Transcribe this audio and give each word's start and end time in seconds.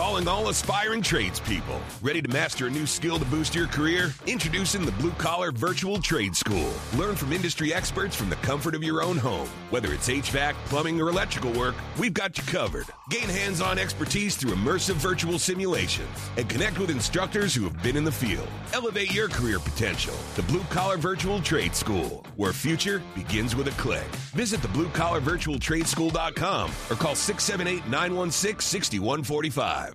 Calling 0.00 0.28
all 0.28 0.48
aspiring 0.48 1.02
tradespeople. 1.02 1.78
Ready 2.00 2.22
to 2.22 2.28
master 2.30 2.68
a 2.68 2.70
new 2.70 2.86
skill 2.86 3.18
to 3.18 3.24
boost 3.26 3.54
your 3.54 3.66
career? 3.66 4.14
Introducing 4.26 4.86
the 4.86 4.92
Blue 4.92 5.10
Collar 5.10 5.52
Virtual 5.52 6.00
Trade 6.00 6.34
School. 6.34 6.72
Learn 6.96 7.14
from 7.14 7.34
industry 7.34 7.74
experts 7.74 8.16
from 8.16 8.30
the 8.30 8.36
comfort 8.36 8.74
of 8.74 8.82
your 8.82 9.02
own 9.02 9.18
home. 9.18 9.46
Whether 9.68 9.92
it's 9.92 10.08
HVAC, 10.08 10.54
plumbing, 10.70 10.98
or 11.02 11.10
electrical 11.10 11.52
work, 11.52 11.74
we've 11.98 12.14
got 12.14 12.38
you 12.38 12.44
covered. 12.44 12.86
Gain 13.10 13.28
hands 13.28 13.60
on 13.60 13.78
expertise 13.78 14.36
through 14.36 14.52
immersive 14.52 14.94
virtual 14.94 15.38
simulations 15.38 16.30
and 16.38 16.48
connect 16.48 16.78
with 16.78 16.88
instructors 16.88 17.54
who 17.54 17.64
have 17.64 17.82
been 17.82 17.96
in 17.96 18.04
the 18.04 18.10
field. 18.10 18.48
Elevate 18.72 19.12
your 19.12 19.28
career 19.28 19.58
potential. 19.58 20.14
The 20.34 20.44
Blue 20.44 20.62
Collar 20.70 20.96
Virtual 20.96 21.42
Trade 21.42 21.76
School, 21.76 22.24
where 22.36 22.54
future 22.54 23.02
begins 23.14 23.54
with 23.54 23.68
a 23.68 23.72
click. 23.72 24.08
Visit 24.32 24.62
the 24.62 24.68
bluecollarvirtualtradeschool.com 24.68 26.70
or 26.88 26.96
call 26.96 27.14
678 27.14 27.86
916 27.90 28.60
6145. 28.60 29.89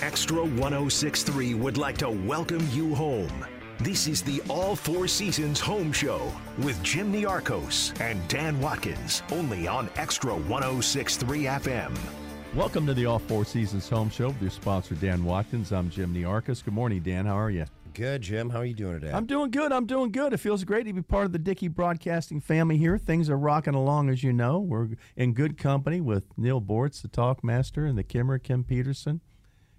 Xtra 0.00 0.42
1063 0.58 1.54
would 1.54 1.76
like 1.76 1.98
to 1.98 2.10
welcome 2.10 2.66
you 2.72 2.94
home. 2.94 3.46
This 3.80 4.06
is 4.06 4.22
the 4.22 4.42
All 4.48 4.76
Four 4.76 5.08
Seasons 5.08 5.58
Home 5.60 5.92
Show 5.92 6.32
with 6.58 6.82
Jim 6.82 7.12
Niarchos 7.12 7.98
and 8.00 8.26
Dan 8.28 8.60
Watkins, 8.60 9.22
only 9.32 9.66
on 9.66 9.88
Xtra 9.90 10.36
1063 10.48 11.44
FM. 11.44 11.98
Welcome 12.54 12.86
to 12.86 12.94
the 12.94 13.06
All 13.06 13.18
Four 13.18 13.44
Seasons 13.44 13.88
Home 13.88 14.10
Show 14.10 14.28
with 14.28 14.42
your 14.42 14.50
sponsor, 14.50 14.94
Dan 14.96 15.24
Watkins. 15.24 15.72
I'm 15.72 15.88
Jim 15.88 16.12
Niarchos. 16.12 16.64
Good 16.64 16.74
morning, 16.74 17.00
Dan. 17.00 17.26
How 17.26 17.38
are 17.38 17.50
you? 17.50 17.64
Good, 17.94 18.22
Jim. 18.22 18.50
How 18.50 18.58
are 18.58 18.64
you 18.64 18.74
doing 18.74 19.00
today? 19.00 19.12
I'm 19.12 19.26
doing 19.26 19.50
good. 19.50 19.72
I'm 19.72 19.86
doing 19.86 20.12
good. 20.12 20.32
It 20.32 20.38
feels 20.38 20.64
great 20.64 20.86
to 20.86 20.92
be 20.92 21.02
part 21.02 21.26
of 21.26 21.32
the 21.32 21.38
Dickey 21.38 21.68
Broadcasting 21.68 22.40
family 22.40 22.76
here. 22.76 22.98
Things 22.98 23.28
are 23.28 23.36
rocking 23.36 23.74
along, 23.74 24.10
as 24.10 24.22
you 24.22 24.32
know. 24.32 24.58
We're 24.58 24.90
in 25.16 25.34
good 25.34 25.58
company 25.58 26.00
with 26.00 26.24
Neil 26.36 26.60
Boortz, 26.60 27.02
the 27.02 27.08
talk 27.08 27.42
master, 27.42 27.86
and 27.86 27.98
the 27.98 28.04
Kimmer, 28.04 28.38
Kim 28.38 28.64
Peterson. 28.64 29.20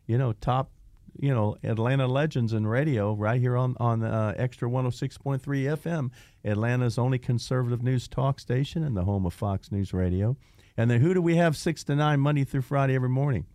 You 0.07 0.17
know, 0.17 0.33
top, 0.33 0.71
you 1.19 1.33
know, 1.33 1.55
Atlanta 1.63 2.07
legends 2.07 2.53
in 2.53 2.67
radio 2.67 3.13
right 3.13 3.39
here 3.39 3.55
on, 3.55 3.77
on 3.79 4.03
uh, 4.03 4.33
Xtra 4.37 4.69
106.3 4.69 5.39
FM, 5.41 6.11
Atlanta's 6.43 6.97
only 6.97 7.17
conservative 7.17 7.81
news 7.81 8.07
talk 8.07 8.39
station 8.39 8.83
and 8.83 8.95
the 8.97 9.05
home 9.05 9.25
of 9.25 9.33
Fox 9.33 9.71
News 9.71 9.93
Radio. 9.93 10.35
And 10.75 10.91
then 10.91 11.01
who 11.01 11.13
do 11.13 11.21
we 11.21 11.37
have 11.37 11.55
6 11.55 11.83
to 11.85 11.95
9 11.95 12.19
Monday 12.19 12.43
through 12.43 12.63
Friday 12.63 12.95
every 12.95 13.09
morning? 13.09 13.45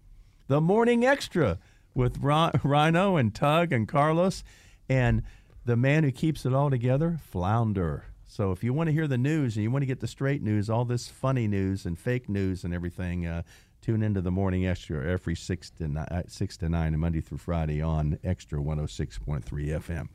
The 0.49 0.61
Morning 0.61 1.05
Extra 1.05 1.59
with 1.97 2.19
Rhino 2.19 3.17
and 3.17 3.35
Tug 3.35 3.73
and 3.73 3.89
Carlos 3.89 4.45
and 4.89 5.23
the 5.65 5.77
man 5.77 6.05
who 6.05 6.13
keeps 6.13 6.45
it 6.45 6.53
all 6.53 6.71
together, 6.71 7.19
Flounder. 7.33 8.05
So 8.29 8.53
if 8.53 8.63
you 8.63 8.73
want 8.73 8.89
to 8.89 8.93
hear 8.93 9.09
the 9.09 9.19
news 9.19 9.57
and 9.57 9.63
you 9.63 9.71
want 9.71 9.83
to 9.83 9.87
get 9.87 10.01
the 10.01 10.07
straight 10.07 10.43
news, 10.43 10.69
all 10.69 10.85
this 10.85 11.09
funny 11.09 11.49
news 11.49 11.87
and 11.87 11.99
fake 11.99 12.29
news 12.29 12.65
and 12.65 12.75
everything, 12.75 13.27
uh, 13.27 13.43
tune 13.81 14.03
into 14.03 14.21
the 14.21 14.31
morning 14.31 14.67
extra 14.67 15.05
every 15.11 15.35
six 15.35 15.71
to 15.71 15.89
nine, 15.89 16.07
uh, 16.11 16.23
six 16.29 16.57
to 16.59 16.69
nine, 16.69 16.99
Monday 16.99 17.21
through 17.21 17.39
Friday 17.39 17.81
on 17.81 18.19
Xtra 18.23 18.63
106.3 18.63 19.45
FM. 19.45 20.09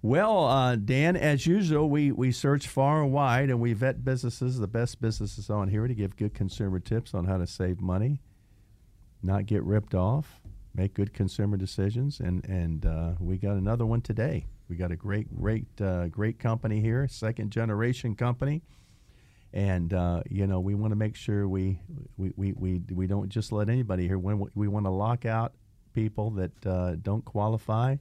Well, 0.00 0.46
uh, 0.46 0.76
Dan, 0.76 1.16
as 1.16 1.46
usual, 1.46 1.88
we, 1.88 2.12
we 2.12 2.30
search 2.30 2.68
far 2.68 3.02
and 3.02 3.12
wide 3.12 3.48
and 3.48 3.58
we 3.58 3.72
vet 3.72 4.04
businesses, 4.04 4.58
the 4.58 4.68
best 4.68 5.00
businesses 5.00 5.48
on 5.48 5.68
here, 5.68 5.88
to 5.88 5.94
give 5.94 6.14
good 6.16 6.34
consumer 6.34 6.78
tips 6.78 7.14
on 7.14 7.24
how 7.24 7.38
to 7.38 7.46
save 7.46 7.80
money, 7.80 8.20
not 9.22 9.46
get 9.46 9.62
ripped 9.62 9.94
off, 9.94 10.42
make 10.74 10.94
good 10.94 11.12
consumer 11.12 11.56
decisions, 11.56 12.20
and 12.20 12.44
and 12.44 12.84
uh, 12.86 13.12
we 13.20 13.38
got 13.38 13.56
another 13.56 13.86
one 13.86 14.00
today. 14.00 14.46
We 14.68 14.76
got 14.76 14.90
a 14.90 14.96
great, 14.96 15.34
great, 15.36 15.66
uh, 15.80 16.08
great 16.08 16.38
company 16.38 16.80
here, 16.80 17.06
second 17.08 17.50
generation 17.50 18.14
company, 18.14 18.62
and 19.52 19.92
uh, 19.92 20.22
you 20.28 20.46
know 20.46 20.60
we 20.60 20.74
want 20.74 20.92
to 20.92 20.96
make 20.96 21.16
sure 21.16 21.48
we 21.48 21.80
we, 22.16 22.32
we, 22.36 22.52
we 22.52 22.82
we 22.92 23.06
don't 23.06 23.28
just 23.28 23.52
let 23.52 23.68
anybody 23.68 24.06
here. 24.06 24.18
When 24.18 24.44
we 24.54 24.68
want 24.68 24.86
to 24.86 24.90
lock 24.90 25.24
out 25.24 25.52
people 25.92 26.30
that 26.30 26.66
uh, 26.66 26.96
don't 27.00 27.24
qualify, 27.24 27.96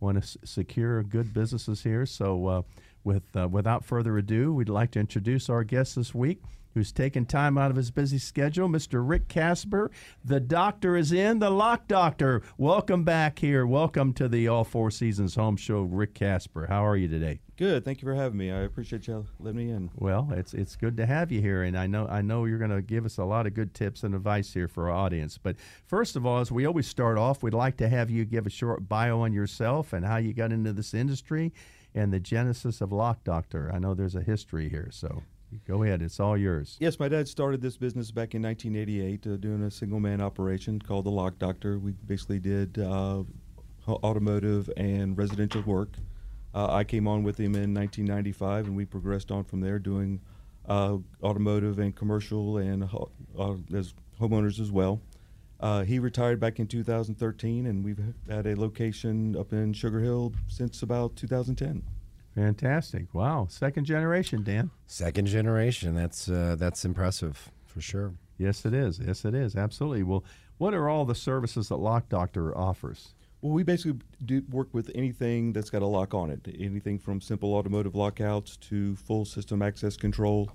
want 0.00 0.16
to 0.18 0.22
s- 0.22 0.36
secure 0.44 1.02
good 1.02 1.34
businesses 1.34 1.82
here. 1.82 2.06
So, 2.06 2.46
uh, 2.46 2.62
with 3.02 3.24
uh, 3.36 3.48
without 3.48 3.84
further 3.84 4.16
ado, 4.18 4.54
we'd 4.54 4.68
like 4.68 4.92
to 4.92 5.00
introduce 5.00 5.48
our 5.50 5.64
guest 5.64 5.96
this 5.96 6.14
week 6.14 6.42
who's 6.74 6.92
taken 6.92 7.24
time 7.24 7.56
out 7.56 7.70
of 7.70 7.76
his 7.76 7.90
busy 7.90 8.18
schedule, 8.18 8.68
Mr. 8.68 9.02
Rick 9.06 9.28
Casper. 9.28 9.90
The 10.24 10.40
doctor 10.40 10.96
is 10.96 11.12
in, 11.12 11.38
the 11.38 11.50
lock 11.50 11.86
doctor. 11.88 12.42
Welcome 12.58 13.04
back 13.04 13.38
here. 13.38 13.64
Welcome 13.66 14.12
to 14.14 14.28
the 14.28 14.48
All 14.48 14.64
Four 14.64 14.90
Seasons 14.90 15.36
Home 15.36 15.56
Show, 15.56 15.82
Rick 15.82 16.14
Casper. 16.14 16.66
How 16.68 16.84
are 16.84 16.96
you 16.96 17.08
today? 17.08 17.40
Good. 17.56 17.84
Thank 17.84 18.02
you 18.02 18.06
for 18.06 18.14
having 18.16 18.36
me. 18.36 18.50
I 18.50 18.62
appreciate 18.62 19.06
you 19.06 19.26
letting 19.38 19.56
me 19.56 19.70
in. 19.72 19.88
Well, 19.94 20.28
it's 20.32 20.54
it's 20.54 20.74
good 20.74 20.96
to 20.96 21.06
have 21.06 21.30
you 21.30 21.40
here, 21.40 21.62
and 21.62 21.78
I 21.78 21.86
know 21.86 22.08
I 22.08 22.20
know 22.20 22.46
you're 22.46 22.58
going 22.58 22.72
to 22.72 22.82
give 22.82 23.06
us 23.06 23.16
a 23.16 23.24
lot 23.24 23.46
of 23.46 23.54
good 23.54 23.74
tips 23.74 24.02
and 24.02 24.12
advice 24.12 24.52
here 24.52 24.66
for 24.66 24.90
our 24.90 24.96
audience. 24.96 25.38
But 25.38 25.54
first 25.86 26.16
of 26.16 26.26
all, 26.26 26.40
as 26.40 26.50
we 26.50 26.66
always 26.66 26.88
start 26.88 27.16
off, 27.16 27.44
we'd 27.44 27.54
like 27.54 27.76
to 27.76 27.88
have 27.88 28.10
you 28.10 28.24
give 28.24 28.46
a 28.46 28.50
short 28.50 28.88
bio 28.88 29.20
on 29.20 29.32
yourself 29.32 29.92
and 29.92 30.04
how 30.04 30.16
you 30.16 30.34
got 30.34 30.50
into 30.50 30.72
this 30.72 30.92
industry 30.92 31.52
and 31.94 32.12
the 32.12 32.18
genesis 32.18 32.80
of 32.80 32.90
Lock 32.90 33.22
Doctor. 33.22 33.70
I 33.72 33.78
know 33.78 33.94
there's 33.94 34.16
a 34.16 34.22
history 34.22 34.68
here, 34.68 34.88
so 34.90 35.22
Go 35.66 35.82
ahead, 35.82 36.02
it's 36.02 36.20
all 36.20 36.36
yours. 36.36 36.76
Yes, 36.80 36.98
my 36.98 37.08
dad 37.08 37.28
started 37.28 37.60
this 37.60 37.76
business 37.76 38.10
back 38.10 38.34
in 38.34 38.42
1988, 38.42 39.26
uh, 39.26 39.36
doing 39.36 39.62
a 39.62 39.70
single 39.70 40.00
man 40.00 40.20
operation 40.20 40.80
called 40.80 41.06
the 41.06 41.10
Lock 41.10 41.38
Doctor. 41.38 41.78
We 41.78 41.92
basically 41.92 42.38
did 42.38 42.78
uh, 42.78 43.24
automotive 43.88 44.70
and 44.76 45.16
residential 45.16 45.62
work. 45.62 45.90
Uh, 46.54 46.72
I 46.72 46.84
came 46.84 47.08
on 47.08 47.22
with 47.22 47.38
him 47.38 47.54
in 47.54 47.74
1995, 47.74 48.66
and 48.66 48.76
we 48.76 48.84
progressed 48.84 49.30
on 49.30 49.44
from 49.44 49.60
there, 49.60 49.78
doing 49.78 50.20
uh, 50.68 50.98
automotive 51.22 51.78
and 51.78 51.94
commercial 51.94 52.58
and 52.58 52.88
uh, 53.38 53.54
as 53.74 53.94
homeowners 54.20 54.60
as 54.60 54.70
well. 54.70 55.00
Uh, 55.60 55.82
he 55.82 55.98
retired 55.98 56.40
back 56.40 56.58
in 56.58 56.66
2013, 56.66 57.66
and 57.66 57.84
we've 57.84 58.00
had 58.28 58.46
a 58.46 58.58
location 58.58 59.36
up 59.36 59.52
in 59.52 59.72
Sugar 59.72 60.00
Hill 60.00 60.32
since 60.46 60.82
about 60.82 61.16
2010. 61.16 61.82
Fantastic! 62.34 63.14
Wow, 63.14 63.46
second 63.48 63.84
generation, 63.84 64.42
Dan. 64.42 64.70
Second 64.86 65.26
generation. 65.26 65.94
That's 65.94 66.28
uh, 66.28 66.56
that's 66.58 66.84
impressive 66.84 67.50
for 67.64 67.80
sure. 67.80 68.14
Yes, 68.38 68.64
it 68.64 68.74
is. 68.74 68.98
Yes, 68.98 69.24
it 69.24 69.34
is. 69.34 69.54
Absolutely. 69.54 70.02
Well, 70.02 70.24
what 70.58 70.74
are 70.74 70.88
all 70.88 71.04
the 71.04 71.14
services 71.14 71.68
that 71.68 71.76
Lock 71.76 72.08
Doctor 72.08 72.56
offers? 72.56 73.14
Well, 73.40 73.52
we 73.52 73.62
basically 73.62 74.00
do 74.24 74.42
work 74.50 74.68
with 74.72 74.90
anything 74.94 75.52
that's 75.52 75.70
got 75.70 75.82
a 75.82 75.86
lock 75.86 76.14
on 76.14 76.30
it. 76.30 76.40
Anything 76.58 76.98
from 76.98 77.20
simple 77.20 77.54
automotive 77.54 77.94
lockouts 77.94 78.56
to 78.68 78.96
full 78.96 79.24
system 79.24 79.60
access 79.60 79.96
control, 79.96 80.50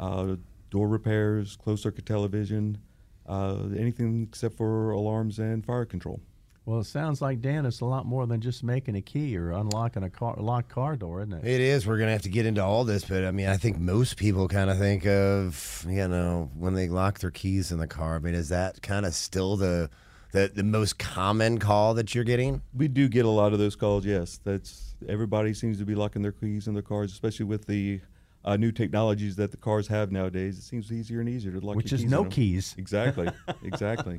uh, 0.00 0.36
door 0.70 0.88
repairs, 0.88 1.56
closed 1.56 1.82
circuit 1.82 2.04
television, 2.06 2.78
uh, 3.26 3.58
anything 3.78 4.26
except 4.28 4.56
for 4.56 4.90
alarms 4.90 5.38
and 5.38 5.64
fire 5.64 5.84
control. 5.84 6.20
Well, 6.66 6.80
it 6.80 6.84
sounds 6.84 7.20
like 7.20 7.42
Dan, 7.42 7.66
it's 7.66 7.80
a 7.80 7.84
lot 7.84 8.06
more 8.06 8.26
than 8.26 8.40
just 8.40 8.64
making 8.64 8.96
a 8.96 9.02
key 9.02 9.36
or 9.36 9.50
unlocking 9.50 10.02
a 10.02 10.08
car, 10.08 10.34
locked 10.38 10.70
car 10.70 10.96
door, 10.96 11.20
isn't 11.20 11.34
it? 11.34 11.46
It 11.46 11.60
is. 11.60 11.86
We're 11.86 11.98
going 11.98 12.06
to 12.08 12.12
have 12.12 12.22
to 12.22 12.30
get 12.30 12.46
into 12.46 12.64
all 12.64 12.84
this, 12.84 13.04
but 13.04 13.22
I 13.24 13.32
mean, 13.32 13.48
I 13.48 13.58
think 13.58 13.78
most 13.78 14.16
people 14.16 14.48
kind 14.48 14.70
of 14.70 14.78
think 14.78 15.06
of 15.06 15.84
you 15.88 16.08
know 16.08 16.50
when 16.56 16.72
they 16.74 16.88
lock 16.88 17.18
their 17.18 17.30
keys 17.30 17.70
in 17.70 17.78
the 17.78 17.86
car. 17.86 18.16
I 18.16 18.18
mean, 18.18 18.34
is 18.34 18.48
that 18.48 18.80
kind 18.80 19.04
of 19.04 19.14
still 19.14 19.56
the 19.56 19.90
the, 20.32 20.50
the 20.52 20.64
most 20.64 20.98
common 20.98 21.58
call 21.58 21.94
that 21.94 22.14
you're 22.14 22.24
getting? 22.24 22.62
We 22.74 22.88
do 22.88 23.08
get 23.08 23.26
a 23.26 23.30
lot 23.30 23.52
of 23.52 23.58
those 23.58 23.76
calls. 23.76 24.06
Yes, 24.06 24.40
that's 24.42 24.94
everybody 25.06 25.52
seems 25.52 25.78
to 25.80 25.84
be 25.84 25.94
locking 25.94 26.22
their 26.22 26.32
keys 26.32 26.66
in 26.66 26.72
their 26.72 26.82
cars, 26.82 27.12
especially 27.12 27.44
with 27.44 27.66
the 27.66 28.00
uh, 28.42 28.56
new 28.56 28.72
technologies 28.72 29.36
that 29.36 29.50
the 29.50 29.56
cars 29.58 29.86
have 29.88 30.10
nowadays. 30.10 30.58
It 30.58 30.62
seems 30.62 30.90
easier 30.90 31.20
and 31.20 31.28
easier 31.28 31.52
to 31.52 31.60
lock. 31.60 31.76
Which 31.76 31.92
is 31.92 32.00
keys 32.00 32.10
no 32.10 32.24
keys. 32.24 32.74
Exactly. 32.78 33.28
Exactly. 33.62 34.18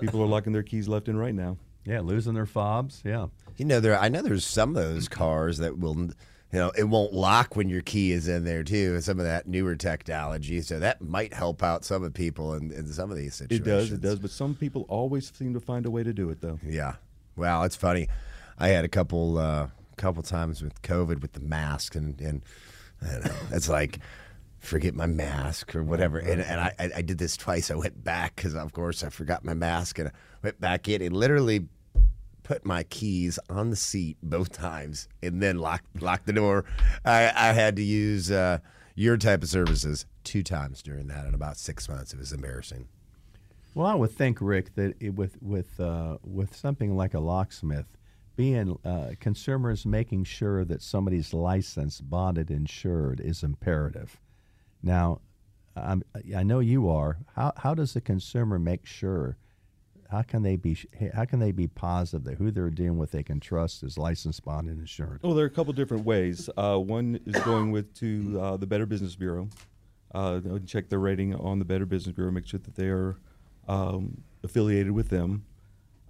People 0.00 0.22
are 0.22 0.26
locking 0.26 0.52
their 0.52 0.62
keys 0.62 0.88
left 0.88 1.08
and 1.08 1.18
right 1.18 1.34
now. 1.34 1.56
Yeah, 1.84 2.00
losing 2.00 2.34
their 2.34 2.46
fobs. 2.46 3.02
Yeah. 3.04 3.26
You 3.56 3.64
know, 3.66 3.80
there. 3.80 3.98
I 3.98 4.08
know 4.08 4.22
there's 4.22 4.46
some 4.46 4.70
of 4.70 4.82
those 4.82 5.08
cars 5.08 5.58
that 5.58 5.78
will, 5.78 5.96
you 5.96 6.14
know, 6.52 6.72
it 6.76 6.84
won't 6.84 7.12
lock 7.12 7.56
when 7.56 7.68
your 7.68 7.82
key 7.82 8.12
is 8.12 8.26
in 8.26 8.44
there 8.44 8.64
too. 8.64 9.00
Some 9.00 9.18
of 9.18 9.26
that 9.26 9.46
newer 9.46 9.76
technology, 9.76 10.60
so 10.62 10.78
that 10.80 11.02
might 11.02 11.34
help 11.34 11.62
out 11.62 11.84
some 11.84 12.02
of 12.02 12.14
people 12.14 12.54
in, 12.54 12.72
in 12.72 12.86
some 12.88 13.10
of 13.10 13.16
these 13.16 13.34
situations. 13.34 13.66
It 13.66 13.70
does. 13.70 13.92
It 13.92 14.00
does. 14.00 14.18
But 14.18 14.30
some 14.30 14.54
people 14.54 14.86
always 14.88 15.30
seem 15.34 15.52
to 15.54 15.60
find 15.60 15.84
a 15.84 15.90
way 15.90 16.02
to 16.02 16.12
do 16.12 16.30
it, 16.30 16.40
though. 16.40 16.58
Yeah. 16.66 16.94
Wow, 17.36 17.64
it's 17.64 17.76
funny. 17.76 18.08
I 18.58 18.68
had 18.68 18.84
a 18.84 18.88
couple 18.88 19.38
uh, 19.38 19.68
couple 19.96 20.22
times 20.22 20.62
with 20.62 20.80
COVID 20.82 21.20
with 21.20 21.32
the 21.32 21.40
mask, 21.40 21.94
and 21.96 22.20
and 22.20 22.42
I 23.02 23.12
don't 23.12 23.26
know, 23.26 23.34
it's 23.50 23.68
like 23.68 23.98
forget 24.64 24.94
my 24.94 25.06
mask 25.06 25.74
or 25.74 25.82
whatever. 25.82 26.18
And, 26.18 26.40
and 26.40 26.60
I, 26.60 26.90
I 26.96 27.02
did 27.02 27.18
this 27.18 27.36
twice. 27.36 27.70
I 27.70 27.74
went 27.74 28.02
back 28.02 28.36
because, 28.36 28.54
of 28.54 28.72
course, 28.72 29.04
I 29.04 29.08
forgot 29.08 29.44
my 29.44 29.54
mask 29.54 29.98
and 29.98 30.08
I 30.08 30.12
went 30.42 30.60
back 30.60 30.88
in 30.88 31.02
and 31.02 31.16
literally 31.16 31.68
put 32.42 32.64
my 32.64 32.82
keys 32.84 33.38
on 33.48 33.70
the 33.70 33.76
seat 33.76 34.18
both 34.22 34.52
times 34.52 35.08
and 35.22 35.42
then 35.42 35.58
locked 35.58 36.02
locked 36.02 36.26
the 36.26 36.32
door. 36.32 36.64
I, 37.04 37.32
I 37.34 37.52
had 37.52 37.76
to 37.76 37.82
use 37.82 38.30
uh, 38.30 38.58
your 38.94 39.16
type 39.16 39.42
of 39.42 39.48
services 39.48 40.06
two 40.22 40.42
times 40.42 40.82
during 40.82 41.06
that 41.08 41.26
in 41.26 41.34
about 41.34 41.56
six 41.56 41.88
months. 41.88 42.12
It 42.12 42.18
was 42.18 42.32
embarrassing. 42.32 42.88
Well, 43.74 43.86
I 43.86 43.94
would 43.94 44.12
think, 44.12 44.38
Rick, 44.40 44.74
that 44.76 44.94
it, 45.00 45.14
with 45.14 45.42
with 45.42 45.80
uh, 45.80 46.18
with 46.22 46.54
something 46.54 46.96
like 46.96 47.14
a 47.14 47.20
locksmith, 47.20 47.96
being 48.36 48.78
uh, 48.84 49.10
consumers 49.20 49.84
making 49.84 50.24
sure 50.24 50.64
that 50.64 50.82
somebody's 50.82 51.34
licensed, 51.34 52.08
bonded, 52.08 52.50
insured 52.50 53.20
is 53.20 53.42
imperative. 53.42 54.20
Now, 54.84 55.20
I'm, 55.74 56.02
I 56.36 56.42
know 56.42 56.60
you 56.60 56.88
are. 56.88 57.18
How 57.34 57.52
how 57.56 57.74
does 57.74 57.94
the 57.94 58.00
consumer 58.00 58.58
make 58.58 58.86
sure? 58.86 59.38
How 60.10 60.22
can 60.22 60.42
they 60.42 60.56
be 60.56 60.76
how 61.12 61.24
can 61.24 61.40
they 61.40 61.50
be 61.50 61.66
positive 61.66 62.24
that 62.24 62.36
who 62.36 62.50
they're 62.50 62.70
dealing 62.70 62.98
with 62.98 63.10
they 63.10 63.22
can 63.22 63.40
trust 63.40 63.82
is 63.82 63.98
licensed, 63.98 64.44
bond, 64.44 64.68
and 64.68 64.78
insured? 64.78 65.20
Well, 65.22 65.34
there 65.34 65.44
are 65.44 65.48
a 65.48 65.50
couple 65.50 65.72
different 65.72 66.04
ways. 66.04 66.48
Uh, 66.56 66.76
one 66.76 67.18
is 67.26 67.42
going 67.42 67.72
with 67.72 67.92
to 67.94 68.38
uh, 68.40 68.56
the 68.58 68.66
Better 68.66 68.86
Business 68.86 69.16
Bureau. 69.16 69.48
Uh, 70.14 70.40
check 70.64 70.90
their 70.90 71.00
rating 71.00 71.34
on 71.34 71.58
the 71.58 71.64
Better 71.64 71.86
Business 71.86 72.14
Bureau. 72.14 72.30
Make 72.30 72.46
sure 72.46 72.60
that 72.60 72.76
they 72.76 72.88
are 72.88 73.16
um, 73.66 74.22
affiliated 74.44 74.92
with 74.92 75.08
them. 75.08 75.44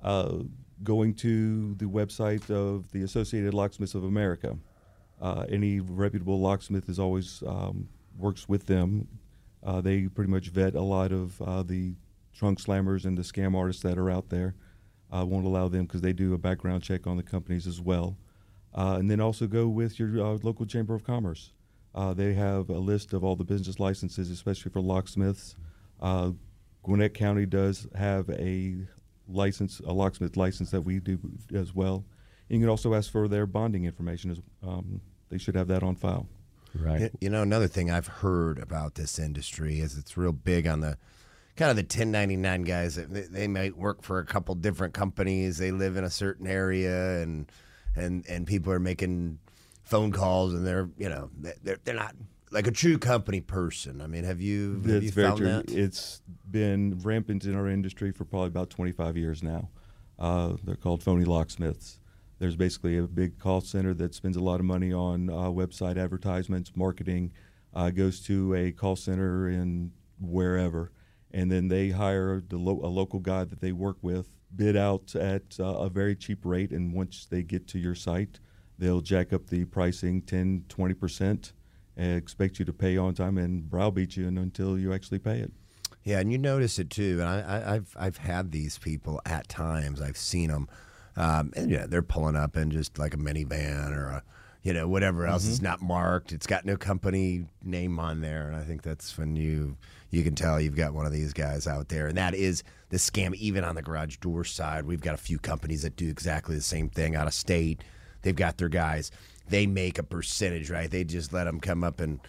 Uh, 0.03 0.41
going 0.82 1.15
to 1.15 1.75
the 1.77 1.87
website 1.87 2.50
of 2.50 2.91
the 2.91 3.03
Associated 3.05 3.55
Locksmiths 3.55 3.94
of 3.94 4.05
America. 4.05 4.59
Uh, 5.23 5.47
any 5.49 5.81
reputable 5.81 6.41
locksmith 6.41 6.88
is 6.91 6.99
always 6.99 7.43
um, 7.47 7.88
works 8.16 8.49
with 8.49 8.66
them. 8.66 9.08
Uh, 9.62 9.81
they 9.81 10.08
pretty 10.08 10.31
much 10.31 10.49
vet 10.49 10.75
a 10.75 10.82
lot 10.82 11.12
of 11.12 11.40
uh, 11.43 11.62
the 11.62 11.94
trunk 12.32 12.61
slammers 12.61 13.05
and 13.05 13.16
the 13.16 13.22
scam 13.22 13.56
artists 13.56 13.82
that 13.82 13.99
are 13.99 14.11
out 14.11 14.28
there. 14.28 14.55
Uh, 15.14 15.25
won't 15.25 15.46
allow 15.46 15.69
them 15.69 15.87
because 15.87 16.00
they 16.00 16.12
do 16.12 16.34
a 16.34 16.38
background 16.38 16.82
check 16.82 17.06
on 17.06 17.16
the 17.16 17.22
companies 17.22 17.66
as 17.66 17.81
well. 17.81 18.16
Uh, 18.75 18.96
and 18.99 19.11
then 19.11 19.20
also 19.20 19.46
go 19.46 19.69
with 19.69 19.99
your 19.99 20.20
uh, 20.20 20.38
local 20.43 20.66
chamber 20.66 20.94
of 20.94 21.05
commerce. 21.05 21.52
they 22.14 22.34
have 22.34 22.69
a 22.69 22.78
list 22.78 23.12
of 23.12 23.22
all 23.22 23.37
the 23.37 23.44
business 23.44 23.78
licenses, 23.78 24.31
especially 24.31 24.70
for 24.70 24.81
locksmiths. 24.81 25.55
Gwinnett 26.82 27.14
County 27.14 27.46
does 27.46 27.87
have 27.94 28.28
a 28.31 28.76
license, 29.28 29.81
a 29.87 29.93
locksmith 29.93 30.37
license 30.37 30.70
that 30.70 30.82
we 30.82 30.99
do 31.00 31.19
as 31.55 31.75
well. 31.75 32.05
And 32.49 32.58
you 32.58 32.64
can 32.64 32.70
also 32.70 32.94
ask 32.94 33.10
for 33.10 33.26
their 33.26 33.46
bonding 33.46 33.84
information. 33.84 34.31
As, 34.31 34.40
um, 34.62 35.00
they 35.31 35.38
should 35.38 35.55
have 35.55 35.69
that 35.69 35.82
on 35.82 35.96
file. 35.96 36.28
Right. 36.75 37.11
You 37.21 37.31
know, 37.31 37.43
another 37.43 37.69
thing 37.69 37.91
I've 37.91 38.06
heard 38.06 38.59
about 38.59 38.94
this 38.97 39.19
industry 39.19 39.81
is 39.81 39.97
it's 39.97 40.17
real 40.17 40.32
big 40.32 40.67
on 40.67 40.81
the 40.81 40.99
kind 41.56 41.71
of 41.71 41.76
the 41.76 41.82
1099 41.82 42.62
guys. 42.62 42.97
They, 42.97 43.23
they 43.23 43.49
might 43.49 43.76
work 43.76 44.03
for 44.03 44.19
a 44.19 44.25
couple 44.25 44.55
different 44.56 44.94
companies. 44.94 45.59
They 45.59 45.71
live 45.71 45.97
in 45.97 46.05
a 46.05 46.11
certain 46.11 46.47
area, 46.47 47.23
and 47.23 47.50
and 47.94 48.26
and 48.29 48.47
people 48.47 48.73
are 48.73 48.81
making 48.81 49.38
phone 49.82 50.12
calls, 50.12 50.55
and 50.55 50.67
they're 50.67 50.88
you 50.99 51.09
know 51.09 51.31
they're 51.62 51.79
they're 51.85 51.94
not 51.94 52.15
like 52.50 52.67
a 52.67 52.73
true 52.73 52.99
company 52.99 53.41
person. 53.41 54.00
I 54.00 54.06
mean, 54.06 54.25
have 54.25 54.41
you 54.41 54.75
have 54.75 54.85
That's 54.85 55.05
you 55.05 55.11
very 55.11 55.29
found 55.29 55.38
true. 55.38 55.47
that? 55.47 55.70
It's 55.70 56.23
been 56.50 56.99
rampant 57.03 57.44
in 57.44 57.55
our 57.55 57.69
industry 57.69 58.12
for 58.12 58.25
probably 58.25 58.49
about 58.49 58.70
25 58.70 59.17
years 59.17 59.43
now. 59.43 59.69
Uh, 60.19 60.55
they're 60.62 60.77
called 60.77 61.03
phony 61.03 61.25
locksmiths. 61.25 61.99
There's 62.44 62.56
basically 62.56 62.99
a 62.99 63.05
big 63.05 63.38
call 63.38 63.62
center 63.62 63.94
that 63.94 64.14
spends 64.14 64.37
a 64.37 64.43
lot 64.43 64.61
of 64.61 64.67
money 64.67 64.93
on 64.93 65.31
uh, 65.31 65.44
website 65.44 65.96
advertisements, 65.96 66.73
marketing, 66.76 67.32
uh, 67.73 67.88
goes 67.88 68.20
to 68.26 68.55
a 68.55 68.70
call 68.70 68.96
center 68.96 69.49
in 69.49 69.93
wherever, 70.20 70.93
and 71.31 71.50
then 71.50 71.69
they 71.69 71.88
hire 71.88 72.43
the 72.46 72.58
lo- 72.58 72.82
a 72.85 72.87
local 72.87 73.19
guy 73.19 73.44
that 73.44 73.62
they 73.62 73.73
work 73.73 73.96
with, 74.02 74.29
bid 74.55 74.76
out 74.76 75.17
at 75.17 75.58
uh, 75.58 75.64
a 75.64 75.88
very 75.88 76.14
cheap 76.14 76.44
rate, 76.44 76.70
and 76.70 76.93
once 76.93 77.25
they 77.25 77.43
get 77.43 77.67
to 77.69 77.79
your 77.79 77.94
site, 77.94 78.41
they'll 78.79 79.00
jack 79.00 79.32
up 79.32 79.46
the 79.46 79.64
pricing 79.64 80.20
10, 80.20 80.67
20 80.69 80.93
percent 80.93 81.55
and 81.96 82.19
expect 82.19 82.58
you 82.58 82.67
to 82.67 82.75
pay 82.75 82.99
on 82.99 83.14
time 83.14 83.38
and 83.38 83.70
browbeat 83.70 84.19
you 84.19 84.29
until 84.29 84.79
you 84.79 84.93
actually 84.93 85.19
pay 85.19 85.38
it. 85.38 85.50
Yeah, 86.02 86.19
and 86.20 86.31
you 86.31 86.37
notice 86.37 86.79
it 86.79 86.91
too. 86.91 87.20
And 87.23 87.26
I, 87.26 87.73
have 87.73 87.96
I've 87.96 88.19
had 88.19 88.52
these 88.52 88.76
people 88.76 89.23
at 89.25 89.49
times. 89.49 90.02
I've 90.02 90.19
seen 90.19 90.50
them, 90.50 90.69
um, 91.16 91.52
and 91.56 91.70
yeah, 91.70 91.87
they're 91.87 92.02
pulling 92.02 92.37
up 92.37 92.56
in 92.56 92.70
just 92.70 92.99
like 92.99 93.14
a 93.14 93.16
minivan 93.16 93.96
or 93.96 94.06
a, 94.06 94.22
you 94.62 94.72
know, 94.72 94.88
whatever 94.88 95.26
else. 95.26 95.46
It's 95.46 95.61
not 95.61 95.82
marked. 95.82 96.32
It's 96.32 96.46
got 96.46 96.64
no 96.64 96.76
company 96.76 97.44
name 97.62 97.99
on 98.00 98.20
there. 98.20 98.46
And 98.49 98.56
I 98.56 98.62
think 98.62 98.82
that's 98.82 99.16
when 99.19 99.37
you 99.37 99.76
you 100.11 100.22
can 100.22 100.34
tell 100.34 100.61
you've 100.61 100.76
got 100.76 100.94
one 100.94 101.06
of 101.06 101.12
these 101.12 101.32
guys 101.32 101.66
out 101.66 101.88
there. 101.88 102.06
And 102.06 102.16
that 102.16 102.34
is 102.34 102.62
the 102.88 102.96
scam. 102.96 103.34
Even 103.34 103.64
on 103.64 103.75
the 103.75 103.82
garage 103.82 104.16
door 104.19 104.44
side, 104.44 104.87
we've 104.87 105.00
got 105.00 105.14
a 105.14 105.19
few 105.19 105.38
companies 105.38 105.82
that 105.82 105.96
do 105.96 106.08
exactly 106.08 106.55
the 106.55 106.62
same 106.62 106.88
thing 106.88 107.14
out 107.14 107.26
of 107.26 107.34
state. 107.34 107.82
They've 108.22 108.34
got 108.34 108.56
their 108.56 108.69
guys. 108.69 109.10
They 109.49 109.67
make 109.67 109.99
a 109.99 110.02
percentage, 110.02 110.70
right? 110.70 110.90
They 110.90 111.05
just 111.05 111.32
let 111.32 111.44
them 111.44 111.60
come 111.60 111.84
up 111.84 112.00
and, 112.00 112.20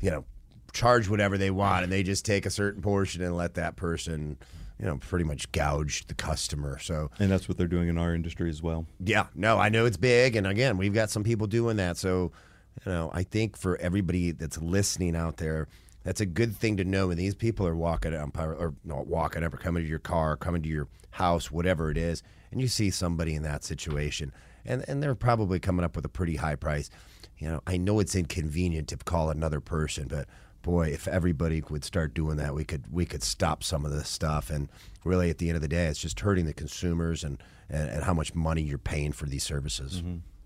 you 0.00 0.10
know, 0.10 0.24
charge 0.72 1.08
whatever 1.08 1.36
they 1.36 1.50
want, 1.50 1.82
and 1.82 1.92
they 1.92 2.04
just 2.04 2.24
take 2.24 2.46
a 2.46 2.50
certain 2.50 2.80
portion 2.80 3.22
and 3.22 3.36
let 3.36 3.54
that 3.54 3.74
person, 3.74 4.38
you 4.80 4.86
know, 4.86 4.96
pretty 4.96 5.24
much 5.26 5.52
gouged 5.52 6.08
the 6.08 6.14
customer. 6.14 6.78
So, 6.78 7.10
And 7.18 7.30
that's 7.30 7.48
what 7.48 7.58
they're 7.58 7.66
doing 7.66 7.88
in 7.88 7.98
our 7.98 8.14
industry 8.14 8.48
as 8.48 8.62
well. 8.62 8.86
yeah, 8.98 9.26
no, 9.34 9.58
I 9.58 9.68
know 9.68 9.84
it's 9.84 9.98
big, 9.98 10.36
and 10.36 10.46
again, 10.46 10.78
we've 10.78 10.94
got 10.94 11.10
some 11.10 11.22
people 11.22 11.46
doing 11.46 11.76
that. 11.76 11.98
So, 11.98 12.32
you 12.86 12.92
know, 12.92 13.10
I 13.12 13.22
think 13.24 13.58
for 13.58 13.76
everybody 13.76 14.30
that's 14.30 14.56
listening 14.58 15.14
out 15.16 15.36
there, 15.36 15.68
that's 16.02 16.22
a 16.22 16.26
good 16.26 16.56
thing 16.56 16.78
to 16.78 16.84
know. 16.84 17.08
When 17.08 17.18
these 17.18 17.34
people 17.34 17.66
are 17.66 17.76
walking 17.76 18.14
up, 18.14 18.38
or 18.38 18.72
not 18.82 19.06
walking 19.06 19.44
up, 19.44 19.52
or 19.52 19.58
coming 19.58 19.82
to 19.82 19.88
your 19.88 19.98
car, 19.98 20.34
coming 20.34 20.62
to 20.62 20.68
your 20.68 20.88
house, 21.10 21.50
whatever 21.50 21.90
it 21.90 21.98
is, 21.98 22.22
and 22.50 22.58
you 22.60 22.68
see 22.68 22.88
somebody 22.90 23.34
in 23.34 23.42
that 23.42 23.64
situation, 23.64 24.32
and 24.64 24.82
and 24.88 25.02
they're 25.02 25.14
probably 25.14 25.60
coming 25.60 25.84
up 25.84 25.94
with 25.94 26.06
a 26.06 26.08
pretty 26.08 26.36
high 26.36 26.56
price. 26.56 26.88
You 27.36 27.48
know, 27.48 27.60
I 27.66 27.76
know 27.76 28.00
it's 28.00 28.14
inconvenient 28.14 28.88
to 28.88 28.96
call 28.96 29.28
another 29.28 29.60
person, 29.60 30.08
but 30.08 30.26
boy, 30.62 30.88
if 30.88 31.08
everybody 31.08 31.62
would 31.70 31.84
start 31.84 32.14
doing 32.14 32.36
that, 32.36 32.54
we 32.54 32.64
could 32.64 32.84
we 32.90 33.06
could 33.06 33.22
stop 33.22 33.62
some 33.62 33.84
of 33.84 33.92
this 33.92 34.08
stuff. 34.08 34.50
And 34.50 34.68
really, 35.04 35.30
at 35.30 35.38
the 35.38 35.48
end 35.48 35.56
of 35.56 35.62
the 35.62 35.68
day, 35.68 35.86
it's 35.86 36.00
just 36.00 36.20
hurting 36.20 36.46
the 36.46 36.54
consumers 36.54 37.24
and 37.24 37.42
and, 37.68 37.88
and 37.90 38.04
how 38.04 38.14
much 38.14 38.34
money 38.34 38.62
you're 38.62 38.78
paying 38.78 39.12
for 39.12 39.26
these 39.26 39.42
services. 39.44 40.02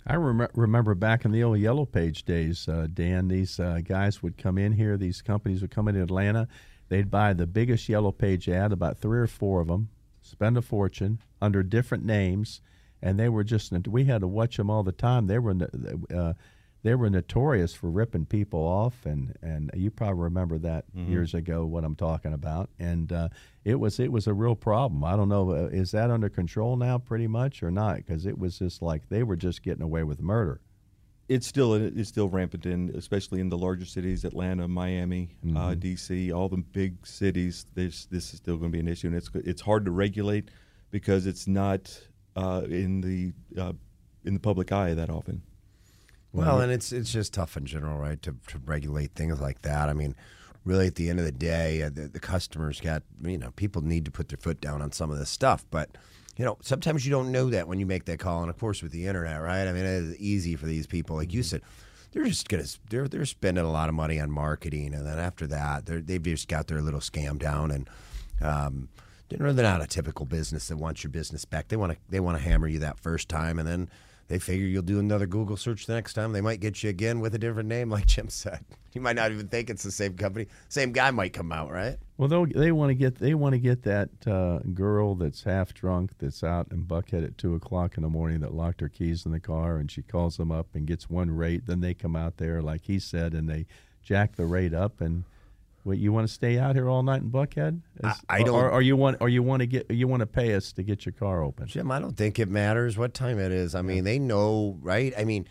I 0.07 0.17
rem- 0.17 0.49
remember 0.55 0.95
back 0.95 1.25
in 1.25 1.33
the 1.33 1.43
old 1.43 1.59
Yellow 1.59 1.87
Page 1.87 2.25
days, 2.25 2.69
uh, 2.69 2.87
Dan, 2.93 3.29
these 3.29 3.59
uh, 3.59 3.81
guys 3.83 4.23
would 4.23 4.37
come 4.37 4.59
in 4.59 4.73
here, 4.73 4.99
these 4.99 5.23
companies 5.23 5.63
would 5.63 5.71
come 5.71 5.89
in 5.89 5.97
Atlanta. 5.97 6.47
They'd 6.91 7.11
buy 7.11 7.33
the 7.33 7.47
biggest 7.47 7.89
Yellow 7.89 8.13
Page 8.13 8.49
ad, 8.49 8.71
about 8.71 8.99
three 8.99 9.19
or 9.19 9.27
four 9.27 9.63
of 9.63 9.69
them, 9.69 9.89
spend 10.21 10.59
a 10.59 10.63
fortune 10.63 11.21
under 11.41 11.63
different 11.63 12.05
names, 12.05 12.61
and 13.01 13.19
they 13.19 13.31
were 13.31 13.45
just, 13.45 13.73
we 13.89 14.05
had 14.05 14.21
to 14.21 14.29
watch 14.29 14.59
them 14.59 14.69
all 14.69 14.83
the 14.83 14.93
time. 14.93 15.27
They 15.27 15.39
were, 15.39 15.57
uh, 16.15 16.35
they 16.85 16.95
were 16.95 17.09
notorious 17.09 17.73
for 17.73 17.91
ripping 17.91 18.27
people 18.27 18.61
off, 18.61 19.07
and, 19.07 19.35
and 19.41 19.71
you 19.75 19.91
probably 19.91 20.21
remember 20.23 20.59
that 20.59 20.85
years 20.95 21.33
ago. 21.33 21.65
What 21.65 21.83
I'm 21.83 21.97
talking 21.97 22.35
about, 22.35 22.69
and 22.79 23.11
uh, 23.11 23.31
it 23.65 23.81
was 23.81 23.99
it 23.99 24.13
was 24.13 24.27
a 24.27 24.35
real 24.35 24.55
problem. 24.55 25.03
I 25.03 25.17
don't 25.17 25.31
know, 25.31 25.51
uh, 25.51 25.69
is 25.73 25.93
that 25.93 26.11
under 26.11 26.29
control 26.29 26.77
now, 26.77 26.99
pretty 26.99 27.27
much, 27.27 27.63
or 27.63 27.71
not? 27.71 27.97
Because 27.97 28.27
it 28.27 28.39
was 28.39 28.59
just 28.59 28.83
like 28.83 29.09
they 29.09 29.23
were 29.23 29.35
just 29.35 29.63
getting 29.63 29.83
away 29.83 30.05
with 30.05 30.21
murder. 30.21 30.61
It's 31.27 31.47
still 31.47 31.73
it's 31.73 32.11
still 32.11 32.29
rampant 32.29 32.67
in, 32.67 32.91
especially 32.95 33.41
in 33.41 33.49
the 33.49 33.57
larger 33.57 33.87
cities, 33.87 34.27
Atlanta, 34.27 34.69
Miami, 34.69 35.31
uh, 35.57 35.75
D.C., 35.75 36.31
all 36.33 36.51
the 36.51 36.59
big 36.59 37.07
cities. 37.07 37.65
This 37.75 38.05
this 38.07 38.35
is 38.35 38.41
still 38.41 38.59
going 38.59 38.71
to 38.71 38.77
be 38.77 38.81
an 38.81 38.89
issue, 38.89 39.07
and 39.07 39.17
it's 39.17 39.31
it's 39.37 39.63
hard 39.63 39.87
to 39.87 39.91
regulate 39.91 40.51
because 40.91 41.27
it's 41.27 41.47
not 41.49 41.99
uh, 42.37 42.65
in 42.69 43.01
the 43.01 43.33
uh, 43.59 43.73
in 44.27 44.35
the 44.35 44.41
public 44.41 44.71
eye 44.71 44.93
that 44.93 45.09
often. 45.09 45.41
Well, 46.35 46.61
and 46.61 46.73
it's 46.73 46.93
it's 46.93 47.13
just 47.13 47.33
tough 47.33 47.57
in 47.57 47.65
general, 47.65 47.97
right? 47.99 48.21
To, 48.23 48.35
to 48.49 48.59
regulate 48.67 49.13
things 49.15 49.41
like 49.41 49.63
that. 49.63 49.89
I 49.89 49.93
mean, 49.93 50.17
really, 50.65 50.89
at 50.89 50.97
the 50.97 51.09
end 51.09 51.21
of 51.21 51.25
the 51.25 51.33
day, 51.33 51.83
uh, 51.83 51.91
the, 51.91 52.09
the 52.09 52.21
customers 52.21 52.81
got 52.81 53.05
you 53.23 53.39
know 53.39 53.53
people 53.53 53.83
need 53.83 54.05
to 54.07 54.11
put 54.11 54.29
their 54.29 54.39
foot 54.39 54.61
down 54.61 54.83
on 54.83 54.91
some 54.91 55.11
of 55.11 55.19
this 55.19 55.31
stuff, 55.31 55.65
but 55.71 55.91
you 56.37 56.45
know 56.45 56.59
sometimes 56.61 57.07
you 57.07 57.13
don't 57.13 57.31
know 57.31 57.51
that 57.51 57.69
when 57.69 57.79
you 57.79 57.87
make 57.87 58.07
that 58.07 58.19
call, 58.19 58.41
and 58.41 58.51
of 58.51 58.59
course 58.59 58.83
with 58.83 58.91
the 58.91 59.07
internet, 59.07 59.41
right? 59.41 59.69
I 59.69 59.73
mean, 59.73 59.85
it 59.85 60.03
is 60.03 60.17
easy 60.19 60.57
for 60.57 60.67
these 60.67 60.87
people, 60.87 61.17
like 61.17 61.33
you 61.33 61.43
said. 61.43 61.63
They're 62.11 62.25
just 62.25 62.49
gonna 62.49 62.65
they're 62.91 63.09
they're 63.09 63.27
spending 63.27 63.65
a 63.65 63.71
lot 63.71 63.89
of 63.89 63.95
money 63.95 64.21
on 64.21 64.31
marketing, 64.31 64.93
and 64.95 65.07
then 65.07 65.19
after 65.19 65.47
that, 65.49 65.87
they're, 65.87 66.01
they've 66.01 66.23
just 66.23 66.49
got 66.49 66.67
their 66.67 66.81
little 66.81 67.01
scam 67.01 67.39
down, 67.39 67.71
and 67.71 67.91
um, 68.41 68.89
they're 69.29 69.53
they're 69.53 69.65
not 69.65 69.83
a 69.83 69.87
typical 69.87 70.27
business 70.27 70.69
that 70.69 70.77
wants 70.77 71.03
your 71.03 71.11
business 71.11 71.45
back. 71.45 71.69
They 71.69 71.77
want 71.77 71.93
to 71.93 71.99
they 72.09 72.21
want 72.21 72.39
to 72.39 72.45
hammer 72.45 72.69
you 72.69 72.81
that 72.81 72.99
first 72.99 73.29
time, 73.29 73.59
and 73.59 73.67
then 73.67 73.89
they 74.29 74.39
figure 74.39 74.67
you'll 74.67 74.83
do 74.83 74.99
another 74.99 75.27
Google 75.27 75.57
search 75.57 75.87
the 75.87 75.95
next 75.95 76.15
time. 76.15 76.33
They 76.33 76.41
might 76.41 76.61
get 76.61 76.83
you 76.83 76.91
again 76.91 77.21
with 77.21 77.35
a 77.35 77.39
different 77.39 77.69
name, 77.69 77.91
like 77.97 78.07
Jim 78.07 78.29
said. 78.29 78.65
You 78.93 79.01
might 79.01 79.17
not 79.17 79.33
even 79.33 79.49
think 79.49 79.71
it's 79.71 79.83
the 79.83 79.91
same 79.91 80.17
company. 80.17 80.47
Same 80.69 80.93
guy 80.93 81.11
might 81.11 81.33
come 81.33 81.51
out, 81.53 81.71
right? 81.71 81.97
Well, 82.17 82.29
they'll- 82.29 82.75
want 82.75 82.91
to 82.91 82.95
get 82.95 83.17
they 83.17 83.35
want 83.35 83.55
to 83.55 83.59
get 83.59 83.83
that 83.83 84.09
uh, 84.27 84.59
girl 84.73 85.15
that's 85.15 85.43
half 85.43 85.75
drunk 85.75 86.13
that's 86.19 86.45
out 86.45 86.69
in 86.71 86.85
Buckhead 86.85 87.25
at 87.25 87.37
two 87.37 87.55
o'clock 87.55 87.97
in 87.97 88.03
the 88.03 88.09
morning 88.09 88.41
that 88.41 88.55
locked 88.55 88.81
her 88.81 88.89
keys 88.89 89.27
in 89.27 89.33
the 89.33 89.41
car, 89.41 89.77
and 89.77 89.91
she 89.91 90.03
calls 90.03 90.37
them 90.37 90.53
up 90.53 90.69
and 90.75 90.87
gets 90.87 91.11
one 91.11 91.31
rate. 91.31 91.67
Then 91.67 91.81
they 91.81 91.93
come 91.95 92.15
out 92.17 92.37
there, 92.37 92.63
like 92.63 92.83
he 92.85 92.99
said, 92.99 93.35
and 93.35 93.49
they 93.49 93.67
jack 94.03 94.37
the 94.37 94.47
rate 94.47 94.75
up. 94.75 95.01
And 95.01 95.25
what 95.85 95.99
you 95.99 96.13
want 96.13 96.27
to 96.27 96.33
stay 96.33 96.59
out 96.59 96.75
here 96.75 96.89
all 96.89 97.03
night 97.03 97.23
in 97.23 97.31
Buckhead? 97.31 97.81
Is- 98.03 98.05
I- 98.29 98.39
I 98.39 98.43
don't- 98.43 98.55
Or, 98.55 98.71
or 98.71 98.83
you 98.83 98.97
want 98.97 99.19
or 99.21 99.29
you 99.29 99.43
want 99.43 99.61
to 99.61 99.67
get 99.67 99.91
you 99.91 100.09
want 100.09 100.21
to 100.21 100.27
pay 100.27 100.55
us 100.55 100.73
to 100.73 100.83
get 100.83 101.07
your 101.07 101.13
car 101.13 101.43
open? 101.43 101.67
Jim, 101.67 101.91
I 101.91 101.99
don't 102.01 102.17
think 102.17 102.39
it 102.39 102.49
matters 102.49 102.99
what 102.99 103.15
time 103.15 103.39
it 103.39 103.53
is. 103.53 103.75
I 103.75 103.83
mean, 103.83 104.05
they 104.05 104.19
know, 104.19 104.79
right? 104.83 105.15
I 105.17 105.25
mean, 105.25 105.47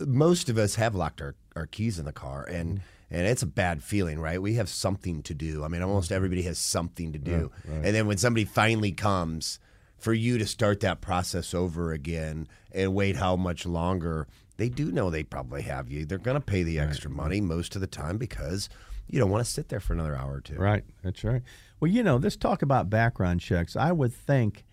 most 0.00 0.48
of 0.48 0.58
us 0.58 0.76
have 0.76 0.94
locked 0.94 1.20
our, 1.20 1.34
our 1.54 1.66
keys 1.66 1.98
in 1.98 2.04
the 2.04 2.12
car, 2.12 2.44
and 2.44 2.78
mm. 2.78 2.82
and 3.10 3.26
it's 3.26 3.42
a 3.42 3.46
bad 3.46 3.82
feeling, 3.82 4.18
right? 4.20 4.40
We 4.40 4.54
have 4.54 4.68
something 4.68 5.22
to 5.24 5.34
do. 5.34 5.64
I 5.64 5.68
mean, 5.68 5.82
almost 5.82 6.10
mm. 6.10 6.16
everybody 6.16 6.42
has 6.42 6.58
something 6.58 7.12
to 7.12 7.18
do, 7.18 7.50
and 7.66 7.94
then 7.94 8.06
when 8.06 8.18
somebody 8.18 8.44
finally 8.44 8.92
comes, 8.92 9.58
for 9.98 10.12
you 10.12 10.38
to 10.38 10.46
start 10.46 10.80
that 10.80 11.00
process 11.00 11.54
over 11.54 11.92
again 11.92 12.46
and 12.72 12.94
wait 12.94 13.16
how 13.16 13.34
much 13.36 13.64
longer, 13.66 14.28
they 14.56 14.68
do 14.68 14.92
know 14.92 15.10
they 15.10 15.24
probably 15.24 15.62
have 15.62 15.90
you. 15.90 16.04
They're 16.04 16.18
going 16.18 16.36
to 16.36 16.40
pay 16.40 16.62
the 16.62 16.78
extra 16.78 17.10
money 17.10 17.40
most 17.40 17.74
of 17.74 17.80
the 17.80 17.86
time 17.86 18.18
because 18.18 18.68
you 19.08 19.18
don't 19.20 19.30
want 19.30 19.44
to 19.44 19.50
sit 19.50 19.68
there 19.68 19.80
for 19.80 19.92
another 19.92 20.16
hour 20.16 20.34
or 20.34 20.40
two. 20.40 20.56
Right. 20.56 20.84
That's 21.02 21.22
right. 21.24 21.42
Well, 21.80 21.90
you 21.90 22.02
know, 22.02 22.16
let's 22.16 22.36
talk 22.36 22.62
about 22.62 22.90
background 22.90 23.40
checks. 23.40 23.76
I 23.76 23.92
would 23.92 24.12
think 24.12 24.64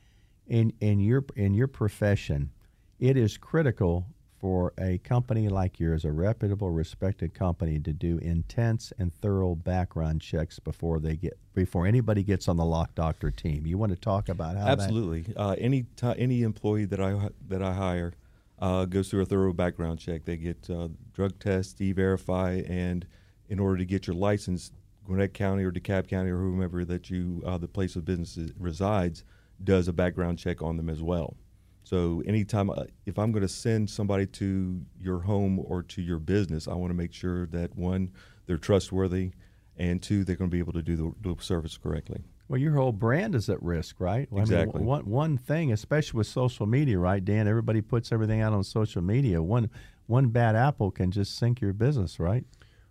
in 0.48 0.74
in 0.80 1.00
your 1.00 1.26
in 1.36 1.54
your 1.54 1.68
profession, 1.68 2.52
it 3.00 3.18
is 3.18 3.38
critical 3.38 4.08
for 4.40 4.74
a 4.78 4.98
company 4.98 5.48
like 5.48 5.80
yours, 5.80 6.04
a 6.04 6.12
reputable, 6.12 6.70
respected 6.70 7.34
company, 7.34 7.80
to 7.80 7.94
do 7.94 8.18
intense 8.18 8.92
and 9.00 9.14
thorough 9.14 9.56
background 9.56 10.20
checks 10.20 10.60
before 10.60 11.00
they 11.00 11.16
get 11.16 11.38
before 11.54 11.88
anybody 11.88 12.24
gets 12.24 12.50
on 12.50 12.58
the 12.58 12.66
Lock 12.66 12.94
Doctor 12.96 13.32
team. 13.32 13.66
You 13.66 13.78
want 13.78 13.94
to 13.94 13.98
talk 13.98 14.28
about 14.28 14.58
how? 14.58 14.68
Absolutely. 14.68 15.34
Uh, 15.36 15.56
any 15.58 15.86
ti 15.96 16.14
any 16.18 16.42
employee 16.42 16.86
that 16.86 17.00
I 17.00 17.30
that 17.48 17.62
I 17.62 17.74
hire 17.74 18.14
uh, 18.60 18.86
goes 18.86 19.10
through 19.10 19.22
a 19.22 19.26
thorough 19.26 19.54
background 19.54 20.00
check. 20.00 20.26
They 20.26 20.38
get 20.38 20.70
uh, 20.70 20.90
drug 21.14 21.40
tests, 21.40 21.80
e-verify, 21.80 22.64
and 22.68 23.06
in 23.54 23.60
order 23.60 23.78
to 23.78 23.86
get 23.86 24.08
your 24.08 24.16
license, 24.16 24.72
Gwinnett 25.06 25.36
County 25.36 25.64
or 25.64 25.72
DeKalb 25.72 26.08
County 26.08 26.32
or 26.32 26.40
whomever 26.40 26.84
that 26.86 27.12
you 27.12 27.44
uh, 27.46 27.60
the 27.60 27.68
place 27.68 27.96
of 27.96 28.04
business 28.04 28.52
resides 28.58 29.24
does 29.64 29.88
a 29.88 29.94
background 29.94 30.40
check 30.40 30.64
on 30.64 30.76
them 30.76 30.90
as 30.90 31.04
well. 31.04 31.38
So 31.84 32.24
anytime 32.26 32.72
uh, 32.72 32.86
if 33.06 33.20
I'm 33.20 33.32
going 33.32 33.44
to 33.44 33.48
send 33.48 33.92
somebody 33.92 34.26
to 34.26 34.82
your 35.00 35.20
home 35.20 35.60
or 35.60 35.84
to 35.84 36.02
your 36.02 36.18
business, 36.18 36.68
I 36.68 36.74
want 36.74 36.90
to 36.90 36.96
make 36.96 37.14
sure 37.14 37.46
that 37.48 37.76
one 37.76 38.12
they're 38.48 38.58
trustworthy, 38.58 39.34
and 39.78 40.02
two 40.02 40.24
they're 40.24 40.36
going 40.36 40.50
to 40.50 40.56
be 40.56 40.60
able 40.60 40.74
to 40.74 40.82
do 40.82 40.96
the, 40.96 41.14
the 41.22 41.36
service 41.40 41.78
correctly. 41.78 42.24
Well, 42.48 42.60
your 42.60 42.74
whole 42.74 42.92
brand 42.92 43.36
is 43.36 43.50
at 43.50 43.62
risk, 43.62 43.98
right? 44.00 44.28
Well, 44.32 44.42
exactly. 44.42 44.78
I 44.78 44.80
mean, 44.80 44.88
one 44.88 45.06
one 45.06 45.38
thing, 45.38 45.72
especially 45.72 46.18
with 46.18 46.28
social 46.28 46.66
media, 46.66 46.98
right, 46.98 47.24
Dan? 47.24 47.48
Everybody 47.48 47.82
puts 47.82 48.12
everything 48.12 48.42
out 48.42 48.54
on 48.54 48.64
social 48.64 49.04
media. 49.04 49.44
One 49.44 49.70
one 50.08 50.30
bad 50.30 50.56
apple 50.56 50.90
can 50.90 51.12
just 51.12 51.38
sink 51.38 51.62
your 51.62 51.74
business, 51.74 52.20
right? 52.20 52.46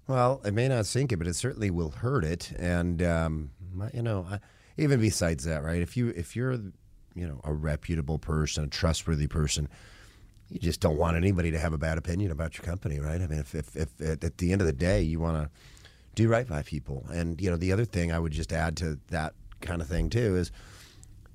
Well, 0.06 0.40
it 0.44 0.52
may 0.52 0.68
not 0.68 0.86
sink 0.86 1.12
it, 1.12 1.16
but 1.16 1.26
it 1.26 1.34
certainly 1.36 1.70
will 1.70 1.90
hurt 1.90 2.24
it. 2.24 2.52
And 2.58 3.02
um, 3.02 3.50
you 3.94 4.02
know, 4.02 4.26
even 4.76 5.00
besides 5.00 5.44
that, 5.44 5.62
right? 5.62 5.80
If 5.80 5.96
you 5.96 6.08
if 6.16 6.34
you're 6.34 6.52
you 7.14 7.26
know 7.26 7.40
a 7.44 7.52
reputable 7.52 8.18
person, 8.18 8.64
a 8.64 8.68
trustworthy 8.68 9.26
person, 9.26 9.68
you 10.48 10.58
just 10.58 10.80
don't 10.80 10.98
want 10.98 11.16
anybody 11.16 11.50
to 11.50 11.58
have 11.58 11.72
a 11.72 11.78
bad 11.78 11.98
opinion 11.98 12.30
about 12.30 12.58
your 12.58 12.64
company, 12.64 12.98
right? 12.98 13.20
I 13.20 13.26
mean, 13.26 13.38
if 13.38 13.54
if, 13.54 13.76
if 13.76 14.00
at 14.00 14.38
the 14.38 14.52
end 14.52 14.60
of 14.60 14.66
the 14.66 14.72
day 14.72 15.02
you 15.02 15.20
want 15.20 15.36
to 15.36 15.50
do 16.14 16.28
right 16.28 16.48
by 16.48 16.62
people, 16.62 17.06
and 17.12 17.40
you 17.40 17.50
know 17.50 17.56
the 17.56 17.72
other 17.72 17.84
thing 17.84 18.12
I 18.12 18.18
would 18.18 18.32
just 18.32 18.52
add 18.52 18.76
to 18.78 18.98
that 19.08 19.34
kind 19.60 19.80
of 19.80 19.88
thing 19.88 20.10
too 20.10 20.36
is, 20.36 20.50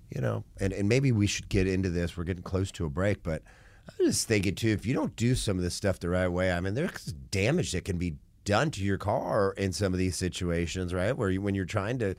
you 0.09 0.19
know, 0.19 0.43
and 0.59 0.73
and 0.73 0.89
maybe 0.89 1.11
we 1.11 1.25
should 1.25 1.47
get 1.47 1.67
into 1.67 1.89
this. 1.89 2.17
We're 2.17 2.25
getting 2.25 2.43
close 2.43 2.71
to 2.73 2.85
a 2.85 2.89
break, 2.89 3.23
but. 3.23 3.43
I 3.89 4.03
was 4.03 4.15
just 4.15 4.27
thinking 4.27 4.53
too, 4.53 4.67
if 4.67 4.85
you 4.85 4.93
don't 4.93 5.15
do 5.15 5.33
some 5.33 5.55
of 5.55 5.63
this 5.63 5.73
stuff 5.73 6.01
the 6.01 6.09
right 6.09 6.27
way, 6.27 6.51
I 6.51 6.59
mean, 6.59 6.73
there's 6.73 7.05
damage 7.31 7.71
that 7.71 7.85
can 7.85 7.97
be 7.97 8.17
done 8.47 8.71
to 8.71 8.81
your 8.81 8.97
car 8.97 9.53
in 9.57 9.73
some 9.73 9.93
of 9.93 9.99
these 9.99 10.15
situations, 10.15 10.93
right? 10.93 11.15
Where 11.15 11.29
you, 11.29 11.41
when 11.41 11.53
you're 11.53 11.65
trying 11.65 11.99
to 11.99 12.15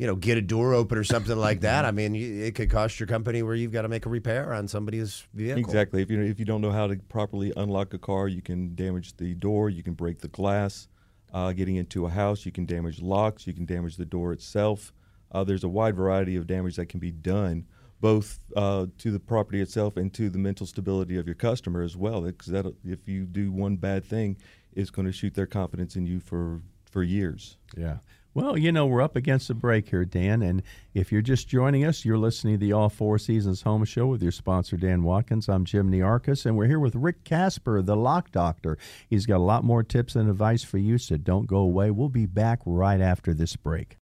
you 0.00 0.06
know, 0.06 0.16
get 0.16 0.38
a 0.38 0.40
door 0.40 0.72
open 0.72 0.96
or 0.96 1.04
something 1.04 1.36
like 1.36 1.60
that. 1.60 1.84
I 1.84 1.90
mean, 1.90 2.14
it 2.16 2.54
could 2.54 2.70
cost 2.70 2.98
your 2.98 3.06
company 3.06 3.42
where 3.42 3.54
you've 3.54 3.70
got 3.70 3.82
to 3.82 3.88
make 3.88 4.06
a 4.06 4.08
repair 4.08 4.54
on 4.54 4.66
somebody's 4.66 5.24
vehicle. 5.34 5.62
Exactly. 5.62 6.00
If 6.00 6.10
you 6.10 6.22
if 6.22 6.38
you 6.38 6.46
don't 6.46 6.62
know 6.62 6.70
how 6.70 6.86
to 6.86 6.96
properly 7.10 7.52
unlock 7.54 7.92
a 7.92 7.98
car, 7.98 8.26
you 8.26 8.40
can 8.40 8.74
damage 8.74 9.18
the 9.18 9.34
door. 9.34 9.68
You 9.68 9.82
can 9.82 9.92
break 9.92 10.20
the 10.20 10.28
glass. 10.28 10.88
Uh, 11.34 11.52
getting 11.52 11.76
into 11.76 12.06
a 12.06 12.08
house, 12.08 12.46
you 12.46 12.50
can 12.50 12.64
damage 12.64 13.02
locks. 13.02 13.46
You 13.46 13.52
can 13.52 13.66
damage 13.66 13.98
the 13.98 14.06
door 14.06 14.32
itself. 14.32 14.94
Uh, 15.32 15.44
there's 15.44 15.64
a 15.64 15.68
wide 15.68 15.96
variety 15.96 16.34
of 16.34 16.46
damage 16.46 16.76
that 16.76 16.86
can 16.86 16.98
be 16.98 17.12
done, 17.12 17.66
both 18.00 18.40
uh, 18.56 18.86
to 18.96 19.10
the 19.10 19.20
property 19.20 19.60
itself 19.60 19.98
and 19.98 20.14
to 20.14 20.30
the 20.30 20.38
mental 20.38 20.66
stability 20.66 21.18
of 21.18 21.26
your 21.26 21.36
customer 21.36 21.82
as 21.82 21.94
well. 21.94 22.22
Because 22.22 22.72
if 22.86 23.06
you 23.06 23.26
do 23.26 23.52
one 23.52 23.76
bad 23.76 24.06
thing, 24.06 24.38
it's 24.74 24.90
going 24.90 25.06
to 25.06 25.12
shoot 25.12 25.34
their 25.34 25.46
confidence 25.46 25.96
in 25.96 26.06
you 26.06 26.20
for 26.20 26.62
for 26.84 27.02
years. 27.02 27.56
Yeah. 27.76 27.98
Well, 28.32 28.56
you 28.56 28.70
know, 28.70 28.86
we're 28.86 29.02
up 29.02 29.16
against 29.16 29.50
a 29.50 29.54
break 29.54 29.88
here, 29.88 30.04
Dan. 30.04 30.40
And 30.40 30.62
if 30.94 31.10
you're 31.10 31.20
just 31.20 31.48
joining 31.48 31.84
us, 31.84 32.04
you're 32.04 32.16
listening 32.16 32.54
to 32.54 32.58
the 32.60 32.72
All 32.72 32.88
Four 32.88 33.18
Seasons 33.18 33.62
Home 33.62 33.84
Show 33.84 34.06
with 34.06 34.22
your 34.22 34.30
sponsor, 34.30 34.76
Dan 34.76 35.02
Watkins. 35.02 35.48
I'm 35.48 35.64
Jim 35.64 35.90
Nearchus, 35.90 36.46
and 36.46 36.56
we're 36.56 36.68
here 36.68 36.78
with 36.78 36.94
Rick 36.94 37.24
Casper, 37.24 37.82
the 37.82 37.96
lock 37.96 38.30
doctor. 38.30 38.78
He's 39.08 39.26
got 39.26 39.38
a 39.38 39.42
lot 39.42 39.64
more 39.64 39.82
tips 39.82 40.14
and 40.14 40.30
advice 40.30 40.62
for 40.62 40.78
you, 40.78 40.96
so 40.96 41.16
don't 41.16 41.48
go 41.48 41.56
away. 41.56 41.90
We'll 41.90 42.08
be 42.08 42.26
back 42.26 42.60
right 42.64 43.00
after 43.00 43.34
this 43.34 43.56
break. 43.56 43.99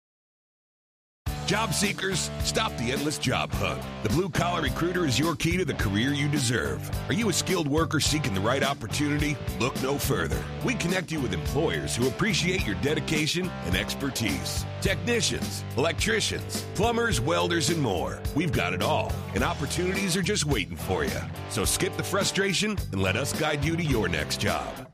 Job 1.46 1.74
seekers, 1.74 2.30
stop 2.42 2.74
the 2.78 2.90
endless 2.90 3.18
job 3.18 3.52
hunt. 3.52 3.82
The 4.02 4.08
Blue 4.08 4.30
Collar 4.30 4.62
Recruiter 4.62 5.04
is 5.04 5.18
your 5.18 5.36
key 5.36 5.58
to 5.58 5.64
the 5.66 5.74
career 5.74 6.14
you 6.14 6.26
deserve. 6.26 6.90
Are 7.08 7.12
you 7.12 7.28
a 7.28 7.34
skilled 7.34 7.68
worker 7.68 8.00
seeking 8.00 8.32
the 8.32 8.40
right 8.40 8.62
opportunity? 8.62 9.36
Look 9.60 9.80
no 9.82 9.98
further. 9.98 10.42
We 10.64 10.72
connect 10.74 11.12
you 11.12 11.20
with 11.20 11.34
employers 11.34 11.94
who 11.94 12.08
appreciate 12.08 12.64
your 12.64 12.76
dedication 12.76 13.50
and 13.66 13.76
expertise. 13.76 14.64
Technicians, 14.80 15.64
electricians, 15.76 16.64
plumbers, 16.74 17.20
welders, 17.20 17.68
and 17.68 17.80
more. 17.80 18.22
We've 18.34 18.52
got 18.52 18.72
it 18.72 18.82
all, 18.82 19.12
and 19.34 19.44
opportunities 19.44 20.16
are 20.16 20.22
just 20.22 20.46
waiting 20.46 20.76
for 20.76 21.04
you. 21.04 21.20
So 21.50 21.66
skip 21.66 21.94
the 21.98 22.02
frustration 22.02 22.78
and 22.92 23.02
let 23.02 23.16
us 23.16 23.38
guide 23.38 23.62
you 23.62 23.76
to 23.76 23.84
your 23.84 24.08
next 24.08 24.40
job. 24.40 24.93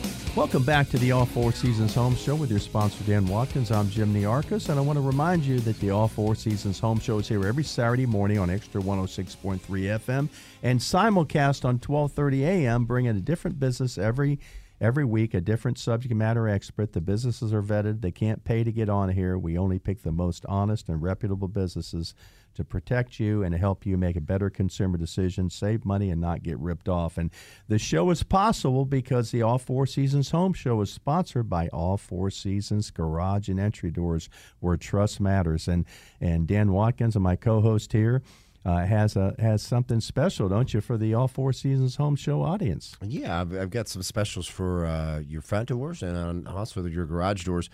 Welcome 0.33 0.63
back 0.63 0.87
to 0.91 0.97
the 0.97 1.11
All 1.11 1.25
Four 1.25 1.51
Seasons 1.51 1.93
Home 1.95 2.15
Show 2.15 2.35
with 2.35 2.49
your 2.49 2.59
sponsor, 2.59 3.03
Dan 3.03 3.27
Watkins. 3.27 3.69
I'm 3.69 3.89
Jim 3.89 4.13
Nearchus, 4.13 4.69
and 4.69 4.79
I 4.79 4.81
want 4.81 4.95
to 4.95 5.01
remind 5.01 5.43
you 5.43 5.59
that 5.59 5.77
the 5.81 5.89
All 5.89 6.07
Four 6.07 6.35
Seasons 6.35 6.79
Home 6.79 7.01
Show 7.01 7.19
is 7.19 7.27
here 7.27 7.45
every 7.45 7.65
Saturday 7.65 8.05
morning 8.05 8.39
on 8.39 8.47
Xtra 8.47 8.81
106.3 8.81 9.59
FM 9.59 10.29
and 10.63 10.79
simulcast 10.79 11.65
on 11.65 11.79
12:30 11.79 12.43
a.m., 12.43 12.85
bringing 12.85 13.17
a 13.17 13.19
different 13.19 13.59
business 13.59 13.97
every 13.97 14.39
every 14.79 15.03
week, 15.03 15.33
a 15.33 15.41
different 15.41 15.77
subject 15.77 16.15
matter 16.15 16.47
expert. 16.47 16.93
The 16.93 17.01
businesses 17.01 17.53
are 17.53 17.61
vetted; 17.61 17.99
they 17.99 18.11
can't 18.11 18.45
pay 18.45 18.63
to 18.63 18.71
get 18.71 18.87
on 18.87 19.09
here. 19.09 19.37
We 19.37 19.57
only 19.57 19.79
pick 19.79 20.01
the 20.01 20.13
most 20.13 20.45
honest 20.47 20.87
and 20.87 21.01
reputable 21.01 21.49
businesses 21.49 22.15
to 22.55 22.63
protect 22.63 23.19
you 23.19 23.43
and 23.43 23.53
to 23.53 23.57
help 23.57 23.85
you 23.85 23.97
make 23.97 24.15
a 24.15 24.21
better 24.21 24.49
consumer 24.49 24.97
decision, 24.97 25.49
save 25.49 25.85
money, 25.85 26.09
and 26.09 26.21
not 26.21 26.43
get 26.43 26.57
ripped 26.59 26.89
off. 26.89 27.17
And 27.17 27.31
the 27.67 27.79
show 27.79 28.09
is 28.09 28.23
possible 28.23 28.85
because 28.85 29.31
the 29.31 29.41
All 29.41 29.57
Four 29.57 29.85
Seasons 29.85 30.31
Home 30.31 30.53
Show 30.53 30.81
is 30.81 30.91
sponsored 30.91 31.49
by 31.49 31.67
All 31.69 31.97
Four 31.97 32.29
Seasons 32.29 32.91
Garage 32.91 33.49
and 33.49 33.59
Entry 33.59 33.91
Doors, 33.91 34.29
where 34.59 34.77
trust 34.77 35.19
matters. 35.19 35.67
And 35.67 35.85
and 36.19 36.47
Dan 36.47 36.71
Watkins, 36.71 37.15
and 37.15 37.23
my 37.23 37.35
co-host 37.35 37.93
here. 37.93 38.21
Uh, 38.63 38.85
has 38.85 39.15
a 39.15 39.33
has 39.39 39.59
something 39.63 39.99
special, 39.99 40.47
don't 40.47 40.71
you, 40.71 40.81
for 40.81 40.95
the 40.95 41.15
All 41.15 41.27
Four 41.27 41.51
Seasons 41.51 41.95
Home 41.95 42.15
Show 42.15 42.43
audience? 42.43 42.95
Yeah, 43.01 43.41
I've, 43.41 43.57
I've 43.57 43.69
got 43.71 43.87
some 43.87 44.03
specials 44.03 44.47
for 44.47 44.85
uh, 44.85 45.21
your 45.27 45.41
front 45.41 45.69
doors 45.69 46.03
and 46.03 46.47
also 46.47 46.85
your 46.85 47.07
garage 47.07 47.43
doors. 47.43 47.71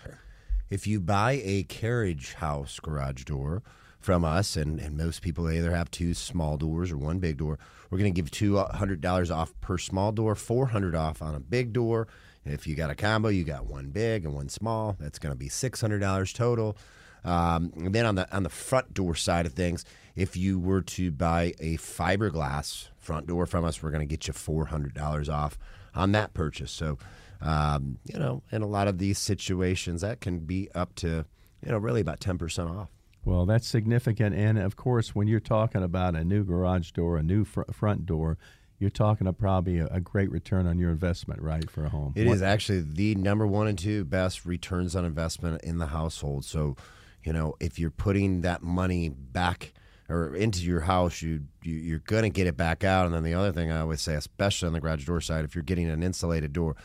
If 0.70 0.86
you 0.86 1.00
buy 1.00 1.42
a 1.44 1.64
carriage 1.64 2.32
house 2.34 2.80
garage 2.80 3.24
door, 3.24 3.62
from 4.00 4.24
us, 4.24 4.56
and, 4.56 4.78
and 4.78 4.96
most 4.96 5.22
people 5.22 5.50
either 5.50 5.74
have 5.74 5.90
two 5.90 6.14
small 6.14 6.56
doors 6.56 6.90
or 6.90 6.96
one 6.96 7.18
big 7.18 7.36
door. 7.36 7.58
We're 7.90 7.98
going 7.98 8.12
to 8.12 8.22
give 8.22 8.30
$200 8.30 9.34
off 9.34 9.52
per 9.60 9.78
small 9.78 10.12
door, 10.12 10.34
400 10.34 10.94
off 10.94 11.22
on 11.22 11.34
a 11.34 11.40
big 11.40 11.72
door, 11.72 12.06
If 12.44 12.66
you 12.66 12.74
got 12.74 12.90
a 12.90 12.94
combo, 12.94 13.28
you 13.28 13.44
got 13.44 13.66
one 13.66 13.90
big 13.90 14.24
and 14.24 14.34
one 14.34 14.48
small. 14.48 14.96
That's 14.98 15.18
going 15.18 15.32
to 15.32 15.38
be 15.38 15.48
six 15.48 15.80
hundred 15.80 16.00
dollars 16.00 16.32
total. 16.32 16.76
Um, 17.24 17.72
and 17.76 17.94
then 17.94 18.06
on 18.06 18.14
the 18.14 18.34
on 18.34 18.42
the 18.42 18.48
front 18.48 18.94
door 18.94 19.14
side 19.14 19.46
of 19.46 19.52
things, 19.52 19.84
if 20.16 20.36
you 20.36 20.58
were 20.58 20.82
to 20.82 21.10
buy 21.10 21.52
a 21.58 21.76
fiberglass 21.76 22.88
front 22.96 23.26
door 23.26 23.46
from 23.46 23.64
us, 23.64 23.82
we're 23.82 23.90
going 23.90 24.06
to 24.06 24.06
get 24.06 24.26
you 24.26 24.32
four 24.32 24.66
hundred 24.66 24.94
dollars 24.94 25.28
off 25.28 25.58
on 25.94 26.12
that 26.12 26.32
purchase. 26.34 26.70
So, 26.70 26.98
um, 27.40 27.98
you 28.04 28.18
know, 28.18 28.42
in 28.52 28.62
a 28.62 28.66
lot 28.66 28.88
of 28.88 28.98
these 28.98 29.18
situations, 29.18 30.00
that 30.00 30.20
can 30.20 30.40
be 30.40 30.70
up 30.74 30.94
to 30.96 31.24
you 31.64 31.72
know 31.72 31.78
really 31.78 32.00
about 32.00 32.20
ten 32.20 32.38
percent 32.38 32.70
off. 32.70 32.90
Well, 33.28 33.44
that's 33.44 33.68
significant. 33.68 34.34
And 34.34 34.58
of 34.58 34.76
course, 34.76 35.14
when 35.14 35.28
you're 35.28 35.38
talking 35.38 35.82
about 35.82 36.14
a 36.14 36.24
new 36.24 36.44
garage 36.44 36.92
door, 36.92 37.18
a 37.18 37.22
new 37.22 37.44
fr- 37.44 37.70
front 37.70 38.06
door, 38.06 38.38
you're 38.78 38.88
talking 38.88 39.26
about 39.26 39.38
probably 39.38 39.78
a, 39.80 39.86
a, 39.88 40.00
great 40.00 40.30
return 40.30 40.66
on 40.66 40.78
your 40.78 40.90
investment, 40.90 41.42
right, 41.42 41.68
for 41.70 41.84
a 41.84 41.90
home. 41.90 42.14
It 42.16 42.26
what? 42.26 42.36
is 42.36 42.42
actually 42.42 42.80
the 42.80 43.16
number 43.16 43.46
one 43.46 43.66
and 43.66 43.78
two 43.78 44.06
best 44.06 44.46
returns 44.46 44.96
on 44.96 45.04
investment 45.04 45.62
in 45.62 45.76
the 45.76 45.88
household. 45.88 46.46
So, 46.46 46.76
you 47.22 47.34
know, 47.34 47.54
if 47.60 47.78
you're 47.78 47.90
putting 47.90 48.40
that 48.42 48.62
money 48.62 49.10
back 49.10 49.74
or 50.08 50.34
into 50.34 50.64
your 50.64 50.80
house, 50.80 51.20
you, 51.20 51.42
you 51.62 51.96
are 51.96 51.98
going 52.06 52.22
to 52.22 52.30
get 52.30 52.46
it 52.46 52.56
back 52.56 52.82
out. 52.82 53.04
And 53.04 53.14
then 53.14 53.24
the 53.24 53.34
other 53.34 53.52
thing 53.52 53.70
I 53.70 53.80
always 53.80 54.00
say, 54.00 54.14
especially 54.14 54.68
on 54.68 54.72
the 54.72 54.80
garage 54.80 55.04
door 55.04 55.20
side, 55.20 55.44
if 55.44 55.54
you're 55.54 55.64
getting 55.64 55.90
an 55.90 56.02
insulated 56.02 56.54
door, 56.54 56.76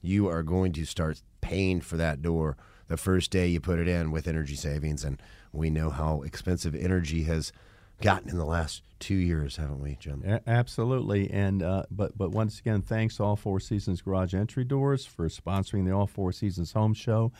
you 0.00 0.28
are 0.28 0.42
going 0.42 0.72
to 0.72 0.86
start 0.86 1.20
paying 1.42 1.82
for 1.82 1.98
that 1.98 2.22
door 2.22 2.56
the 2.90 2.96
first 2.96 3.30
day 3.30 3.46
you 3.46 3.60
put 3.60 3.78
it 3.78 3.86
in 3.86 4.10
with 4.10 4.26
energy 4.26 4.56
savings. 4.56 5.04
And 5.04 5.20
we 5.52 5.70
know 5.70 5.90
how 5.90 6.22
expensive 6.22 6.74
energy 6.74 7.24
has 7.24 7.52
gotten 8.00 8.30
in 8.30 8.38
the 8.38 8.44
last 8.44 8.82
two 8.98 9.14
years, 9.14 9.56
haven't 9.56 9.80
we, 9.80 9.96
Jim? 10.00 10.22
A- 10.26 10.48
absolutely. 10.48 11.30
And 11.30 11.62
uh, 11.62 11.84
but 11.90 12.16
but 12.16 12.30
once 12.30 12.58
again, 12.58 12.82
thanks 12.82 13.20
All 13.20 13.36
Four 13.36 13.60
Seasons 13.60 14.02
Garage 14.02 14.34
Entry 14.34 14.64
Doors 14.64 15.04
for 15.06 15.28
sponsoring 15.28 15.84
the 15.84 15.92
All 15.92 16.06
Four 16.06 16.32
Seasons 16.32 16.72
Home 16.72 16.94
Show. 16.94 17.32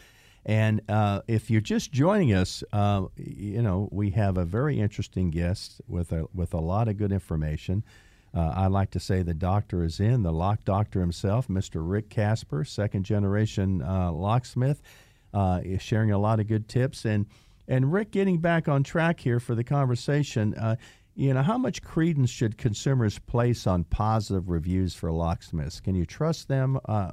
And 0.47 0.81
uh, 0.89 1.21
if 1.29 1.51
you're 1.51 1.61
just 1.61 1.93
joining 1.93 2.33
us, 2.33 2.65
uh, 2.73 3.05
you 3.17 3.63
know 3.63 3.89
we 3.93 4.11
have 4.11 4.37
a 4.37 4.45
very 4.45 4.81
interesting 4.81 5.31
guest 5.31 5.81
with 5.87 6.13
a 6.13 6.27
with 6.35 6.55
a 6.55 6.61
lot 6.61 6.89
of 6.89 6.97
good 6.97 7.13
information. 7.13 7.85
Uh, 8.33 8.53
I 8.55 8.67
like 8.69 8.93
to 8.93 9.01
say 9.01 9.23
the 9.23 9.35
doctor 9.35 9.83
is 9.83 9.99
in, 9.99 10.23
the 10.23 10.33
lock 10.33 10.65
doctor 10.65 11.01
himself, 11.01 11.49
Mr. 11.49 11.83
Rick 11.83 12.11
Casper, 12.11 12.65
second 12.65 13.03
generation 13.03 13.83
uh, 13.83 14.13
locksmith 14.13 14.81
uh, 15.35 15.61
sharing 15.79 16.13
a 16.13 16.19
lot 16.19 16.41
of 16.41 16.47
good 16.47 16.69
tips. 16.69 17.05
And 17.05 17.27
and 17.71 17.93
Rick, 17.93 18.11
getting 18.11 18.39
back 18.39 18.69
on 18.69 18.83
track 18.83 19.21
here 19.21 19.41
for 19.41 19.55
the 19.55 19.65
conversation, 19.65 20.55
uh, 20.55 20.77
you 21.15 21.33
know, 21.33 21.43
how 21.43 21.57
much 21.57 21.83
credence 21.83 22.29
should 22.29 22.59
consumers 22.59 23.19
place 23.19 23.67
on 23.67 23.85
positive 23.85 24.51
reviews 24.51 24.95
for 24.95 25.11
locksmiths? 25.11 25.81
Can 25.81 25.95
you 25.95 26.05
trust 26.05 26.49
them? 26.49 26.79
Uh, 26.85 27.13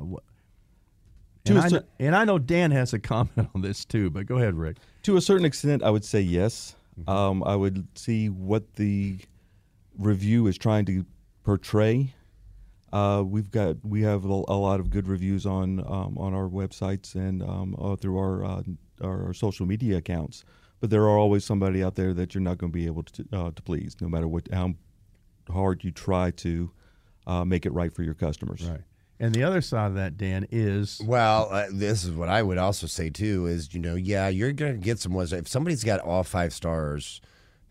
and, 1.46 1.60
I, 1.60 1.70
and 2.00 2.16
I 2.16 2.26
know 2.26 2.40
Dan 2.40 2.72
has 2.72 2.94
a 2.94 3.00
comment 3.00 3.50
on 3.56 3.62
this 3.62 3.86
too, 3.86 4.10
but 4.10 4.26
go 4.26 4.38
ahead, 4.38 4.56
Rick. 4.56 4.78
To 5.04 5.16
a 5.16 5.22
certain 5.22 5.46
extent, 5.46 5.84
I 5.84 5.90
would 5.90 6.04
say 6.04 6.22
yes. 6.22 6.76
Mm-hmm. 7.00 7.10
Um, 7.10 7.44
I 7.44 7.56
would 7.56 7.88
see 7.96 8.30
what 8.30 8.74
the 8.76 9.20
review 9.98 10.48
is 10.48 10.58
trying 10.58 10.86
to 10.86 11.06
portray 11.44 12.14
uh, 12.94 13.24
we've 13.26 13.52
got 13.52 13.76
we 13.84 14.02
have 14.02 14.26
a, 14.26 14.28
a, 14.28 14.58
lot 14.58 14.80
of 14.80 14.90
good 14.90 15.08
reviews 15.08 15.46
on 15.46 15.80
um, 15.82 16.18
on 16.18 16.34
our 16.34 16.48
websites 16.48 17.16
and 17.16 17.44
um, 17.44 17.76
uh, 17.80 17.96
through 17.96 18.18
our, 18.18 18.46
uh, 18.46 18.64
our 19.02 19.34
social 19.34 19.66
media 19.66 19.98
accounts. 19.98 20.44
But 20.80 20.90
there 20.90 21.04
are 21.04 21.18
always 21.18 21.44
somebody 21.44 21.84
out 21.84 21.96
there 21.96 22.14
that 22.14 22.36
you're 22.36 22.42
not 22.42 22.58
going 22.58 22.72
to 22.72 22.78
be 22.78 22.86
able 22.86 23.04
to 23.04 23.26
uh, 23.34 23.52
to 23.52 23.62
please, 23.62 23.96
no 24.00 24.08
matter 24.08 24.28
what 24.28 24.48
how 24.52 24.76
hard 25.50 25.84
you 25.84 25.92
try 25.92 26.32
to 26.32 26.72
uh, 27.26 27.46
make 27.46 27.66
it 27.66 27.74
right 27.74 27.92
for 27.92 28.04
your 28.04 28.14
customers. 28.14 28.64
Right. 28.64 28.82
And 29.20 29.34
the 29.34 29.44
other 29.44 29.62
side 29.62 29.88
of 29.88 29.96
that, 29.96 30.18
Dan, 30.18 30.48
is 30.52 31.02
well. 31.04 31.50
Uh, 31.52 31.66
this 31.72 32.04
is 32.04 32.12
what 32.12 32.30
I 32.30 32.44
would 32.44 32.60
also 32.60 32.86
say 32.86 33.10
too. 33.10 33.48
Is 33.48 33.74
you 33.74 33.80
know, 33.80 33.96
yeah, 33.96 34.28
you're 34.28 34.54
going 34.54 34.74
to 34.74 34.78
get 34.78 35.00
some 35.00 35.14
ones. 35.14 35.34
If 35.34 35.48
somebody's 35.48 35.84
got 35.84 36.00
all 36.02 36.24
five 36.24 36.54
stars, 36.54 37.22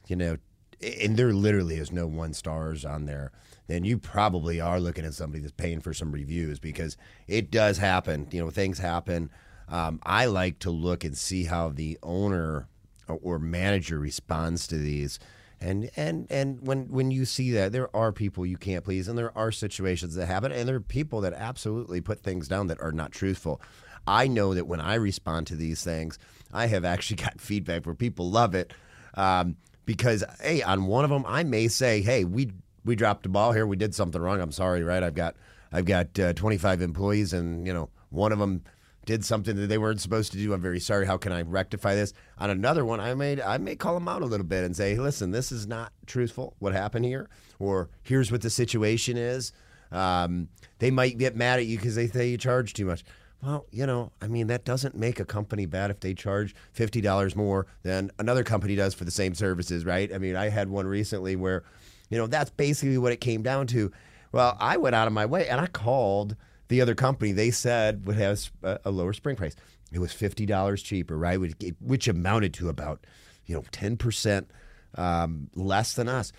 you 0.09 0.17
know, 0.17 0.39
and 0.83 1.17
there 1.17 1.33
literally 1.33 1.77
is 1.77 1.93
no 1.93 2.09
one 2.09 2.35
stars 2.35 2.85
on 2.85 3.07
there 3.07 3.31
then 3.67 3.85
you 3.85 3.99
probably 3.99 4.61
are 4.61 4.81
looking 4.81 5.05
at 5.05 5.15
somebody 5.15 5.41
that's 5.41 5.53
paying 5.53 5.81
for 5.81 5.93
some 5.93 6.13
reviews 6.13 6.59
because 6.59 6.97
it 7.27 7.51
does 7.51 7.79
happen. 7.79 8.29
You 8.31 8.45
know, 8.45 8.51
things 8.51 8.79
happen. 8.79 9.31
Um, 9.69 10.01
I 10.05 10.27
like 10.27 10.59
to 10.61 10.71
look 10.71 11.05
and 11.05 11.17
see 11.17 11.45
how 11.45 11.71
the 11.71 11.99
owner 12.03 12.69
or 13.09 13.39
manager 13.39 13.99
responds 13.99 14.67
to 14.69 14.79
these. 14.79 15.19
And 15.61 15.91
and 15.97 16.27
and 16.31 16.61
when 16.61 16.89
when 16.89 17.11
you 17.11 17.25
see 17.25 17.51
that, 17.53 17.73
there 17.73 17.95
are 17.97 18.13
people 18.13 18.45
you 18.45 18.59
can't 18.59 18.85
please, 18.85 19.09
and 19.09 19.17
there 19.17 19.37
are 19.37 19.51
situations 19.51 20.15
that 20.15 20.27
happen, 20.27 20.53
and 20.53 20.69
there 20.69 20.77
are 20.77 20.81
people 20.81 21.23
that 21.23 21.33
absolutely 21.33 22.03
put 22.03 22.23
things 22.23 22.47
down 22.47 22.67
that 22.67 22.81
are 22.81 22.93
not 22.93 23.11
truthful. 23.11 23.61
I 24.07 24.29
know 24.29 24.53
that 24.53 24.67
when 24.67 24.81
I 24.81 24.95
respond 24.97 25.47
to 25.49 25.57
these 25.57 25.83
things, 25.83 26.19
I 26.53 26.67
have 26.67 26.85
actually 26.85 27.17
got 27.23 27.41
feedback 27.41 27.87
where 27.87 27.95
people 27.95 28.31
love 28.31 28.55
it. 28.55 28.75
Um, 29.15 29.57
because 29.87 30.23
hey, 30.43 30.63
on 30.63 30.87
one 30.87 31.05
of 31.05 31.11
them, 31.11 31.25
I 31.27 31.43
may 31.43 31.69
say, 31.69 32.03
"Hey, 32.03 32.25
we 32.25 32.53
we 32.85 32.95
dropped 32.95 33.25
a 33.25 33.31
ball 33.31 33.53
here. 33.53 33.67
We 33.67 33.77
did 33.77 33.95
something 33.95 34.21
wrong. 34.21 34.41
I'm 34.43 34.53
sorry, 34.53 34.83
right? 34.83 35.03
I've 35.03 35.15
got 35.15 35.37
I've 35.73 35.87
got 35.87 36.19
uh, 36.19 36.35
25 36.35 36.83
employees, 36.83 37.33
and 37.33 37.67
you 37.67 37.73
know 37.73 37.89
one 38.11 38.33
of 38.33 38.39
them 38.39 38.63
did 39.07 39.25
something 39.25 39.57
that 39.57 39.69
they 39.69 39.79
weren't 39.79 40.01
supposed 40.01 40.33
to 40.33 40.39
do. 40.39 40.53
I'm 40.53 40.61
very 40.61 40.81
sorry. 40.81 41.07
How 41.07 41.17
can 41.17 41.33
I 41.33 41.43
rectify 41.43 41.95
this? 41.95 42.13
On 42.39 42.51
another 42.51 42.85
one, 42.85 43.01
I 43.01 43.15
may 43.15 43.41
I 43.41 43.57
may 43.59 43.75
call 43.75 43.95
them 43.95 44.09
out 44.09 44.23
a 44.23 44.27
little 44.27 44.47
bit 44.47 44.65
and 44.65 44.77
say, 44.77 44.97
listen, 44.97 45.31
this 45.31 45.51
is 45.51 45.67
not 45.67 45.93
truthful. 46.07 46.55
What 46.59 46.75
happened 46.75 47.07
here? 47.07 47.31
Or 47.59 47.89
here's 48.03 48.31
what 48.31 48.43
the 48.43 48.51
situation 48.51 49.17
is. 49.17 49.53
Um, 49.91 50.49
they 50.79 50.91
might 50.91 51.17
get 51.17 51.37
mad 51.37 51.61
at 51.61 51.67
you 51.67 51.79
because 51.79 51.95
they 51.95 52.09
say 52.09 52.29
you 52.29 52.37
charge 52.37 52.75
too 52.75 52.85
much. 52.85 53.05
Well, 53.43 53.67
you 53.71 53.87
know, 53.87 54.13
I 54.21 54.29
mean, 54.29 54.49
that 54.49 54.65
doesn't 54.65 54.97
make 54.97 55.21
a 55.21 55.25
company 55.25 55.67
bad 55.67 55.91
if 55.91 56.01
they 56.01 56.15
charge 56.15 56.55
$50 56.75 57.37
more 57.37 57.67
than 57.83 58.11
another 58.19 58.43
company 58.43 58.75
does 58.75 58.95
for 58.95 59.05
the 59.05 59.11
same 59.11 59.35
services, 59.35 59.85
right? 59.85 60.13
I 60.13 60.19
mean, 60.19 60.37
I 60.37 60.49
had 60.49 60.69
one 60.69 60.87
recently 60.87 61.37
where 61.37 61.63
you 62.11 62.19
know, 62.19 62.27
that's 62.27 62.51
basically 62.51 62.99
what 62.99 63.13
it 63.13 63.21
came 63.21 63.43
down 63.43 63.67
to. 63.69 63.91
Well, 64.33 64.57
I 64.61 64.77
went 64.77 64.95
out 64.95 65.07
of 65.07 65.13
my 65.13 65.27
way 65.27 65.49
and 65.49 65.61
I 65.61 65.67
called 65.67 66.37
the 66.69 66.81
other 66.81 66.95
company. 66.95 67.33
They 67.33 67.51
said 67.51 68.07
would 68.07 68.17
have 68.17 68.51
a 68.63 68.91
lower 68.91 69.13
spring 69.13 69.37
price. 69.37 69.55
It 69.93 69.99
was 69.99 70.13
fifty 70.13 70.47
dollars 70.47 70.83
cheaper, 70.83 71.17
right? 71.17 71.39
Which 71.81 72.09
amounted 72.09 72.55
to 72.55 72.69
about 72.69 73.07
you 73.47 73.55
know 73.55 73.65
ten 73.71 73.97
percent 73.97 74.51
um, 74.97 75.49
less 75.55 75.95
than 75.95 76.09
us. 76.09 76.33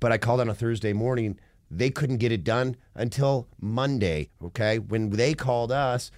But 0.00 0.12
I 0.12 0.18
called 0.18 0.40
on 0.40 0.48
a 0.48 0.54
Thursday 0.54 0.92
morning. 0.92 1.38
They 1.70 1.90
couldn't 1.90 2.16
get 2.16 2.32
it 2.32 2.44
done 2.44 2.76
until 2.94 3.46
Monday. 3.60 4.30
Okay, 4.42 4.78
when 4.78 5.10
they 5.10 5.34
called 5.34 5.70
us, 5.70 6.10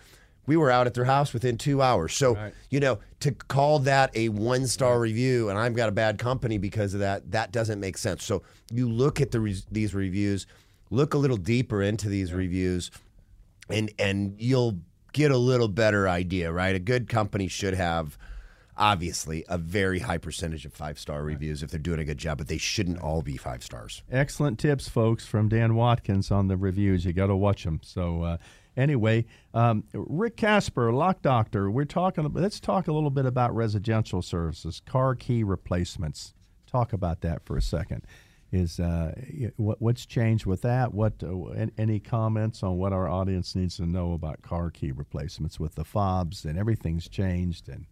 we 0.46 0.56
were 0.56 0.70
out 0.70 0.86
at 0.86 0.94
their 0.94 1.04
house 1.04 1.32
within 1.32 1.56
two 1.56 1.80
hours. 1.80 2.14
So, 2.16 2.34
right. 2.34 2.52
you 2.70 2.80
know, 2.80 2.98
to 3.20 3.30
call 3.30 3.78
that 3.80 4.10
a 4.16 4.30
one 4.30 4.66
star 4.66 4.94
right. 4.94 5.02
review 5.02 5.48
and 5.48 5.58
I've 5.58 5.74
got 5.74 5.88
a 5.88 5.92
bad 5.92 6.18
company 6.18 6.58
because 6.58 6.92
of 6.92 7.00
that, 7.00 7.30
that 7.30 7.52
doesn't 7.52 7.78
make 7.78 7.96
sense. 7.96 8.24
So, 8.24 8.42
you 8.72 8.88
look 8.88 9.20
at 9.20 9.30
the 9.30 9.38
re- 9.38 9.62
these 9.70 9.94
reviews, 9.94 10.46
look 10.90 11.14
a 11.14 11.18
little 11.18 11.36
deeper 11.36 11.82
into 11.82 12.08
these 12.08 12.30
yeah. 12.30 12.36
reviews, 12.36 12.90
and 13.72 13.92
and 13.98 14.34
you'll 14.38 14.78
get 15.12 15.30
a 15.30 15.38
little 15.38 15.68
better 15.68 16.08
idea, 16.08 16.52
right? 16.52 16.74
A 16.74 16.80
good 16.80 17.08
company 17.08 17.48
should 17.48 17.74
have 17.74 18.16
obviously 18.76 19.44
a 19.48 19.58
very 19.58 19.98
high 19.98 20.18
percentage 20.18 20.64
of 20.64 20.72
five 20.72 20.98
star 20.98 21.22
reviews 21.22 21.62
if 21.62 21.70
they're 21.70 21.78
doing 21.78 22.00
a 22.00 22.04
good 22.04 22.18
job, 22.18 22.38
but 22.38 22.48
they 22.48 22.58
shouldn't 22.58 22.98
all 23.00 23.22
be 23.22 23.36
five 23.36 23.62
stars. 23.62 24.02
Excellent 24.10 24.58
tips, 24.58 24.88
folks, 24.88 25.26
from 25.26 25.48
Dan 25.48 25.74
Watkins 25.74 26.30
on 26.30 26.48
the 26.48 26.56
reviews. 26.56 27.04
You 27.04 27.12
got 27.12 27.26
to 27.26 27.36
watch 27.36 27.64
them. 27.64 27.80
So, 27.82 28.22
uh, 28.22 28.36
Anyway, 28.76 29.26
um, 29.52 29.84
Rick 29.92 30.36
Casper, 30.36 30.92
Lock 30.92 31.22
Doctor, 31.22 31.70
we're 31.70 31.84
talking. 31.84 32.30
Let's 32.32 32.60
talk 32.60 32.88
a 32.88 32.92
little 32.92 33.10
bit 33.10 33.26
about 33.26 33.54
residential 33.54 34.22
services, 34.22 34.80
car 34.86 35.14
key 35.14 35.42
replacements. 35.42 36.34
Talk 36.66 36.92
about 36.92 37.20
that 37.22 37.44
for 37.44 37.56
a 37.56 37.62
second. 37.62 38.06
Is 38.52 38.80
uh, 38.80 39.14
what, 39.56 39.80
what's 39.80 40.04
changed 40.04 40.44
with 40.44 40.62
that? 40.62 40.92
What 40.92 41.22
uh, 41.22 41.66
any 41.78 42.00
comments 42.00 42.62
on 42.64 42.78
what 42.78 42.92
our 42.92 43.08
audience 43.08 43.54
needs 43.54 43.76
to 43.76 43.86
know 43.86 44.12
about 44.12 44.42
car 44.42 44.70
key 44.70 44.90
replacements 44.90 45.60
with 45.60 45.76
the 45.76 45.84
fobs 45.84 46.44
and 46.44 46.58
everything's 46.58 47.08
changed 47.08 47.68
and. 47.68 47.86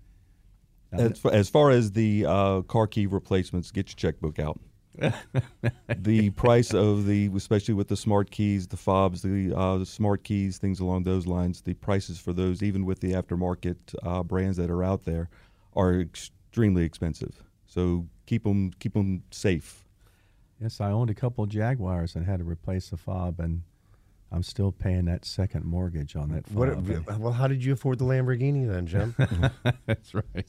Uh, 0.90 1.03
as, 1.03 1.18
far, 1.18 1.33
as 1.33 1.51
far 1.51 1.71
as 1.71 1.92
the 1.92 2.25
uh, 2.27 2.62
car 2.62 2.87
key 2.87 3.07
replacements, 3.07 3.71
get 3.71 3.90
your 3.90 3.97
checkbook 3.97 4.38
out 4.38 4.59
the 5.99 6.31
price 6.31 6.75
of 6.75 7.07
the, 7.07 7.31
especially 7.37 7.75
with 7.75 7.88
the 7.88 7.97
smart 7.97 8.31
keys, 8.31 8.66
the 8.66 8.77
fobs, 8.77 9.23
the, 9.23 9.53
uh, 9.55 9.79
the, 9.79 9.87
smart 9.87 10.25
keys, 10.25 10.59
things 10.59 10.81
along 10.81 11.05
those 11.05 11.27
lines, 11.27 11.61
the 11.61 11.75
prices 11.75 12.18
for 12.18 12.33
those, 12.33 12.62
even 12.62 12.85
with 12.85 13.01
the 13.01 13.12
aftermarket 13.12 13.77
uh, 14.03 14.23
brands 14.23 14.57
that 14.57 14.71
are 14.71 14.83
out 14.83 15.05
there, 15.05 15.29
are 15.75 16.01
extremely 16.01 16.85
expensive. 16.85 17.42
So 17.66 18.07
keep 18.27 18.44
them 18.44 18.73
keep 18.79 18.94
them 18.94 19.23
safe. 19.31 19.85
Yes, 20.61 20.81
I 20.81 20.90
owned 20.90 21.11
a 21.11 21.14
couple 21.14 21.44
of 21.44 21.51
Jaguars 21.51 22.16
and 22.16 22.27
had 22.27 22.40
to 22.40 22.44
replace 22.44 22.88
the 22.88 22.97
fob, 22.97 23.38
and 23.38 23.62
I'm 24.33 24.42
still 24.42 24.73
paying 24.73 25.05
that 25.07 25.25
second 25.25 25.64
mortgage 25.64 26.16
on 26.16 26.31
that. 26.31 26.51
What, 26.51 27.18
well, 27.18 27.33
how 27.33 27.47
did 27.47 27.64
you 27.64 27.73
afford 27.73 27.99
the 27.99 28.05
Lamborghini 28.05 28.68
then, 28.68 28.87
Jim? 28.87 29.14
That's 29.87 30.14
right. 30.14 30.47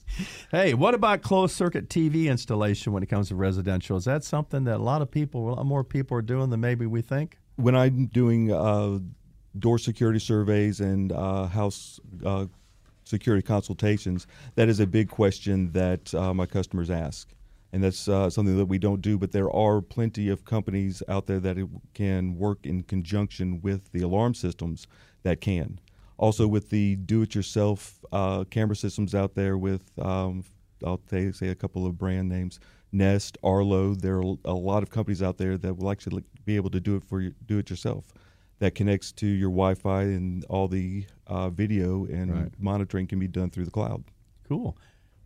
Hey, 0.50 0.74
what 0.74 0.94
about 0.94 1.22
closed 1.22 1.54
circuit 1.54 1.88
TV 1.88 2.26
installation 2.26 2.92
when 2.92 3.02
it 3.02 3.06
comes 3.06 3.28
to 3.28 3.36
residential? 3.36 3.96
Is 3.96 4.04
that 4.04 4.24
something 4.24 4.64
that 4.64 4.76
a 4.76 4.82
lot 4.82 5.00
of 5.00 5.10
people, 5.10 5.48
a 5.48 5.54
lot 5.54 5.66
more 5.66 5.84
people 5.84 6.16
are 6.16 6.22
doing 6.22 6.50
than 6.50 6.60
maybe 6.60 6.86
we 6.86 7.02
think? 7.02 7.38
When 7.56 7.76
I'm 7.76 8.06
doing 8.06 8.52
uh, 8.52 8.98
door 9.58 9.78
security 9.78 10.18
surveys 10.18 10.80
and 10.80 11.12
uh, 11.12 11.46
house 11.46 12.00
uh, 12.24 12.46
security 13.04 13.42
consultations, 13.42 14.26
that 14.56 14.68
is 14.68 14.80
a 14.80 14.86
big 14.86 15.08
question 15.08 15.72
that 15.72 16.12
uh, 16.14 16.34
my 16.34 16.46
customers 16.46 16.90
ask. 16.90 17.28
And 17.72 17.84
that's 17.84 18.08
uh, 18.08 18.28
something 18.30 18.56
that 18.58 18.66
we 18.66 18.78
don't 18.78 19.00
do, 19.00 19.16
but 19.16 19.30
there 19.30 19.50
are 19.54 19.80
plenty 19.80 20.28
of 20.28 20.44
companies 20.44 21.02
out 21.08 21.26
there 21.26 21.38
that 21.40 21.56
can 21.94 22.36
work 22.36 22.66
in 22.66 22.82
conjunction 22.82 23.60
with 23.60 23.92
the 23.92 24.02
alarm 24.02 24.34
systems 24.34 24.88
that 25.22 25.40
can. 25.40 25.78
Also, 26.18 26.46
with 26.48 26.70
the 26.70 26.96
do-it-yourself 26.96 28.04
uh, 28.12 28.44
camera 28.50 28.74
systems 28.76 29.14
out 29.14 29.34
there, 29.34 29.56
with 29.56 29.84
um, 29.98 30.44
I'll 30.84 31.00
say 31.08 31.48
a 31.48 31.54
couple 31.54 31.86
of 31.86 31.96
brand 31.96 32.28
names, 32.28 32.58
Nest, 32.92 33.38
Arlo. 33.42 33.94
There 33.94 34.18
are 34.18 34.34
a 34.44 34.52
lot 34.52 34.82
of 34.82 34.90
companies 34.90 35.22
out 35.22 35.38
there 35.38 35.56
that 35.56 35.74
will 35.78 35.90
actually 35.90 36.24
be 36.44 36.56
able 36.56 36.70
to 36.70 36.80
do 36.80 36.96
it 36.96 37.04
for 37.04 37.20
you, 37.20 37.34
do 37.46 37.58
it 37.58 37.70
yourself. 37.70 38.12
That 38.58 38.74
connects 38.74 39.12
to 39.12 39.26
your 39.26 39.48
Wi-Fi 39.48 40.02
and 40.02 40.44
all 40.46 40.68
the 40.68 41.06
uh, 41.26 41.48
video 41.48 42.04
and 42.06 42.32
Right. 42.32 42.52
monitoring 42.58 43.06
can 43.06 43.18
be 43.18 43.28
done 43.28 43.48
through 43.48 43.64
the 43.64 43.70
cloud. 43.70 44.04
Cool. 44.46 44.76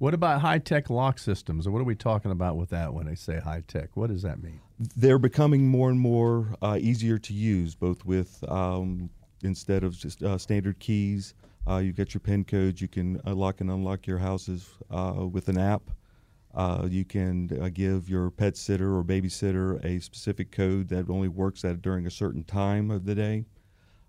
What 0.04 0.12
about 0.12 0.42
high 0.42 0.58
tech 0.58 0.90
lock 0.90 1.18
systems? 1.18 1.66
What 1.66 1.80
are 1.80 1.84
we 1.84 1.94
talking 1.94 2.30
about 2.30 2.58
with 2.58 2.68
that 2.68 2.92
when 2.92 3.06
they 3.06 3.14
say 3.14 3.40
high 3.40 3.62
tech? 3.66 3.96
What 3.96 4.10
does 4.10 4.20
that 4.20 4.42
mean? 4.42 4.60
they're 4.96 5.18
becoming 5.18 5.66
more 5.66 5.88
and 5.88 5.98
more 5.98 6.54
uh, 6.60 6.76
easier 6.78 7.16
to 7.16 7.32
use, 7.32 7.74
both 7.74 8.04
with 8.04 8.44
um, 8.50 9.08
instead 9.42 9.82
of 9.82 9.96
just 9.96 10.22
uh, 10.22 10.36
standard 10.36 10.78
keys. 10.78 11.32
Uh, 11.66 11.78
you 11.78 11.94
get 11.94 12.12
your 12.12 12.20
PIN 12.20 12.44
codes. 12.44 12.82
You 12.82 12.88
can 12.88 13.18
unlock 13.24 13.62
and 13.62 13.70
unlock 13.70 14.06
your 14.06 14.18
houses 14.18 14.68
uh, 14.90 15.26
with 15.32 15.48
an 15.48 15.56
app. 15.56 15.90
Uh, 16.54 16.86
you 16.86 17.06
can 17.06 17.58
uh, 17.62 17.70
give 17.72 18.06
your 18.06 18.30
pet 18.30 18.58
sitter 18.58 18.98
or 18.98 19.04
babysitter 19.04 19.82
a 19.86 20.02
specific 20.02 20.52
code 20.52 20.88
that 20.88 21.08
only 21.08 21.28
works 21.28 21.64
at 21.64 21.80
during 21.80 22.06
a 22.06 22.10
certain 22.10 22.44
time 22.44 22.90
of 22.90 23.06
the 23.06 23.14
day. 23.14 23.46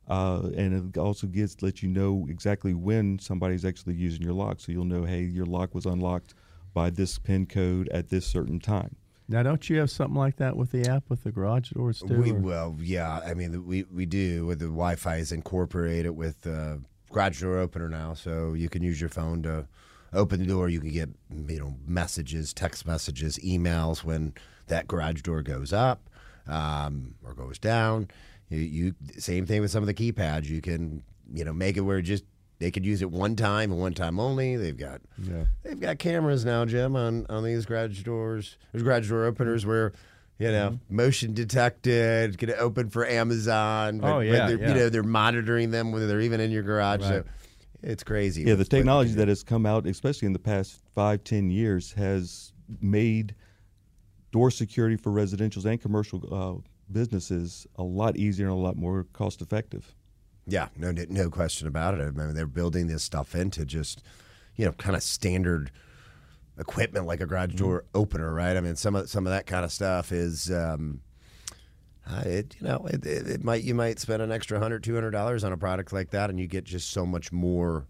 Uh, 0.07 0.49
and 0.55 0.95
it 0.95 0.99
also 0.99 1.25
gets 1.27 1.61
let 1.61 1.81
you 1.81 1.89
know 1.89 2.27
exactly 2.29 2.73
when 2.73 3.17
somebody's 3.19 3.65
actually 3.65 3.95
using 3.95 4.21
your 4.21 4.33
lock, 4.33 4.59
so 4.59 4.71
you'll 4.71 4.85
know, 4.85 5.03
hey, 5.03 5.21
your 5.21 5.45
lock 5.45 5.73
was 5.73 5.85
unlocked 5.85 6.35
by 6.73 6.89
this 6.89 7.17
PIN 7.17 7.47
code 7.47 7.87
at 7.89 8.09
this 8.09 8.25
certain 8.27 8.59
time. 8.59 8.95
Now, 9.27 9.41
don't 9.41 9.67
you 9.67 9.79
have 9.79 9.89
something 9.89 10.15
like 10.15 10.35
that 10.35 10.55
with 10.55 10.71
the 10.71 10.87
app 10.87 11.05
with 11.09 11.23
the 11.23 11.31
garage 11.31 11.71
doors 11.71 12.03
too? 12.05 12.21
We 12.21 12.31
or- 12.31 12.35
well, 12.35 12.77
yeah. 12.79 13.21
I 13.25 13.33
mean, 13.33 13.65
we 13.65 13.83
we 13.83 14.05
do 14.05 14.45
with 14.45 14.59
the 14.59 14.65
Wi-Fi 14.65 15.15
is 15.15 15.31
incorporated 15.31 16.11
with 16.11 16.45
uh, 16.45 16.75
garage 17.11 17.41
door 17.41 17.57
opener 17.57 17.89
now, 17.89 18.13
so 18.13 18.53
you 18.53 18.69
can 18.69 18.83
use 18.83 19.01
your 19.01 19.09
phone 19.09 19.41
to 19.43 19.67
open 20.13 20.39
the 20.39 20.45
door. 20.45 20.69
You 20.69 20.79
can 20.79 20.91
get 20.91 21.09
you 21.47 21.59
know 21.59 21.73
messages, 21.87 22.53
text 22.53 22.85
messages, 22.85 23.39
emails 23.39 24.03
when 24.03 24.35
that 24.67 24.87
garage 24.87 25.23
door 25.23 25.41
goes 25.41 25.73
up 25.73 26.07
um, 26.47 27.15
or 27.23 27.33
goes 27.33 27.57
down. 27.57 28.09
You, 28.49 28.60
you 28.60 28.95
same 29.17 29.45
thing 29.45 29.62
with 29.62 29.71
some 29.71 29.81
of 29.84 29.88
the 29.88 29.93
keypads. 29.93 30.45
You 30.45 30.62
can 30.62 31.03
you 31.34 31.43
know 31.45 31.53
make 31.53 31.77
it 31.77 31.81
where 31.81 32.01
just 32.01 32.23
they 32.60 32.71
could 32.71 32.86
use 32.86 33.01
it 33.01 33.12
one 33.12 33.36
time 33.36 33.71
and 33.71 33.79
one 33.81 33.93
time 33.93 34.19
only. 34.19 34.55
They've 34.55 34.77
got 34.77 35.01
Yeah. 35.21 35.45
they've 35.63 35.79
got 35.79 35.99
cameras 35.99 36.45
now, 36.45 36.65
Jim, 36.65 36.95
on 36.95 37.25
on 37.27 37.43
these 37.43 37.65
garage 37.65 38.01
doors. 38.03 38.58
There's 38.71 38.84
garage 38.84 39.10
door 39.10 39.25
openers 39.25 39.65
where. 39.65 39.91
You 40.38 40.51
know, 40.51 40.71
Mm-hmm. 40.71 40.95
motion 40.97 41.34
detected, 41.34 42.38
get 42.38 42.49
it 42.49 42.58
open 42.60 42.89
for 42.89 43.08
Amazon. 43.08 44.01
Oh, 44.03 44.17
when- 44.17 44.27
when 44.27 44.34
yeah, 44.34 44.49
yeah. 44.49 44.67
You 44.67 44.73
know, 44.73 44.89
they're 44.89 45.01
monitoring 45.01 45.71
them 45.71 45.93
when 45.93 46.05
they're 46.10 46.19
even 46.19 46.41
in 46.41 46.51
your 46.51 46.62
garage. 46.62 47.03
So 47.03 47.23
it's 47.81 48.03
crazy. 48.03 48.41
Yeah, 48.41 48.47
the 48.47 48.58
what's- 48.58 48.67
what 48.67 48.73
you 48.73 48.79
technology 48.81 49.13
that 49.13 49.29
has 49.29 49.43
come 49.43 49.65
out, 49.65 49.88
especially 49.88 50.25
in 50.25 50.34
the 50.34 50.39
past 50.39 50.81
five, 50.93 51.23
ten 51.23 51.49
years, 51.49 51.93
has 51.93 52.51
made 52.81 53.34
door 54.34 54.51
security 54.51 54.97
for 54.97 55.10
residential 55.10 55.65
and 55.65 55.81
commercial 55.81 56.21
uh, 56.29 56.69
businesses 56.91 57.67
a 57.76 57.84
lot 57.84 58.15
easier 58.17 58.48
and 58.48 58.54
a 58.54 58.60
lot 58.60 58.76
more 58.76 59.06
cost 59.13 59.41
effective. 59.41 59.95
Yeah, 60.48 60.67
no, 60.78 60.91
no 60.91 61.30
question 61.30 61.67
about 61.67 61.95
it. 61.95 62.02
I 62.02 62.12
mean, 62.12 62.36
they're 62.36 62.45
building 62.45 62.88
this 62.88 63.04
stuff 63.04 63.34
into 63.34 63.65
just, 63.65 64.04
you 64.56 64.65
know, 64.65 64.71
kind 64.74 64.95
of 64.95 65.02
standard 65.04 65.71
equipment 66.58 67.06
like 67.08 67.19
a 67.19 67.26
garage 67.26 67.50
Mm-hmm. 67.50 67.58
door 67.58 67.86
opener, 67.93 68.34
right? 68.34 68.56
I 68.56 68.62
mean, 68.62 68.76
some 68.76 68.95
of 68.95 69.10
some 69.10 69.26
of 69.26 69.32
that 69.32 69.45
kind 69.48 69.65
of 69.65 69.71
stuff 69.71 70.12
is, 70.12 70.52
um, 70.52 71.02
uh, 72.08 72.21
it 72.26 72.56
you 72.60 72.67
know, 72.67 72.86
it, 72.86 73.04
it, 73.06 73.28
it 73.28 73.43
might 73.43 73.63
you 73.63 73.74
might 73.74 74.00
spend 74.00 74.21
an 74.21 74.32
extra 74.32 74.60
hundred, 74.60 74.84
two 74.84 74.93
hundred 74.93 75.12
dollars 75.12 75.43
on 75.43 75.52
a 75.52 75.58
product 75.58 75.91
like 75.91 76.12
that, 76.12 76.30
and 76.30 76.39
you 76.39 76.45
get 76.48 76.63
just 76.63 76.91
so 76.91 77.06
much 77.06 77.32
more 77.32 77.88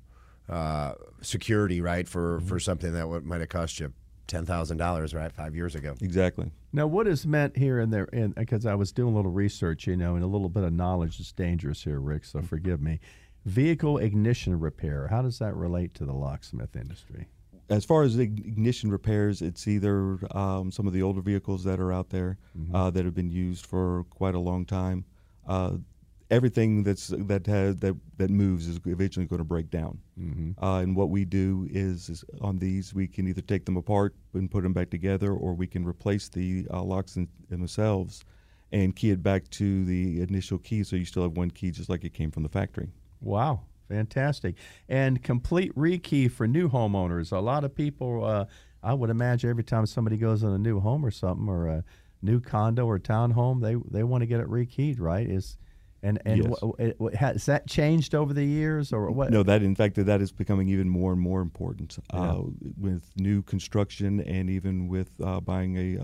uh, 0.48 0.94
security, 1.22 1.82
right? 1.82 2.08
For 2.08 2.38
Mm-hmm. 2.38 2.48
for 2.48 2.60
something 2.60 2.94
that 2.94 3.08
might 3.26 3.42
have 3.42 3.50
cost 3.50 3.80
you 3.82 3.92
ten 4.28 4.46
thousand 4.46 4.78
dollars, 4.78 5.14
right, 5.14 5.32
five 5.32 5.56
years 5.56 5.76
ago. 5.76 5.96
Exactly. 6.02 6.52
Now, 6.74 6.88
what 6.88 7.08
is 7.08 7.26
meant 7.26 7.58
here 7.58 7.80
and 7.80 7.92
there? 7.94 8.10
And 8.12 8.36
because 8.36 8.66
I 8.66 8.76
was 8.76 8.92
doing 8.92 9.14
a 9.14 9.16
little 9.16 9.32
research, 9.32 9.88
you 9.88 9.96
know, 9.96 10.16
and 10.16 10.24
a 10.24 10.28
little 10.28 10.50
bit 10.50 10.64
of 10.64 10.74
knowledge 10.74 11.20
is 11.20 11.32
dangerous 11.32 11.84
here, 11.84 12.00
Rick. 12.00 12.26
So 12.26 12.42
forgive 12.42 12.82
me. 12.82 13.00
Vehicle 13.46 14.00
ignition 14.00 14.60
repair. 14.60 15.08
How 15.08 15.22
does 15.22 15.40
that 15.40 15.56
relate 15.56 15.94
to 15.96 16.06
the 16.06 16.14
locksmith 16.14 16.76
industry? 16.76 17.28
As 17.70 17.86
far 17.86 18.04
as 18.04 18.18
ignition 18.18 18.92
repairs, 18.92 19.42
it's 19.42 19.68
either 19.68 20.20
um, 20.36 20.72
some 20.72 20.86
of 20.86 20.94
the 20.94 21.02
older 21.02 21.22
vehicles 21.22 21.64
that 21.64 21.80
are 21.80 21.92
out 21.92 22.10
there 22.10 22.38
uh, 22.74 22.90
that 22.92 23.06
have 23.06 23.16
been 23.16 23.32
used 23.32 23.66
for 23.66 24.04
quite 24.10 24.36
a 24.36 24.40
long 24.40 24.66
time. 24.66 25.06
Uh, 25.48 25.78
everything 26.32 26.84
that's 26.84 27.08
that 27.08 27.46
has 27.48 27.76
that 27.78 27.96
that 28.18 28.30
moves 28.30 28.68
is 28.68 28.80
eventually 28.86 29.26
going 29.26 29.40
to 29.40 29.46
break 29.46 29.70
down. 29.70 30.00
Uh, 30.62 30.78
and 30.78 30.96
what 30.96 31.10
we 31.10 31.26
do 31.26 31.68
is, 31.70 32.10
is 32.10 32.26
on 32.42 32.58
these 32.58 32.94
we 32.94 33.08
can 33.08 33.28
either 33.28 33.42
take 33.42 33.66
them 33.66 33.78
apart 33.78 34.16
and 34.34 34.50
put 34.50 34.64
them 34.64 34.74
back 34.74 34.90
together, 34.90 35.32
or 35.34 35.54
we 35.54 35.68
can 35.68 35.86
replace 35.86 36.30
the 36.30 36.66
uh, 36.74 36.82
locks 36.82 37.16
in 37.16 37.28
themselves 37.50 38.24
and 38.72 38.96
key 38.96 39.12
it 39.12 39.22
back 39.22 39.48
to 39.52 39.86
the 39.86 40.22
initial 40.22 40.58
key, 40.58 40.84
so 40.84 40.96
you 40.96 41.06
still 41.06 41.24
have 41.24 41.38
one 41.38 41.52
key 41.52 41.72
just 41.72 41.90
like 41.90 42.04
it 42.04 42.14
came 42.14 42.32
from 42.32 42.44
the 42.44 42.50
factory. 42.50 42.90
Wow, 43.22 43.62
fantastic! 43.88 44.56
And 44.90 45.22
complete 45.24 45.74
rekey 45.76 46.32
for 46.32 46.48
new 46.48 46.70
homeowners. 46.70 47.32
A 47.32 47.40
lot 47.40 47.64
of 47.64 47.76
people, 47.76 48.26
uh, 48.26 48.46
I 48.82 48.94
would 48.94 49.10
imagine, 49.10 49.50
every 49.50 49.64
time 49.64 49.86
somebody 49.86 50.18
goes 50.18 50.44
in 50.44 50.50
a 50.50 50.58
new 50.58 50.80
home 50.80 51.06
or 51.06 51.12
something, 51.12 51.48
or 51.48 51.68
a 51.68 51.84
new 52.22 52.40
condo 52.40 52.86
or 52.88 52.98
townhome, 53.00 53.62
they 53.62 53.76
they 53.96 54.04
want 54.04 54.24
to 54.24 54.26
get 54.26 54.40
it 54.40 54.48
rekeyed, 54.48 55.00
right? 55.00 55.30
Is 55.30 55.58
and 56.06 56.22
and 56.26 56.56
Yes. 56.90 57.16
has 57.16 57.46
that 57.48 57.68
changed 57.68 58.14
over 58.16 58.34
the 58.34 58.46
years, 58.46 58.94
or 58.94 59.10
what? 59.12 59.32
No, 59.32 59.44
that 59.44 59.64
in 59.64 59.76
fact 59.76 59.96
that 59.96 60.22
is 60.22 60.32
becoming 60.32 60.70
even 60.70 60.88
more 60.90 61.12
and 61.12 61.22
more 61.22 61.42
important 61.42 61.98
uh, 62.12 62.42
with 62.78 63.12
new 63.18 63.42
construction 63.42 64.22
and 64.22 64.50
even 64.50 64.88
with 64.88 65.10
uh, 65.24 65.40
buying 65.42 65.76
a, 65.78 65.96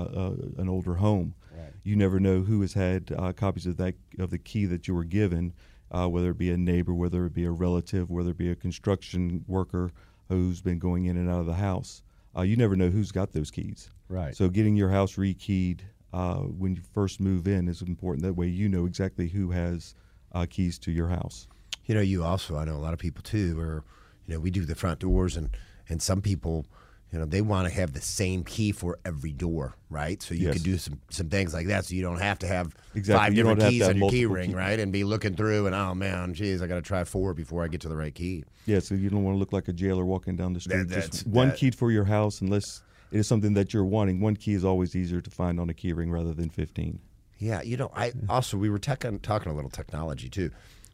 an 0.62 0.68
older 0.68 0.96
home. 0.96 1.36
You 1.84 1.96
never 1.96 2.20
know 2.20 2.42
who 2.42 2.62
has 2.62 2.74
had 2.74 3.12
uh, 3.18 3.34
copies 3.34 3.66
of 3.66 3.78
that 3.78 3.96
of 4.20 4.30
the 4.30 4.38
key 4.38 4.66
that 4.68 4.88
you 4.88 4.94
were 4.94 5.04
given, 5.04 5.54
uh, 5.92 6.08
whether 6.08 6.30
it 6.32 6.38
be 6.38 6.52
a 6.52 6.58
neighbor, 6.58 6.94
whether 6.94 7.26
it 7.26 7.34
be 7.34 7.46
a 7.46 7.52
relative, 7.52 8.10
whether 8.12 8.32
it 8.32 8.38
be 8.38 8.52
a 8.52 8.56
construction 8.56 9.44
worker 9.48 9.92
who's 10.30 10.62
been 10.62 10.80
going 10.80 11.06
in 11.06 11.18
and 11.18 11.30
out 11.30 11.40
of 11.40 11.46
the 11.48 11.56
house. 11.56 12.04
Uh, 12.38 12.42
you 12.44 12.56
never 12.56 12.76
know 12.76 12.90
who's 12.90 13.12
got 13.12 13.32
those 13.34 13.52
keys. 13.52 13.90
Right. 14.10 14.36
So 14.36 14.48
getting 14.48 14.76
your 14.76 14.90
house 14.90 15.16
rekeyed 15.16 15.80
uh, 16.14 16.36
when 16.38 16.76
you 16.76 16.82
first 16.94 17.20
move 17.20 17.48
in 17.48 17.68
is 17.68 17.82
important. 17.82 18.24
That 18.24 18.34
way 18.34 18.48
you 18.48 18.68
know 18.70 18.86
exactly 18.86 19.28
who 19.30 19.52
has 19.52 19.96
uh, 20.34 20.46
keys 20.50 20.78
to 20.80 20.92
your 20.92 21.08
house. 21.08 21.48
You 21.86 21.96
know, 21.96 22.02
you 22.02 22.24
also 22.24 22.58
I 22.58 22.66
know 22.66 22.76
a 22.76 22.84
lot 22.84 22.94
of 22.94 23.00
people 23.00 23.24
too, 23.24 23.56
where 23.58 23.84
you 24.28 24.34
know 24.34 24.40
we 24.40 24.52
do 24.52 24.66
the 24.66 24.76
front 24.76 25.00
doors, 25.00 25.38
and 25.38 25.50
and 25.90 26.02
some 26.02 26.22
people, 26.22 26.66
you 27.12 27.20
know, 27.20 27.26
they 27.26 27.42
want 27.42 27.68
to 27.68 27.74
have 27.74 27.92
the 27.94 28.00
same 28.02 28.44
key 28.44 28.72
for 28.72 28.98
every 29.04 29.34
door, 29.34 29.76
right? 29.90 30.22
So 30.22 30.34
you 30.34 30.46
Yes. 30.46 30.54
could 30.54 30.64
do 30.64 30.78
some 30.78 31.00
some 31.10 31.28
things 31.30 31.54
like 31.54 31.68
that, 31.68 31.86
so 31.86 31.96
you 31.96 32.02
don't 32.02 32.20
have 32.20 32.40
to 32.40 32.48
have 32.48 32.74
Exactly. 32.96 33.20
five 33.26 33.34
You 33.34 33.44
different 33.44 33.70
keys 33.72 33.82
on 33.88 33.98
your 33.98 34.10
key 34.10 34.26
ring, 34.26 34.54
right? 34.54 34.80
And 34.80 34.92
be 34.92 35.04
looking 35.04 35.36
through, 35.36 35.66
and 35.66 35.76
oh 35.76 35.94
man, 35.96 36.34
geez, 36.34 36.62
I 36.62 36.68
got 36.68 36.76
to 36.76 36.82
try 36.82 37.04
four 37.04 37.34
before 37.34 37.64
I 37.64 37.68
get 37.68 37.82
to 37.82 37.90
the 37.90 37.96
right 37.96 38.14
key. 38.14 38.44
Yeah, 38.66 38.80
so 38.80 38.96
you 38.96 39.10
don't 39.10 39.24
want 39.24 39.36
to 39.36 39.40
look 39.40 39.52
like 39.54 39.68
a 39.68 39.74
jailer 39.74 40.06
walking 40.06 40.36
down 40.36 40.54
the 40.54 40.60
street. 40.62 40.88
that's- 40.88 41.10
Just 41.10 41.28
one 41.28 41.50
that- 41.50 41.58
key 41.58 41.72
for 41.72 41.92
your 41.92 42.06
house, 42.06 42.42
unless 42.42 42.84
it 43.12 43.20
is 43.20 43.28
something 43.28 43.54
that 43.54 43.74
you're 43.74 43.86
wanting. 43.86 44.20
One 44.20 44.36
key 44.36 44.54
is 44.54 44.64
always 44.64 44.96
easier 44.96 45.22
to 45.22 45.30
find 45.30 45.60
on 45.60 45.70
a 45.70 45.74
key 45.74 45.94
ring 45.94 46.12
rather 46.12 46.34
than 46.34 46.50
15. 46.50 47.00
Yeah, 47.38 47.62
you 47.62 47.76
know, 47.76 47.92
I 47.96 48.14
also 48.30 48.58
we 48.58 48.70
were 48.70 48.78
tech, 48.80 49.04
talking 49.22 49.52
a 49.52 49.56
little 49.56 49.72
technology 49.72 50.30
too, 50.30 50.52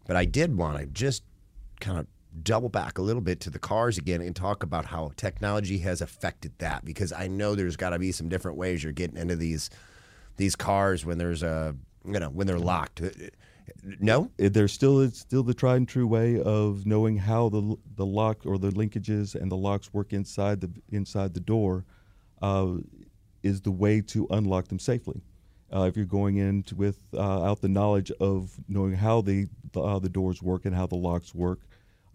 but 0.07 0.15
I 0.15 0.25
did 0.25 0.55
want 0.57 0.79
to 0.79 0.85
just 0.85 1.23
kind 1.81 1.99
of 1.99 2.07
double 2.43 2.69
back 2.69 2.97
a 2.97 3.01
little 3.01 3.21
bit 3.21 3.39
to 3.41 3.49
the 3.49 3.59
cars 3.59 3.97
again 3.97 4.21
and 4.21 4.35
talk 4.35 4.63
about 4.63 4.85
how 4.85 5.11
technology 5.17 5.79
has 5.79 6.01
affected 6.01 6.53
that 6.59 6.85
because 6.85 7.11
I 7.11 7.27
know 7.27 7.55
there's 7.55 7.75
got 7.75 7.89
to 7.91 7.99
be 7.99 8.11
some 8.11 8.29
different 8.29 8.57
ways 8.57 8.83
you're 8.83 8.93
getting 8.93 9.17
into 9.17 9.35
these 9.35 9.69
these 10.37 10.55
cars 10.55 11.05
when 11.05 11.17
there's 11.17 11.43
a 11.43 11.75
you 12.05 12.19
know 12.19 12.29
when 12.29 12.47
they're 12.47 12.59
locked. 12.59 13.01
Uh, 13.01 13.09
No, 13.99 14.31
There's 14.37 14.71
still 14.71 15.01
it's 15.01 15.19
still 15.19 15.43
the 15.43 15.53
tried 15.53 15.75
and 15.75 15.87
true 15.87 16.07
way 16.07 16.39
of 16.39 16.85
knowing 16.85 17.17
how 17.17 17.49
the 17.49 17.75
the 17.95 18.05
lock 18.05 18.45
or 18.45 18.57
the 18.57 18.71
linkages 18.71 19.35
and 19.35 19.51
the 19.51 19.57
locks 19.57 19.93
work 19.93 20.13
inside 20.13 20.61
the 20.61 20.71
inside 20.89 21.33
the 21.33 21.41
door 21.41 21.83
uh, 22.41 22.75
is 23.43 23.61
the 23.61 23.71
way 23.71 24.01
to 24.01 24.27
unlock 24.29 24.67
them 24.67 24.79
safely. 24.79 25.21
Uh, 25.73 25.81
if 25.81 25.97
you're 25.97 26.05
going 26.05 26.37
in 26.37 26.63
to, 26.63 26.75
with 26.75 27.03
uh, 27.13 27.43
out 27.43 27.61
the 27.61 27.67
knowledge 27.67 28.11
of 28.19 28.51
knowing 28.67 28.93
how 28.93 29.21
the 29.21 29.47
the, 29.73 30.09
doors 30.09 30.41
work 30.41 30.65
and 30.65 30.73
how 30.73 30.87
the 30.87 30.95
locks 30.95 31.35
work, 31.35 31.59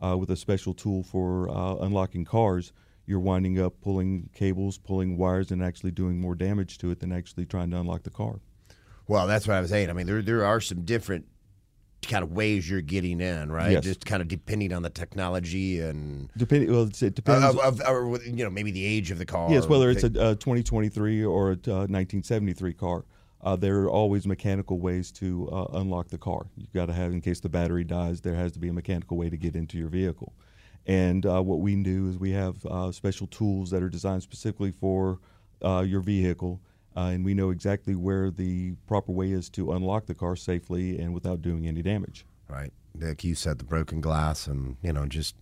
uh, 0.02 0.16
with 0.16 0.30
a 0.30 0.36
special 0.36 0.72
tool 0.74 1.02
for 1.02 1.48
uh, 1.50 1.76
unlocking 1.76 2.24
cars, 2.24 2.72
you're 3.06 3.20
winding 3.20 3.60
up 3.60 3.74
pulling 3.82 4.28
cables, 4.34 4.78
pulling 4.78 5.16
wires, 5.16 5.50
and 5.50 5.62
actually 5.62 5.90
doing 5.90 6.20
more 6.20 6.34
damage 6.34 6.78
to 6.78 6.90
it 6.90 7.00
than 7.00 7.12
actually 7.12 7.44
trying 7.44 7.70
to 7.70 7.78
unlock 7.78 8.02
the 8.02 8.10
car. 8.10 8.40
Well, 9.06 9.26
that's 9.26 9.46
what 9.46 9.56
I 9.56 9.60
was 9.60 9.70
saying. 9.70 9.90
I 9.90 9.92
mean, 9.92 10.06
there 10.06 10.22
there 10.22 10.44
are 10.44 10.60
some 10.60 10.84
different 10.84 11.26
kind 12.02 12.22
of 12.22 12.32
ways 12.32 12.68
you're 12.68 12.80
getting 12.80 13.20
in, 13.20 13.50
right? 13.50 13.72
Yes. 13.72 13.84
Just 13.84 14.06
kind 14.06 14.20
of 14.20 14.28
depending 14.28 14.72
on 14.72 14.82
the 14.82 14.90
technology 14.90 15.80
and 15.80 16.28
Depending, 16.36 16.70
well, 16.72 16.88
it 17.00 17.14
depends. 17.14 17.44
of, 17.44 17.58
of, 17.58 17.80
or 17.88 18.22
you 18.22 18.44
know 18.44 18.50
maybe 18.50 18.70
the 18.70 18.84
age 18.84 19.10
of 19.10 19.18
the 19.18 19.26
car. 19.26 19.50
Yes, 19.50 19.66
whether 19.66 19.90
it's 19.90 20.02
a, 20.04 20.06
a 20.06 20.34
2023 20.36 21.24
or 21.24 21.50
a 21.50 21.52
uh, 21.52 21.86
1973 21.88 22.72
car, 22.74 23.04
uh, 23.42 23.56
there 23.56 23.80
are 23.80 23.90
always 23.90 24.26
mechanical 24.26 24.78
ways 24.78 25.10
to 25.12 25.48
uh, 25.50 25.78
unlock 25.78 26.08
the 26.08 26.18
car. 26.18 26.46
You've 26.56 26.72
got 26.72 26.86
to 26.86 26.92
have, 26.92 27.12
in 27.12 27.20
case 27.20 27.40
the 27.40 27.48
battery 27.48 27.84
dies, 27.84 28.20
there 28.20 28.34
has 28.34 28.52
to 28.52 28.58
be 28.58 28.68
a 28.68 28.72
mechanical 28.72 29.16
way 29.16 29.30
to 29.30 29.36
get 29.36 29.56
into 29.56 29.78
your 29.78 29.88
vehicle. 29.88 30.32
And 30.86 31.24
uh, 31.26 31.42
what 31.42 31.60
we 31.60 31.76
do 31.76 32.08
is 32.08 32.18
we 32.18 32.32
have 32.32 32.64
uh, 32.66 32.92
special 32.92 33.26
tools 33.28 33.70
that 33.70 33.82
are 33.82 33.88
designed 33.88 34.22
specifically 34.22 34.72
for 34.72 35.20
uh, 35.64 35.84
your 35.86 36.00
vehicle, 36.00 36.60
uh, 36.96 37.00
and 37.00 37.24
we 37.24 37.34
know 37.34 37.50
exactly 37.50 37.94
where 37.94 38.30
the 38.30 38.72
proper 38.86 39.12
way 39.12 39.32
is 39.32 39.48
to 39.50 39.72
unlock 39.72 40.06
the 40.06 40.14
car 40.14 40.36
safely 40.36 40.98
and 40.98 41.14
without 41.14 41.42
doing 41.42 41.66
any 41.66 41.82
damage. 41.82 42.24
right, 42.48 42.72
like 42.98 43.24
you 43.24 43.34
said, 43.34 43.58
the 43.58 43.64
broken 43.64 44.00
glass 44.00 44.46
and 44.46 44.76
you 44.82 44.92
know 44.92 45.06
just 45.06 45.34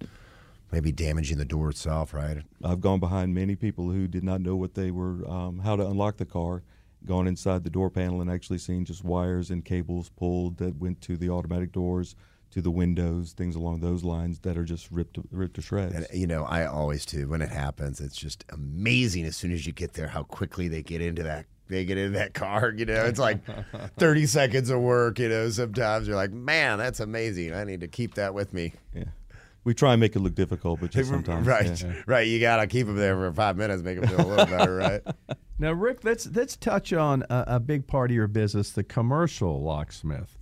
maybe 0.72 0.92
damaging 0.92 1.38
the 1.38 1.44
door 1.44 1.70
itself, 1.70 2.14
right? 2.14 2.42
I've 2.64 2.80
gone 2.80 3.00
behind 3.00 3.34
many 3.34 3.56
people 3.56 3.90
who 3.90 4.06
did 4.06 4.22
not 4.22 4.40
know 4.40 4.56
what 4.56 4.74
they 4.74 4.90
were, 4.90 5.28
um, 5.28 5.58
how 5.60 5.76
to 5.76 5.86
unlock 5.86 6.16
the 6.16 6.26
car, 6.26 6.62
gone 7.04 7.26
inside 7.26 7.64
the 7.64 7.70
door 7.70 7.90
panel 7.90 8.20
and 8.20 8.30
actually 8.30 8.58
seen 8.58 8.84
just 8.84 9.04
wires 9.04 9.50
and 9.50 9.64
cables 9.64 10.10
pulled 10.10 10.58
that 10.58 10.76
went 10.76 11.00
to 11.02 11.16
the 11.16 11.30
automatic 11.30 11.72
doors, 11.72 12.14
to 12.50 12.60
the 12.60 12.70
windows, 12.70 13.32
things 13.32 13.54
along 13.54 13.80
those 13.80 14.02
lines 14.02 14.40
that 14.40 14.56
are 14.56 14.64
just 14.64 14.90
ripped 14.90 15.14
to, 15.14 15.24
ripped 15.30 15.54
to 15.54 15.62
shreds. 15.62 15.94
And 15.94 16.06
you 16.12 16.26
know, 16.26 16.44
I 16.44 16.66
always 16.66 17.04
do 17.04 17.28
when 17.28 17.42
it 17.42 17.50
happens. 17.50 18.00
It's 18.00 18.16
just 18.16 18.44
amazing 18.50 19.24
as 19.24 19.36
soon 19.36 19.52
as 19.52 19.66
you 19.66 19.72
get 19.72 19.94
there 19.94 20.08
how 20.08 20.24
quickly 20.24 20.68
they 20.68 20.82
get 20.82 21.00
into 21.00 21.22
that. 21.22 21.46
They 21.68 21.84
get 21.84 21.98
into 21.98 22.18
that 22.18 22.34
car. 22.34 22.72
You 22.76 22.84
know, 22.86 23.04
it's 23.04 23.20
like 23.20 23.38
thirty 23.98 24.26
seconds 24.26 24.70
of 24.70 24.80
work. 24.80 25.18
You 25.20 25.28
know, 25.28 25.48
sometimes 25.50 26.08
you're 26.08 26.16
like, 26.16 26.32
man, 26.32 26.78
that's 26.78 26.98
amazing. 27.00 27.54
I 27.54 27.62
need 27.64 27.80
to 27.80 27.88
keep 27.88 28.14
that 28.14 28.34
with 28.34 28.52
me. 28.52 28.72
yeah. 28.94 29.04
We 29.62 29.74
try 29.74 29.92
and 29.92 30.00
make 30.00 30.16
it 30.16 30.20
look 30.20 30.34
difficult, 30.34 30.80
but 30.80 30.90
just 30.90 31.10
sometimes. 31.10 31.46
right, 31.46 31.82
yeah. 31.82 31.92
right. 32.06 32.26
You 32.26 32.40
gotta 32.40 32.66
keep 32.66 32.86
them 32.86 32.96
there 32.96 33.14
for 33.14 33.32
five 33.32 33.56
minutes, 33.56 33.82
make 33.82 34.00
them 34.00 34.08
feel 34.08 34.26
a 34.26 34.28
little 34.28 34.46
better, 34.46 34.76
right? 34.76 35.02
Now, 35.60 35.72
Rick, 35.72 36.04
let's 36.04 36.26
let's 36.34 36.56
touch 36.56 36.90
on 36.94 37.22
a, 37.28 37.44
a 37.46 37.60
big 37.60 37.86
part 37.86 38.10
of 38.10 38.14
your 38.14 38.26
business, 38.28 38.70
the 38.70 38.82
commercial 38.82 39.62
locksmith. 39.62 40.38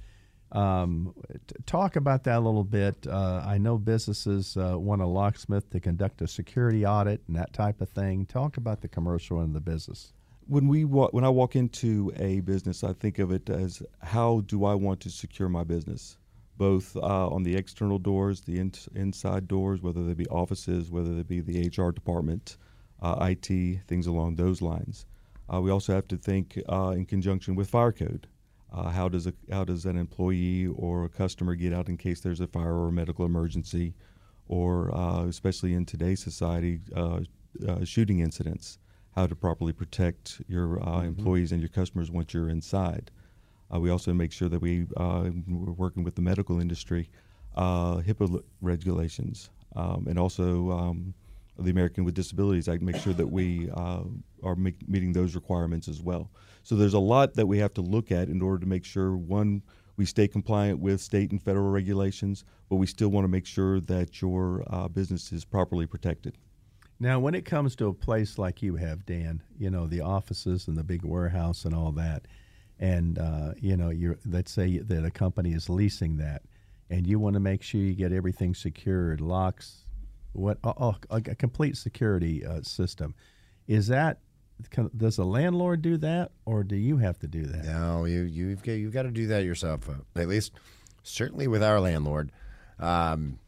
Um, 0.52 1.14
t- 1.46 1.56
talk 1.66 1.96
about 1.96 2.24
that 2.24 2.36
a 2.38 2.40
little 2.40 2.64
bit. 2.64 3.06
Uh, 3.06 3.42
I 3.46 3.58
know 3.58 3.76
businesses 3.78 4.56
uh, 4.56 4.78
want 4.78 5.02
a 5.02 5.06
locksmith 5.06 5.68
to 5.70 5.80
conduct 5.80 6.22
a 6.22 6.26
security 6.26 6.86
audit 6.86 7.22
and 7.28 7.36
that 7.36 7.52
type 7.52 7.80
of 7.82 7.90
thing. 7.90 8.24
Talk 8.26 8.56
about 8.56 8.80
the 8.80 8.88
commercial 8.88 9.40
and 9.40 9.54
the 9.54 9.60
business. 9.60 10.12
when 10.46 10.66
we 10.68 10.84
wa- 10.86 11.10
when 11.10 11.24
I 11.24 11.28
walk 11.28 11.54
into 11.56 12.10
a 12.16 12.40
business, 12.40 12.82
I 12.82 12.94
think 12.94 13.18
of 13.18 13.30
it 13.32 13.50
as 13.50 13.82
how 14.00 14.40
do 14.46 14.64
I 14.64 14.74
want 14.74 15.00
to 15.00 15.10
secure 15.10 15.50
my 15.50 15.64
business, 15.64 16.16
both 16.56 16.96
uh, 16.96 17.28
on 17.28 17.42
the 17.42 17.54
external 17.54 17.98
doors, 17.98 18.40
the 18.40 18.58
in- 18.58 18.72
inside 18.94 19.46
doors, 19.48 19.82
whether 19.82 20.02
they 20.04 20.14
be 20.14 20.26
offices, 20.28 20.90
whether 20.90 21.14
they 21.14 21.22
be 21.22 21.40
the 21.40 21.68
HR 21.68 21.90
department, 21.92 22.56
uh, 23.02 23.16
IT, 23.30 23.80
things 23.86 24.06
along 24.06 24.36
those 24.36 24.62
lines. 24.62 25.04
Uh, 25.52 25.60
we 25.60 25.70
also 25.70 25.92
have 25.94 26.08
to 26.08 26.16
think 26.16 26.58
uh, 26.70 26.94
in 26.96 27.04
conjunction 27.04 27.54
with 27.54 27.68
fire 27.68 27.92
code. 27.92 28.26
Uh, 28.72 28.90
how 28.90 29.08
does 29.08 29.26
a 29.26 29.32
how 29.50 29.64
does 29.64 29.86
an 29.86 29.96
employee 29.96 30.66
or 30.66 31.04
a 31.04 31.08
customer 31.08 31.54
get 31.54 31.72
out 31.72 31.88
in 31.88 31.96
case 31.96 32.20
there's 32.20 32.40
a 32.40 32.46
fire 32.46 32.74
or 32.74 32.88
a 32.88 32.92
medical 32.92 33.24
emergency, 33.24 33.94
or 34.46 34.94
uh, 34.94 35.24
especially 35.24 35.74
in 35.74 35.86
today's 35.86 36.22
society, 36.22 36.80
uh, 36.94 37.20
uh, 37.66 37.84
shooting 37.84 38.20
incidents? 38.20 38.78
How 39.16 39.26
to 39.26 39.34
properly 39.34 39.72
protect 39.72 40.42
your 40.48 40.86
uh, 40.86 41.02
employees 41.02 41.50
and 41.50 41.60
your 41.60 41.70
customers 41.70 42.10
once 42.10 42.32
you're 42.32 42.50
inside. 42.50 43.10
Uh, 43.74 43.80
we 43.80 43.90
also 43.90 44.12
make 44.12 44.32
sure 44.32 44.48
that 44.48 44.60
we 44.60 44.86
uh, 44.96 45.30
we're 45.46 45.72
working 45.72 46.04
with 46.04 46.14
the 46.14 46.22
medical 46.22 46.60
industry, 46.60 47.10
uh, 47.56 47.96
HIPAA 47.96 48.42
regulations, 48.60 49.50
um, 49.76 50.06
and 50.08 50.18
also 50.18 50.70
um, 50.70 51.14
the 51.58 51.70
American 51.70 52.04
with 52.04 52.14
Disabilities 52.14 52.68
Act. 52.68 52.82
Make 52.82 52.96
sure 52.96 53.12
that 53.14 53.26
we 53.26 53.70
uh, 53.70 54.04
are 54.42 54.54
make, 54.54 54.88
meeting 54.88 55.12
those 55.12 55.34
requirements 55.34 55.88
as 55.88 56.00
well. 56.00 56.30
So 56.62 56.76
there's 56.76 56.94
a 56.94 56.98
lot 56.98 57.34
that 57.34 57.46
we 57.46 57.58
have 57.58 57.74
to 57.74 57.80
look 57.80 58.12
at 58.12 58.28
in 58.28 58.42
order 58.42 58.58
to 58.60 58.66
make 58.66 58.84
sure 58.84 59.16
one 59.16 59.62
we 59.96 60.04
stay 60.04 60.28
compliant 60.28 60.78
with 60.78 61.00
state 61.00 61.32
and 61.32 61.42
federal 61.42 61.70
regulations, 61.70 62.44
but 62.70 62.76
we 62.76 62.86
still 62.86 63.08
want 63.08 63.24
to 63.24 63.28
make 63.28 63.44
sure 63.44 63.80
that 63.80 64.22
your 64.22 64.64
uh, 64.68 64.86
business 64.86 65.32
is 65.32 65.44
properly 65.44 65.86
protected. 65.86 66.38
Now, 67.00 67.18
when 67.18 67.34
it 67.34 67.44
comes 67.44 67.74
to 67.76 67.88
a 67.88 67.94
place 67.94 68.38
like 68.38 68.62
you 68.62 68.76
have, 68.76 69.04
Dan, 69.04 69.42
you 69.58 69.70
know 69.70 69.86
the 69.86 70.00
offices 70.00 70.68
and 70.68 70.76
the 70.76 70.84
big 70.84 71.04
warehouse 71.04 71.64
and 71.64 71.74
all 71.74 71.90
that, 71.92 72.26
and 72.78 73.18
uh, 73.18 73.54
you 73.56 73.76
know, 73.76 73.90
you're 73.90 74.18
let's 74.24 74.52
say 74.52 74.78
that 74.78 75.04
a 75.04 75.10
company 75.10 75.52
is 75.52 75.68
leasing 75.68 76.16
that, 76.18 76.42
and 76.90 77.06
you 77.06 77.18
want 77.18 77.34
to 77.34 77.40
make 77.40 77.62
sure 77.62 77.80
you 77.80 77.94
get 77.94 78.12
everything 78.12 78.54
secured, 78.54 79.20
locks, 79.20 79.84
what, 80.38 80.58
oh, 80.64 80.96
a, 81.10 81.16
a 81.16 81.20
complete 81.34 81.76
security 81.76 82.44
uh, 82.46 82.62
system. 82.62 83.14
Is 83.66 83.88
that 83.88 84.18
can- 84.70 84.90
does 84.96 85.16
the 85.16 85.24
landlord 85.24 85.82
do 85.82 85.96
that, 85.98 86.32
or 86.46 86.64
do 86.64 86.76
you 86.76 86.96
have 86.98 87.18
to 87.20 87.26
do 87.28 87.44
that? 87.46 87.64
No, 87.64 88.04
you 88.06 88.22
you've 88.22 88.62
got, 88.62 88.72
you've 88.72 88.92
got 88.92 89.02
to 89.02 89.10
do 89.10 89.26
that 89.28 89.44
yourself. 89.44 89.88
uh, 89.88 89.94
At 90.20 90.28
least, 90.28 90.52
certainly 91.02 91.46
with 91.48 91.62
our 91.62 91.80
landlord, 91.80 92.32
um, 92.78 93.38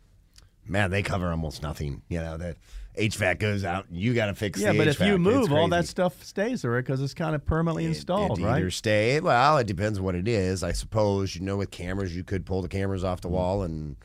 man, 0.66 0.90
they 0.90 1.02
cover 1.02 1.30
almost 1.30 1.62
nothing. 1.62 2.02
You 2.08 2.20
know, 2.20 2.36
the 2.36 2.56
HVAC 2.98 3.38
goes 3.38 3.64
out, 3.64 3.88
and 3.88 3.96
you 3.98 4.14
got 4.14 4.26
to 4.26 4.34
fix. 4.34 4.60
Yeah, 4.60 4.72
but 4.72 4.88
if 4.88 5.00
you 5.00 5.16
move, 5.18 5.52
all 5.52 5.68
that 5.68 5.86
stuff 5.86 6.22
stays 6.24 6.62
there 6.62 6.80
because 6.82 7.00
it's 7.00 7.14
kind 7.14 7.34
of 7.34 7.44
permanently 7.46 7.84
installed, 7.86 8.38
it, 8.38 8.42
it 8.42 8.46
right? 8.46 8.58
Either 8.58 8.70
stay. 8.70 9.20
Well, 9.20 9.58
it 9.58 9.66
depends 9.66 10.00
what 10.00 10.14
it 10.14 10.28
is. 10.28 10.62
I 10.62 10.72
suppose 10.72 11.34
you 11.34 11.40
know 11.42 11.56
with 11.56 11.70
cameras, 11.70 12.14
you 12.14 12.24
could 12.24 12.44
pull 12.44 12.62
the 12.62 12.68
cameras 12.68 13.04
off 13.04 13.20
the 13.20 13.28
Mm-hmm. 13.28 13.36
wall 13.36 13.62
and 13.62 13.96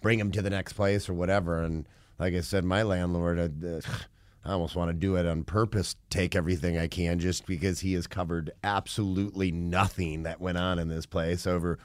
bring 0.00 0.18
them 0.18 0.32
to 0.32 0.42
the 0.42 0.50
next 0.50 0.72
place 0.72 1.08
or 1.08 1.14
whatever. 1.14 1.62
And 1.62 1.86
like 2.20 2.34
I 2.34 2.42
said, 2.42 2.64
my 2.64 2.82
landlord, 2.82 3.64
uh, 3.64 3.80
I 4.44 4.52
almost 4.52 4.76
want 4.76 4.90
to 4.90 4.94
do 4.94 5.16
it 5.16 5.26
on 5.26 5.42
purpose, 5.44 5.96
take 6.08 6.36
everything 6.36 6.78
I 6.78 6.86
can, 6.86 7.18
just 7.18 7.46
because 7.46 7.80
he 7.80 7.94
has 7.94 8.06
covered 8.06 8.52
absolutely 8.62 9.50
nothing 9.50 10.22
that 10.22 10.40
went 10.40 10.56
on 10.56 10.78
in 10.78 10.88
this 10.88 11.06
place 11.06 11.46
over 11.46 11.78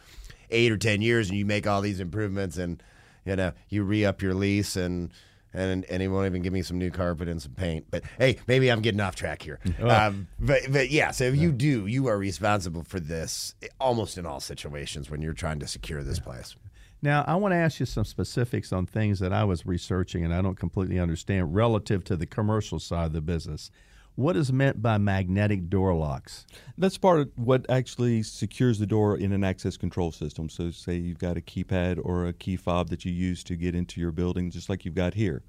eight 0.51 0.71
or 0.71 0.77
ten 0.77 1.01
years, 1.01 1.29
and 1.29 1.37
you 1.37 1.45
make 1.45 1.67
all 1.67 1.81
these 1.81 1.99
improvements, 1.99 2.57
and 2.57 2.81
you 3.25 3.35
know 3.35 3.51
you 3.69 3.83
re 3.83 4.05
up 4.05 4.21
your 4.21 4.33
lease 4.33 4.75
and. 4.75 5.11
And, 5.57 5.85
and 5.85 6.01
he 6.01 6.09
won't 6.09 6.25
even 6.25 6.41
give 6.41 6.51
me 6.51 6.63
some 6.63 6.77
new 6.77 6.91
carpet 6.91 7.29
and 7.29 7.41
some 7.41 7.53
paint. 7.53 7.85
But 7.89 8.03
hey, 8.19 8.39
maybe 8.45 8.69
I'm 8.69 8.81
getting 8.81 8.99
off 8.99 9.15
track 9.15 9.41
here. 9.41 9.61
Um, 9.81 10.27
but 10.37 10.63
but 10.69 10.89
yeah, 10.89 11.11
so 11.11 11.23
if 11.23 11.37
you 11.37 11.53
do, 11.53 11.87
you 11.87 12.07
are 12.07 12.17
responsible 12.17 12.83
for 12.83 12.99
this 12.99 13.55
almost 13.79 14.17
in 14.17 14.25
all 14.25 14.41
situations 14.41 15.09
when 15.09 15.21
you're 15.21 15.31
trying 15.31 15.59
to 15.59 15.67
secure 15.67 16.03
this 16.03 16.19
place. 16.19 16.57
Now, 17.01 17.23
I 17.27 17.35
want 17.35 17.51
to 17.51 17.57
ask 17.57 17.79
you 17.79 17.85
some 17.85 18.05
specifics 18.05 18.73
on 18.73 18.85
things 18.85 19.19
that 19.19 19.33
I 19.33 19.43
was 19.43 19.65
researching 19.65 20.23
and 20.23 20.33
I 20.33 20.41
don't 20.41 20.57
completely 20.57 20.99
understand 20.99 21.53
relative 21.53 22.03
to 22.05 22.15
the 22.15 22.25
commercial 22.25 22.79
side 22.79 23.07
of 23.07 23.13
the 23.13 23.21
business. 23.21 23.69
What 24.15 24.37
is 24.37 24.51
meant 24.51 24.81
by 24.81 24.97
magnetic 24.97 25.69
door 25.69 25.93
locks? 25.93 26.45
That's 26.77 26.97
part 26.97 27.19
of 27.19 27.31
what 27.35 27.69
actually 27.69 28.23
secures 28.23 28.79
the 28.79 28.85
door 28.85 29.17
in 29.17 29.33
an 29.33 29.43
access 29.43 29.75
control 29.75 30.13
system. 30.13 30.47
So, 30.47 30.71
say 30.71 30.95
you've 30.95 31.19
got 31.19 31.35
a 31.35 31.41
keypad 31.41 31.99
or 32.01 32.25
a 32.25 32.33
key 32.33 32.55
fob 32.55 32.89
that 32.89 33.03
you 33.03 33.11
use 33.11 33.43
to 33.43 33.57
get 33.57 33.75
into 33.75 33.99
your 33.99 34.13
building, 34.13 34.49
just 34.51 34.69
like 34.69 34.85
you've 34.85 34.95
got 34.95 35.15
here. 35.15 35.43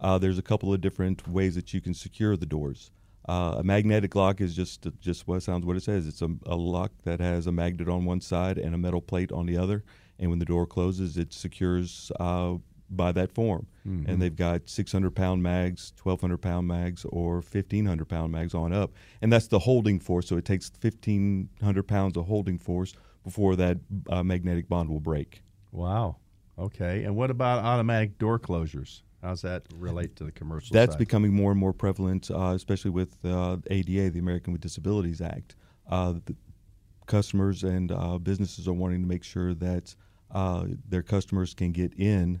Uh, 0.00 0.18
there's 0.18 0.38
a 0.38 0.42
couple 0.42 0.72
of 0.72 0.80
different 0.80 1.28
ways 1.28 1.54
that 1.54 1.72
you 1.72 1.80
can 1.80 1.94
secure 1.94 2.36
the 2.36 2.46
doors. 2.46 2.90
Uh, 3.28 3.56
a 3.58 3.62
magnetic 3.62 4.14
lock 4.14 4.40
is 4.40 4.56
just 4.56 4.86
just 5.00 5.28
what 5.28 5.42
sounds 5.42 5.66
what 5.66 5.76
it 5.76 5.82
says. 5.82 6.06
It's 6.06 6.22
a, 6.22 6.30
a 6.46 6.56
lock 6.56 6.92
that 7.04 7.20
has 7.20 7.46
a 7.46 7.52
magnet 7.52 7.88
on 7.88 8.04
one 8.04 8.20
side 8.20 8.58
and 8.58 8.74
a 8.74 8.78
metal 8.78 9.02
plate 9.02 9.30
on 9.30 9.46
the 9.46 9.56
other, 9.56 9.84
and 10.18 10.30
when 10.30 10.38
the 10.38 10.44
door 10.44 10.66
closes, 10.66 11.16
it 11.16 11.32
secures 11.32 12.10
uh, 12.18 12.54
by 12.90 13.12
that 13.12 13.32
form. 13.32 13.66
And 14.06 14.20
they've 14.20 14.36
got 14.36 14.68
600 14.68 15.14
pound 15.14 15.42
mags, 15.42 15.94
1200 16.02 16.36
pound 16.36 16.68
mags, 16.68 17.06
or 17.08 17.36
1500 17.36 18.06
pound 18.06 18.30
mags 18.30 18.54
on 18.54 18.70
up, 18.70 18.92
and 19.22 19.32
that's 19.32 19.46
the 19.46 19.58
holding 19.58 19.98
force. 19.98 20.26
So 20.28 20.36
it 20.36 20.44
takes 20.44 20.70
1500 20.78 21.82
pounds 21.88 22.18
of 22.18 22.26
holding 22.26 22.58
force 22.58 22.92
before 23.24 23.56
that 23.56 23.78
uh, 24.10 24.22
magnetic 24.22 24.68
bond 24.68 24.90
will 24.90 25.00
break. 25.00 25.42
Wow. 25.72 26.16
Okay. 26.58 27.04
And 27.04 27.16
what 27.16 27.30
about 27.30 27.64
automatic 27.64 28.18
door 28.18 28.38
closures? 28.38 29.00
How's 29.22 29.40
that 29.42 29.62
relate 29.78 30.16
to 30.16 30.24
the 30.24 30.32
commercial 30.32 30.74
That's 30.74 30.92
side? 30.92 30.98
becoming 30.98 31.32
more 31.32 31.50
and 31.50 31.58
more 31.58 31.72
prevalent, 31.72 32.30
uh, 32.30 32.52
especially 32.54 32.90
with 32.90 33.16
uh, 33.24 33.56
ADA, 33.70 34.10
the 34.10 34.18
American 34.18 34.52
with 34.52 34.60
Disabilities 34.60 35.20
Act. 35.20 35.56
Uh, 35.88 36.14
the 36.26 36.36
customers 37.06 37.64
and 37.64 37.90
uh, 37.90 38.18
businesses 38.18 38.68
are 38.68 38.74
wanting 38.74 39.00
to 39.00 39.08
make 39.08 39.24
sure 39.24 39.54
that 39.54 39.94
uh, 40.30 40.66
their 40.88 41.02
customers 41.02 41.54
can 41.54 41.72
get 41.72 41.94
in 41.94 42.40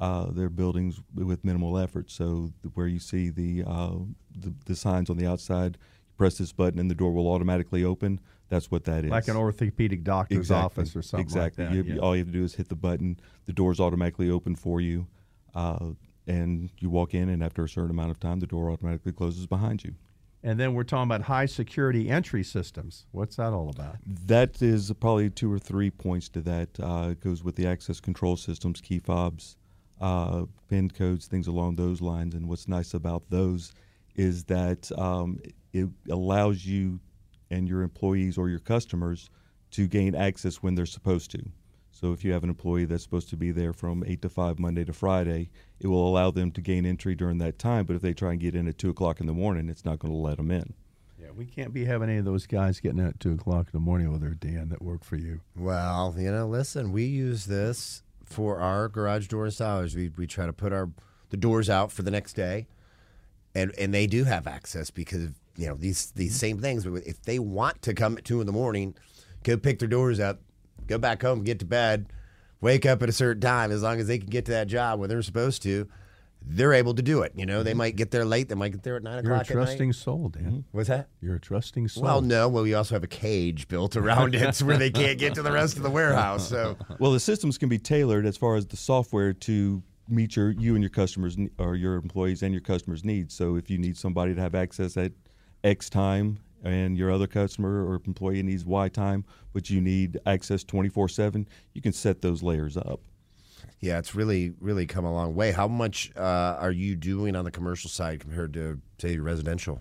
uh, 0.00 0.30
their 0.30 0.48
buildings 0.48 1.00
with 1.14 1.44
minimal 1.44 1.78
effort. 1.78 2.10
So 2.10 2.52
where 2.74 2.86
you 2.86 2.98
see 2.98 3.30
the, 3.30 3.64
uh, 3.66 3.96
the 4.36 4.54
the 4.66 4.76
signs 4.76 5.10
on 5.10 5.16
the 5.16 5.26
outside, 5.26 5.76
you 5.76 6.14
press 6.16 6.38
this 6.38 6.52
button 6.52 6.78
and 6.78 6.90
the 6.90 6.94
door 6.94 7.12
will 7.12 7.28
automatically 7.28 7.84
open. 7.84 8.20
That's 8.48 8.70
what 8.70 8.84
that 8.84 9.04
is. 9.04 9.10
like 9.10 9.28
an 9.28 9.36
orthopedic 9.36 10.04
doctor's 10.04 10.38
exactly. 10.38 10.64
office 10.64 10.96
or 10.96 11.02
something 11.02 11.26
exactly. 11.26 11.66
like. 11.66 11.74
You, 11.74 11.82
yeah. 11.82 11.98
All 11.98 12.16
you 12.16 12.20
have 12.20 12.28
to 12.28 12.32
do 12.32 12.44
is 12.44 12.54
hit 12.54 12.68
the 12.68 12.76
button. 12.76 13.20
The 13.46 13.52
doors 13.52 13.78
automatically 13.78 14.30
open 14.30 14.54
for 14.54 14.80
you, 14.80 15.06
uh, 15.54 15.90
and 16.26 16.70
you 16.78 16.88
walk 16.88 17.12
in. 17.12 17.28
And 17.28 17.42
after 17.42 17.64
a 17.64 17.68
certain 17.68 17.90
amount 17.90 18.10
of 18.10 18.20
time, 18.20 18.40
the 18.40 18.46
door 18.46 18.70
automatically 18.70 19.12
closes 19.12 19.46
behind 19.46 19.84
you. 19.84 19.94
And 20.42 20.58
then 20.58 20.74
we're 20.74 20.84
talking 20.84 21.10
about 21.10 21.22
high 21.22 21.46
security 21.46 22.08
entry 22.08 22.44
systems. 22.44 23.06
What's 23.10 23.36
that 23.36 23.52
all 23.52 23.70
about? 23.70 23.96
That 24.06 24.62
is 24.62 24.92
probably 25.00 25.30
two 25.30 25.52
or 25.52 25.58
three 25.58 25.90
points 25.90 26.28
to 26.30 26.40
that. 26.42 26.68
Uh, 26.80 27.08
it 27.10 27.20
goes 27.20 27.42
with 27.42 27.56
the 27.56 27.66
access 27.66 28.00
control 28.00 28.36
systems, 28.36 28.80
key 28.80 29.00
fobs, 29.00 29.56
uh, 30.00 30.44
PIN 30.68 30.90
codes, 30.90 31.26
things 31.26 31.48
along 31.48 31.76
those 31.76 32.00
lines. 32.00 32.34
And 32.34 32.48
what's 32.48 32.68
nice 32.68 32.94
about 32.94 33.24
those 33.30 33.72
is 34.14 34.44
that 34.44 34.90
um, 34.96 35.40
it 35.72 35.88
allows 36.10 36.64
you 36.64 37.00
and 37.50 37.68
your 37.68 37.82
employees 37.82 38.38
or 38.38 38.48
your 38.48 38.58
customers 38.60 39.30
to 39.72 39.86
gain 39.86 40.14
access 40.14 40.56
when 40.56 40.74
they're 40.74 40.86
supposed 40.86 41.30
to. 41.32 41.42
So 41.98 42.12
if 42.12 42.24
you 42.24 42.32
have 42.32 42.44
an 42.44 42.48
employee 42.48 42.84
that's 42.84 43.02
supposed 43.02 43.28
to 43.30 43.36
be 43.36 43.50
there 43.50 43.72
from 43.72 44.04
8 44.06 44.22
to 44.22 44.28
5 44.28 44.60
Monday 44.60 44.84
to 44.84 44.92
Friday, 44.92 45.50
it 45.80 45.88
will 45.88 46.06
allow 46.06 46.30
them 46.30 46.52
to 46.52 46.60
gain 46.60 46.86
entry 46.86 47.16
during 47.16 47.38
that 47.38 47.58
time. 47.58 47.86
But 47.86 47.96
if 47.96 48.02
they 48.02 48.14
try 48.14 48.30
and 48.30 48.40
get 48.40 48.54
in 48.54 48.68
at 48.68 48.78
2 48.78 48.90
o'clock 48.90 49.20
in 49.20 49.26
the 49.26 49.32
morning, 49.32 49.68
it's 49.68 49.84
not 49.84 49.98
going 49.98 50.12
to 50.12 50.18
let 50.18 50.36
them 50.36 50.52
in. 50.52 50.74
Yeah, 51.20 51.32
we 51.34 51.44
can't 51.44 51.72
be 51.72 51.86
having 51.86 52.08
any 52.08 52.18
of 52.18 52.24
those 52.24 52.46
guys 52.46 52.78
getting 52.78 53.00
in 53.00 53.06
at 53.06 53.18
2 53.18 53.32
o'clock 53.32 53.66
in 53.66 53.72
the 53.72 53.80
morning 53.80 54.12
with 54.12 54.20
their 54.20 54.34
Dan 54.34 54.68
that 54.68 54.80
work 54.80 55.02
for 55.02 55.16
you. 55.16 55.40
Well, 55.56 56.14
you 56.16 56.30
know, 56.30 56.46
listen, 56.46 56.92
we 56.92 57.04
use 57.04 57.46
this 57.46 58.04
for 58.24 58.60
our 58.60 58.88
garage 58.88 59.26
door 59.26 59.46
installers. 59.46 59.96
We, 59.96 60.12
we 60.16 60.28
try 60.28 60.46
to 60.46 60.52
put 60.52 60.72
our 60.72 60.90
the 61.30 61.36
doors 61.36 61.68
out 61.68 61.90
for 61.90 62.02
the 62.02 62.12
next 62.12 62.34
day, 62.34 62.68
and 63.56 63.74
and 63.76 63.92
they 63.92 64.06
do 64.06 64.24
have 64.24 64.46
access 64.46 64.90
because 64.90 65.24
of, 65.24 65.34
you 65.56 65.66
know 65.66 65.74
these 65.74 66.12
these 66.12 66.36
same 66.36 66.58
things. 66.58 66.84
But 66.84 67.02
if 67.06 67.20
they 67.22 67.38
want 67.38 67.82
to 67.82 67.92
come 67.92 68.16
at 68.16 68.24
two 68.24 68.40
in 68.40 68.46
the 68.46 68.52
morning, 68.52 68.94
go 69.42 69.56
pick 69.56 69.78
their 69.78 69.88
doors 69.88 70.20
up, 70.20 70.40
go 70.88 70.98
back 70.98 71.22
home, 71.22 71.44
get 71.44 71.60
to 71.60 71.64
bed, 71.64 72.06
wake 72.60 72.86
up 72.86 73.02
at 73.02 73.08
a 73.08 73.12
certain 73.12 73.40
time, 73.40 73.70
as 73.70 73.82
long 73.82 74.00
as 74.00 74.08
they 74.08 74.18
can 74.18 74.28
get 74.28 74.44
to 74.46 74.52
that 74.52 74.66
job 74.66 74.98
when 74.98 75.08
they're 75.08 75.22
supposed 75.22 75.62
to, 75.62 75.88
they're 76.42 76.72
able 76.72 76.94
to 76.94 77.02
do 77.02 77.22
it. 77.22 77.32
You 77.36 77.46
know, 77.46 77.62
they 77.62 77.70
mm-hmm. 77.70 77.78
might 77.78 77.96
get 77.96 78.10
there 78.10 78.24
late, 78.24 78.48
they 78.48 78.54
might 78.54 78.72
get 78.72 78.82
there 78.82 78.96
at 78.96 79.02
9 79.02 79.24
You're 79.24 79.32
a 79.32 79.36
o'clock 79.36 79.50
at 79.50 79.54
trusting 79.54 79.88
night. 79.88 79.94
soul, 79.94 80.28
Dan. 80.28 80.44
Mm-hmm. 80.44 80.58
What's 80.72 80.88
that? 80.88 81.08
You're 81.20 81.36
a 81.36 81.40
trusting 81.40 81.88
soul. 81.88 82.02
Well, 82.02 82.20
no. 82.22 82.48
Well, 82.48 82.64
we 82.64 82.74
also 82.74 82.94
have 82.94 83.04
a 83.04 83.08
cage 83.08 83.68
built 83.68 83.96
around 83.96 84.34
it 84.34 84.54
so 84.54 84.64
where 84.66 84.78
they 84.78 84.90
can't 84.90 85.18
get 85.18 85.34
to 85.34 85.42
the 85.42 85.52
rest 85.52 85.76
of 85.76 85.82
the 85.82 85.90
warehouse. 85.90 86.48
So, 86.48 86.76
Well, 86.98 87.12
the 87.12 87.20
systems 87.20 87.58
can 87.58 87.68
be 87.68 87.78
tailored 87.78 88.26
as 88.26 88.36
far 88.36 88.56
as 88.56 88.66
the 88.66 88.76
software 88.76 89.32
to 89.32 89.82
meet 90.08 90.36
your 90.36 90.52
you 90.52 90.74
and 90.74 90.82
your 90.82 90.90
customers 90.90 91.36
or 91.58 91.76
your 91.76 91.96
employees 91.96 92.42
and 92.42 92.52
your 92.52 92.62
customers' 92.62 93.04
needs. 93.04 93.34
So 93.34 93.56
if 93.56 93.68
you 93.68 93.76
need 93.76 93.96
somebody 93.96 94.34
to 94.34 94.40
have 94.40 94.54
access 94.54 94.96
at 94.96 95.12
X 95.62 95.90
time 95.90 96.38
and 96.62 96.96
your 96.96 97.10
other 97.10 97.26
customer 97.26 97.86
or 97.86 98.00
employee 98.06 98.42
needs 98.42 98.64
Y 98.64 98.88
time, 98.88 99.24
but 99.52 99.70
you 99.70 99.80
need 99.80 100.18
access 100.26 100.64
24/7, 100.64 101.46
you 101.74 101.82
can 101.82 101.92
set 101.92 102.22
those 102.22 102.42
layers 102.42 102.76
up. 102.76 103.00
yeah, 103.80 103.98
it's 103.98 104.14
really, 104.14 104.52
really 104.60 104.86
come 104.86 105.04
a 105.04 105.12
long 105.12 105.34
way. 105.34 105.52
How 105.52 105.68
much 105.68 106.10
uh, 106.16 106.56
are 106.60 106.72
you 106.72 106.96
doing 106.96 107.36
on 107.36 107.44
the 107.44 107.50
commercial 107.50 107.88
side 107.90 108.20
compared 108.20 108.52
to, 108.54 108.80
say, 108.98 109.18
residential? 109.18 109.80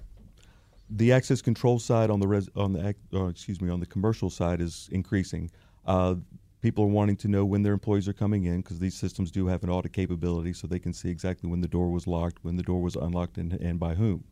the 0.89 1.11
access 1.11 1.41
control 1.41 1.79
side 1.79 2.09
on 2.09 2.19
the 2.19 2.27
res, 2.27 2.49
on 2.55 2.73
the 2.73 2.95
uh, 3.13 3.25
excuse 3.27 3.61
me 3.61 3.69
on 3.69 3.79
the 3.79 3.85
commercial 3.85 4.29
side 4.29 4.61
is 4.61 4.89
increasing. 4.91 5.51
Uh, 5.85 6.15
people 6.61 6.83
are 6.83 6.87
wanting 6.87 7.15
to 7.17 7.27
know 7.27 7.45
when 7.45 7.61
their 7.63 7.73
employees 7.73 8.07
are 8.07 8.13
coming 8.13 8.45
in 8.45 8.61
because 8.61 8.79
these 8.79 8.95
systems 8.95 9.31
do 9.31 9.47
have 9.47 9.63
an 9.63 9.69
audit 9.69 9.93
capability, 9.93 10.53
so 10.53 10.67
they 10.67 10.79
can 10.79 10.93
see 10.93 11.09
exactly 11.09 11.49
when 11.49 11.61
the 11.61 11.67
door 11.67 11.89
was 11.89 12.07
locked, 12.07 12.43
when 12.43 12.55
the 12.55 12.63
door 12.63 12.81
was 12.81 12.95
unlocked, 12.95 13.37
and, 13.37 13.53
and 13.53 13.79
by 13.79 13.95
whom. 13.95 14.23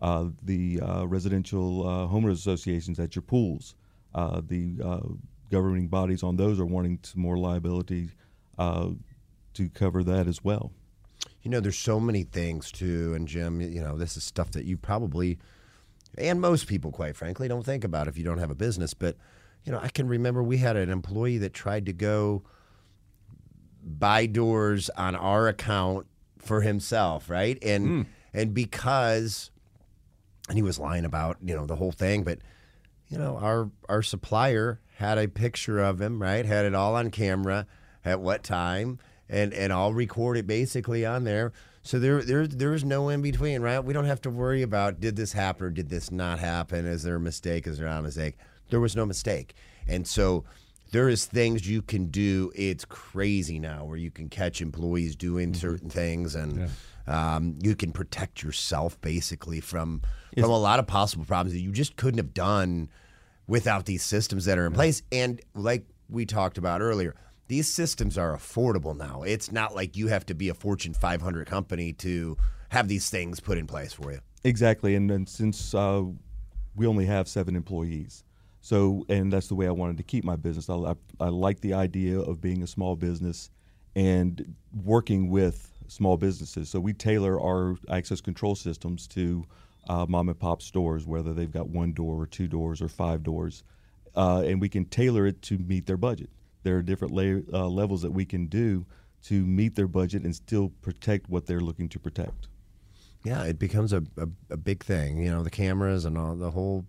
Uh, 0.00 0.30
the 0.42 0.80
uh, 0.80 1.04
residential 1.04 1.86
uh, 1.86 2.06
homeowners 2.06 2.32
associations 2.32 2.98
at 2.98 3.14
your 3.14 3.22
pools, 3.22 3.74
uh, 4.14 4.40
the 4.46 4.76
uh, 4.82 5.00
governing 5.50 5.88
bodies 5.88 6.22
on 6.22 6.36
those 6.36 6.58
are 6.58 6.64
wanting 6.64 6.98
some 7.02 7.20
more 7.20 7.36
liability 7.36 8.08
uh, 8.56 8.88
to 9.52 9.68
cover 9.68 10.02
that 10.02 10.26
as 10.26 10.42
well. 10.42 10.72
You 11.42 11.50
know, 11.50 11.60
there's 11.60 11.78
so 11.78 12.00
many 12.00 12.22
things 12.22 12.72
too, 12.72 13.12
and 13.14 13.28
Jim, 13.28 13.60
you 13.60 13.82
know, 13.82 13.98
this 13.98 14.16
is 14.16 14.24
stuff 14.24 14.50
that 14.52 14.64
you 14.64 14.76
probably, 14.76 15.38
and 16.16 16.40
most 16.40 16.66
people, 16.66 16.90
quite 16.92 17.16
frankly, 17.16 17.48
don't 17.48 17.64
think 17.64 17.84
about 17.84 18.08
if 18.08 18.16
you 18.16 18.24
don't 18.24 18.38
have 18.38 18.50
a 18.50 18.54
business. 18.54 18.94
But, 18.94 19.16
you 19.64 19.72
know, 19.72 19.80
I 19.82 19.88
can 19.88 20.08
remember 20.08 20.42
we 20.42 20.58
had 20.58 20.76
an 20.76 20.90
employee 20.90 21.38
that 21.38 21.52
tried 21.52 21.86
to 21.86 21.92
go 21.92 22.42
buy 23.82 24.26
doors 24.26 24.90
on 24.90 25.14
our 25.14 25.48
account 25.48 26.06
for 26.38 26.60
himself, 26.62 27.28
right? 27.30 27.58
And 27.62 28.06
and 28.32 28.54
because, 28.54 29.50
and 30.50 30.58
he 30.58 30.62
was 30.62 30.78
lying 30.78 31.04
about 31.04 31.38
you 31.42 31.54
know 31.54 31.64
the 31.64 31.76
whole 31.76 31.92
thing, 31.92 32.24
but 32.24 32.38
you 33.08 33.16
know 33.16 33.36
our 33.36 33.70
our 33.88 34.02
supplier 34.02 34.80
had 34.96 35.16
a 35.16 35.28
picture 35.28 35.78
of 35.78 36.00
him, 36.00 36.20
right? 36.20 36.44
Had 36.44 36.66
it 36.66 36.74
all 36.74 36.96
on 36.96 37.10
camera 37.10 37.66
at 38.04 38.20
what 38.20 38.42
time, 38.42 38.98
and 39.28 39.54
and 39.54 39.72
I'll 39.72 39.94
record 39.94 40.36
it 40.36 40.46
basically 40.46 41.06
on 41.06 41.24
there. 41.24 41.52
So 41.82 41.98
there 41.98 42.20
there 42.22 42.46
there's 42.46 42.84
no 42.84 43.08
in 43.08 43.22
between, 43.22 43.62
right? 43.62 43.78
We 43.78 43.94
don't 43.94 44.04
have 44.04 44.20
to 44.22 44.30
worry 44.30 44.62
about 44.62 45.00
did 45.00 45.16
this 45.16 45.32
happen 45.32 45.66
or 45.66 45.70
did 45.70 45.88
this 45.88 46.10
not 46.10 46.40
happen? 46.40 46.84
Is 46.84 47.04
there 47.04 47.16
a 47.16 47.20
mistake? 47.20 47.66
Is 47.66 47.78
there 47.78 47.88
not 47.88 48.00
a 48.00 48.02
mistake? 48.02 48.36
There 48.68 48.80
was 48.80 48.96
no 48.96 49.06
mistake, 49.06 49.54
and 49.86 50.06
so 50.06 50.44
there 50.90 51.08
is 51.08 51.26
things 51.26 51.68
you 51.68 51.82
can 51.82 52.06
do. 52.06 52.50
It's 52.56 52.84
crazy 52.84 53.60
now 53.60 53.84
where 53.84 53.96
you 53.96 54.10
can 54.10 54.28
catch 54.28 54.60
employees 54.60 55.14
doing 55.14 55.52
mm-hmm. 55.52 55.60
certain 55.60 55.90
things, 55.90 56.34
and 56.34 56.68
um, 57.10 57.58
you 57.60 57.74
can 57.74 57.92
protect 57.92 58.42
yourself 58.42 59.00
basically 59.00 59.60
from 59.60 60.02
from 60.34 60.50
a 60.50 60.58
lot 60.58 60.78
of 60.78 60.86
possible 60.86 61.24
problems 61.24 61.52
that 61.52 61.60
you 61.60 61.72
just 61.72 61.96
couldn't 61.96 62.18
have 62.18 62.32
done 62.32 62.88
without 63.46 63.84
these 63.84 64.02
systems 64.04 64.44
that 64.44 64.58
are 64.58 64.66
in 64.66 64.72
place. 64.72 65.02
And 65.10 65.40
like 65.54 65.84
we 66.08 66.24
talked 66.24 66.56
about 66.56 66.80
earlier, 66.80 67.16
these 67.48 67.66
systems 67.66 68.16
are 68.16 68.36
affordable 68.36 68.96
now. 68.96 69.22
It's 69.22 69.50
not 69.50 69.74
like 69.74 69.96
you 69.96 70.06
have 70.06 70.24
to 70.26 70.34
be 70.34 70.48
a 70.48 70.54
Fortune 70.54 70.94
500 70.94 71.48
company 71.48 71.92
to 71.94 72.36
have 72.68 72.86
these 72.86 73.10
things 73.10 73.40
put 73.40 73.58
in 73.58 73.66
place 73.66 73.92
for 73.92 74.12
you. 74.12 74.20
Exactly, 74.44 74.94
and 74.94 75.10
then 75.10 75.26
since 75.26 75.74
uh, 75.74 76.02
we 76.76 76.86
only 76.86 77.06
have 77.06 77.28
seven 77.28 77.56
employees, 77.56 78.24
so 78.60 79.04
and 79.08 79.32
that's 79.32 79.48
the 79.48 79.54
way 79.54 79.66
I 79.66 79.72
wanted 79.72 79.96
to 79.98 80.02
keep 80.02 80.24
my 80.24 80.36
business. 80.36 80.70
I, 80.70 80.76
I, 80.76 80.94
I 81.18 81.28
like 81.28 81.60
the 81.60 81.74
idea 81.74 82.20
of 82.20 82.40
being 82.40 82.62
a 82.62 82.66
small 82.66 82.96
business 82.96 83.50
and 83.96 84.54
working 84.72 85.28
with 85.28 85.69
small 85.90 86.16
businesses. 86.16 86.68
So 86.68 86.80
we 86.80 86.92
tailor 86.92 87.40
our 87.40 87.76
access 87.90 88.20
control 88.20 88.54
systems 88.54 89.06
to 89.08 89.44
uh, 89.88 90.06
mom 90.08 90.28
and 90.28 90.38
pop 90.38 90.62
stores, 90.62 91.06
whether 91.06 91.34
they've 91.34 91.50
got 91.50 91.68
one 91.68 91.92
door 91.92 92.20
or 92.22 92.26
two 92.26 92.46
doors 92.46 92.80
or 92.80 92.88
five 92.88 93.22
doors, 93.22 93.64
uh, 94.14 94.42
and 94.46 94.60
we 94.60 94.68
can 94.68 94.84
tailor 94.84 95.26
it 95.26 95.42
to 95.42 95.58
meet 95.58 95.86
their 95.86 95.96
budget. 95.96 96.30
There 96.62 96.76
are 96.76 96.82
different 96.82 97.14
la- 97.14 97.58
uh, 97.58 97.68
levels 97.68 98.02
that 98.02 98.12
we 98.12 98.24
can 98.24 98.46
do 98.46 98.86
to 99.24 99.44
meet 99.46 99.74
their 99.74 99.88
budget 99.88 100.22
and 100.22 100.34
still 100.34 100.70
protect 100.80 101.28
what 101.28 101.46
they're 101.46 101.60
looking 101.60 101.88
to 101.90 101.98
protect. 101.98 102.48
Yeah, 103.24 103.44
it 103.44 103.58
becomes 103.58 103.92
a, 103.92 104.02
a, 104.16 104.28
a 104.50 104.56
big 104.56 104.82
thing. 104.82 105.22
You 105.22 105.30
know, 105.30 105.42
the 105.42 105.50
cameras 105.50 106.04
and 106.04 106.16
all 106.16 106.34
the 106.36 106.52
whole, 106.52 106.86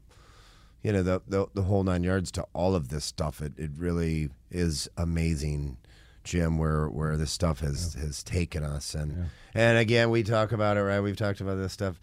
you 0.82 0.94
know, 0.94 1.04
the, 1.04 1.22
the 1.28 1.48
the 1.54 1.64
whole 1.64 1.84
nine 1.84 2.04
yards 2.04 2.32
to 2.32 2.46
all 2.54 2.74
of 2.76 2.88
this 2.88 3.04
stuff. 3.04 3.42
It 3.42 3.54
it 3.58 3.72
really 3.76 4.30
is 4.50 4.88
amazing, 4.98 5.78
Jim, 6.24 6.58
where 6.58 6.88
where 6.88 7.18
this 7.18 7.32
stuff 7.32 7.60
has 7.62 7.96
has 7.96 8.24
taken 8.24 8.64
us. 8.64 8.94
And 8.96 9.30
and 9.54 9.78
again, 9.78 10.10
we 10.10 10.24
talk 10.24 10.52
about 10.52 10.78
it, 10.78 10.82
right? 10.84 11.00
We've 11.02 11.18
talked 11.18 11.42
about 11.42 11.56
this 11.56 11.74
stuff, 11.74 12.00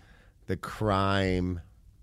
the 0.46 0.56
crime 0.56 1.60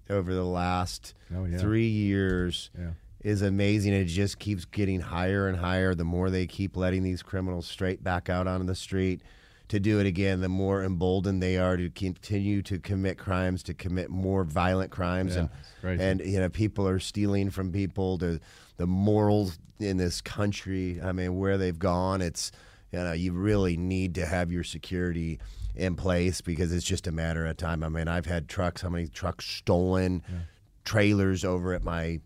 over 0.10 0.34
the 0.34 0.46
last 0.46 1.14
Oh, 1.36 1.46
yeah. 1.46 1.58
three 1.58 1.88
years. 1.88 2.70
Yeah. 2.78 2.92
Is 3.24 3.42
amazing. 3.42 3.94
It 3.94 4.06
just 4.06 4.38
keeps 4.38 4.66
getting 4.66 5.00
higher 5.02 5.48
and 5.48 5.58
higher. 5.58 5.96
The 5.96 6.04
more 6.04 6.30
they 6.30 6.46
keep 6.46 6.78
letting 6.78 7.02
these 7.02 7.24
criminals 7.24 7.66
straight 7.66 8.04
back 8.04 8.30
out 8.30 8.46
onto 8.46 8.68
the 8.68 8.76
street, 8.76 9.22
to 9.70 9.80
do 9.80 10.00
it 10.00 10.06
again, 10.06 10.42
the 10.42 10.50
more 10.50 10.84
emboldened 10.84 11.42
they 11.42 11.58
are 11.58 11.76
to 11.78 11.90
continue 11.90 12.62
to 12.64 12.80
commit 12.80 13.18
crimes, 13.18 13.64
to 13.64 13.74
commit 13.74 14.10
more 14.10 14.44
violent 14.44 14.92
crimes, 14.92 15.36
Yeah, 15.36 15.42
and 15.42 15.50
and 16.02 16.22
you 16.22 16.40
know 16.40 16.50
people 16.50 16.88
are 16.88 17.00
stealing 17.00 17.50
from 17.50 17.72
people. 17.72 18.18
To 18.20 18.40
the 18.78 18.88
morals 18.88 19.58
in 19.80 19.98
this 19.98 20.22
country, 20.22 21.02
I 21.02 21.12
mean, 21.12 21.38
where 21.38 21.58
they've 21.58 21.78
gone, 21.78 22.22
it's 22.22 22.52
you 22.92 23.00
know 23.00 23.14
you 23.14 23.34
really 23.34 23.76
need 23.78 24.16
to 24.16 24.26
have 24.26 24.52
your 24.52 24.64
security 24.64 25.40
in 25.76 25.96
place 25.96 26.42
because 26.42 26.72
it's 26.72 26.86
just 26.86 27.08
a 27.08 27.12
matter 27.12 27.46
of 27.46 27.58
time. 27.58 27.84
I 27.84 27.90
mean, 27.90 28.08
I've 28.08 28.26
had 28.26 28.48
trucks, 28.48 28.82
how 28.82 28.90
many 28.90 29.08
trucks 29.08 29.46
stolen, 29.46 30.24
trailers 30.84 31.44
over 31.44 31.74
at 31.74 31.84
my 31.84 32.22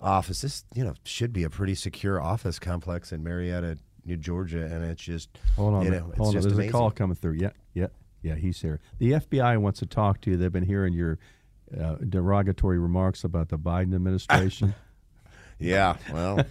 office. 0.00 0.42
This 0.42 0.64
you 0.74 0.84
know 0.84 0.94
should 1.04 1.32
be 1.32 1.44
a 1.44 1.50
pretty 1.50 1.74
secure 1.74 2.20
office 2.20 2.58
complex 2.58 3.12
in 3.12 3.22
Marietta. 3.22 3.78
New 4.04 4.16
Georgia, 4.16 4.64
and 4.64 4.84
it's 4.84 5.02
just 5.02 5.28
Hold 5.56 5.74
on. 5.74 5.84
you 5.84 5.90
know, 5.90 5.96
minute. 6.00 6.08
it's 6.10 6.18
Hold 6.18 6.28
on. 6.28 6.42
There's 6.42 6.46
amazing. 6.46 6.68
a 6.68 6.72
call 6.72 6.90
coming 6.90 7.14
through. 7.16 7.34
Yeah, 7.34 7.50
yeah, 7.74 7.86
yeah. 8.22 8.34
He's 8.34 8.60
here. 8.60 8.80
The 8.98 9.12
FBI 9.12 9.58
wants 9.58 9.78
to 9.80 9.86
talk 9.86 10.20
to 10.22 10.30
you. 10.30 10.36
They've 10.36 10.52
been 10.52 10.64
hearing 10.64 10.92
your 10.92 11.18
uh, 11.78 11.96
derogatory 12.08 12.78
remarks 12.78 13.24
about 13.24 13.48
the 13.48 13.58
Biden 13.58 13.94
administration. 13.94 14.74
Yeah, 15.58 15.96
well, 16.12 16.44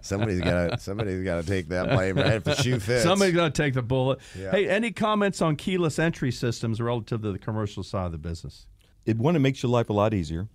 somebody's 0.00 0.40
got 0.40 0.70
to 0.70 0.78
somebody's 0.78 1.22
got 1.22 1.42
to 1.42 1.46
take 1.46 1.68
that 1.68 1.90
blame, 1.90 2.16
right? 2.16 2.32
If 2.32 2.42
the 2.44 2.56
shoe 2.56 2.80
fits. 2.80 3.04
Somebody's 3.04 3.34
going 3.34 3.52
to 3.52 3.62
take 3.62 3.74
the 3.74 3.82
bullet. 3.82 4.18
Yeah. 4.36 4.50
Hey, 4.50 4.68
any 4.68 4.90
comments 4.90 5.40
on 5.40 5.54
keyless 5.54 6.00
entry 6.00 6.32
systems 6.32 6.80
relative 6.80 7.22
to 7.22 7.30
the 7.30 7.38
commercial 7.38 7.84
side 7.84 8.06
of 8.06 8.12
the 8.12 8.18
business? 8.18 8.66
it 9.06 9.16
one 9.16 9.36
it 9.36 9.38
makes 9.40 9.62
your 9.62 9.70
life 9.70 9.90
a 9.90 9.92
lot 9.92 10.12
easier. 10.12 10.48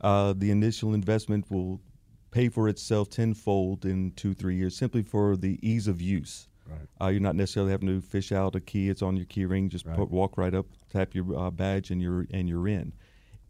Uh, 0.00 0.32
the 0.34 0.50
initial 0.50 0.94
investment 0.94 1.44
will 1.50 1.82
pay 2.34 2.48
for 2.48 2.68
itself 2.68 3.08
tenfold 3.08 3.84
in 3.84 4.10
two 4.16 4.34
three 4.34 4.56
years 4.56 4.76
simply 4.76 5.02
for 5.02 5.36
the 5.36 5.58
ease 5.62 5.86
of 5.86 6.00
use. 6.02 6.48
Right. 6.66 6.88
Uh, 7.00 7.08
you're 7.10 7.20
not 7.20 7.36
necessarily 7.36 7.70
having 7.70 7.88
to 7.88 8.00
fish 8.00 8.32
out 8.32 8.56
a 8.56 8.60
key; 8.60 8.88
it's 8.88 9.02
on 9.02 9.16
your 9.16 9.26
key 9.26 9.44
ring. 9.44 9.68
Just 9.68 9.86
put, 9.92 10.10
walk 10.10 10.36
right 10.36 10.54
up, 10.54 10.66
tap 10.90 11.14
your 11.14 11.38
uh, 11.38 11.50
badge, 11.50 11.90
and 11.90 12.02
you're 12.02 12.26
and 12.32 12.48
you're 12.48 12.66
in. 12.66 12.92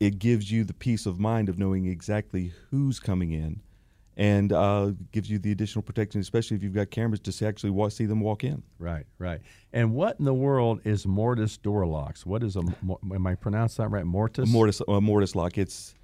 it 0.01 0.19
gives 0.19 0.51
you 0.51 0.65
the 0.65 0.75
peace 0.75 1.07
of 1.07 1.19
mind 1.19 1.49
of 1.49 1.59
knowing 1.59 1.87
exactly 1.87 2.53
who's 2.71 3.01
coming 3.01 3.31
in, 3.33 3.63
and 4.17 4.53
uh, 4.53 4.91
gives 5.13 5.31
you 5.31 5.39
the 5.39 5.53
additional 5.53 5.83
protection, 5.83 6.21
especially 6.21 6.57
if 6.57 6.63
you've 6.63 6.75
got 6.75 6.91
cameras 6.91 7.21
to 7.21 7.47
actually 7.47 7.71
walk, 7.71 7.93
see 7.93 8.07
them 8.07 8.21
walk 8.21 8.45
in. 8.45 8.63
Right, 8.79 9.07
right. 9.19 9.41
And 9.73 9.95
what 9.95 10.19
in 10.19 10.25
the 10.25 10.35
world 10.35 10.81
is 10.85 11.07
mortise 11.07 11.57
door 11.57 11.87
locks? 11.87 12.27
What 12.27 12.43
is 12.43 12.57
a? 12.57 12.63
Am 13.15 13.27
I 13.27 13.35
pronounced 13.35 13.77
that 13.79 13.89
right? 13.89 14.05
Mortise. 14.05 14.49
Mortise, 14.49 14.83
a 14.87 15.01
mortise 15.01 15.35
lock. 15.35 15.57
It's 15.57 15.95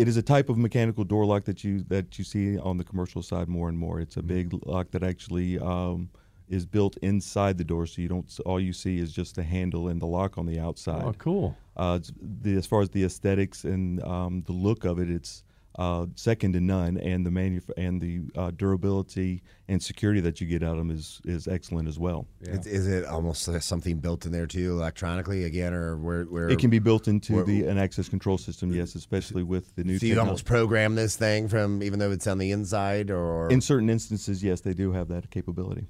it 0.00 0.08
is 0.08 0.16
a 0.16 0.22
type 0.22 0.48
of 0.48 0.56
mechanical 0.56 1.04
door 1.04 1.26
lock 1.26 1.44
that 1.44 1.62
you 1.62 1.84
that 1.88 2.18
you 2.18 2.24
see 2.24 2.58
on 2.58 2.78
the 2.78 2.84
commercial 2.84 3.22
side 3.22 3.48
more 3.48 3.68
and 3.68 3.76
more. 3.76 4.00
It's 4.00 4.16
a 4.16 4.22
big 4.22 4.58
lock 4.66 4.90
that 4.92 5.02
actually 5.02 5.58
um, 5.58 6.08
is 6.48 6.64
built 6.64 6.96
inside 7.02 7.58
the 7.58 7.64
door, 7.64 7.86
so 7.86 8.00
you 8.00 8.08
don't. 8.08 8.26
All 8.46 8.58
you 8.58 8.72
see 8.72 8.98
is 8.98 9.12
just 9.12 9.36
the 9.36 9.42
handle 9.42 9.88
and 9.88 10.00
the 10.00 10.06
lock 10.06 10.38
on 10.38 10.46
the 10.46 10.58
outside. 10.58 11.04
Oh, 11.04 11.14
cool. 11.18 11.56
Uh, 11.76 11.98
the, 12.42 12.56
as 12.56 12.66
far 12.66 12.80
as 12.80 12.88
the 12.88 13.04
aesthetics 13.04 13.64
and 13.64 14.02
um, 14.02 14.42
the 14.46 14.52
look 14.52 14.86
of 14.86 14.98
it, 15.00 15.10
it's 15.10 15.44
uh, 15.76 16.06
second 16.16 16.52
to 16.54 16.60
none, 16.60 16.98
and 16.98 17.24
the 17.24 17.30
manuf- 17.30 17.70
and 17.76 18.00
the 18.00 18.20
uh, 18.36 18.50
durability 18.50 19.42
and 19.68 19.80
security 19.82 20.20
that 20.20 20.40
you 20.40 20.46
get 20.46 20.62
out 20.62 20.72
of 20.72 20.78
them 20.78 20.90
is 20.90 21.20
is 21.24 21.46
excellent 21.46 21.88
as 21.88 21.98
well. 21.98 22.26
Yeah. 22.40 22.54
Is, 22.54 22.66
is, 22.66 22.86
it 22.88 23.04
almost 23.06 23.48
something 23.62 23.98
built 23.98 24.26
in 24.26 24.32
there 24.32 24.46
too, 24.46 24.72
electronically 24.72 25.44
again, 25.44 25.72
or 25.72 25.96
where, 25.96 26.24
where 26.24 26.50
it 26.50 26.58
can 26.58 26.70
be 26.70 26.80
built 26.80 27.06
into 27.06 27.36
where, 27.36 27.44
the 27.44 27.66
an 27.66 27.78
access 27.78 28.08
control 28.08 28.36
system? 28.36 28.72
Yes, 28.72 28.96
especially 28.96 29.44
with 29.44 29.74
the 29.76 29.84
new. 29.84 29.98
So 29.98 30.06
you 30.06 30.18
almost 30.18 30.44
program 30.44 30.96
this 30.96 31.16
thing 31.16 31.46
from 31.46 31.82
even 31.82 32.00
though 32.00 32.10
it's 32.10 32.26
on 32.26 32.38
the 32.38 32.50
inside, 32.50 33.10
or 33.10 33.48
in 33.48 33.60
certain 33.60 33.88
instances, 33.88 34.42
yes, 34.42 34.60
they 34.60 34.74
do 34.74 34.92
have 34.92 35.08
that 35.08 35.30
capability. 35.30 35.86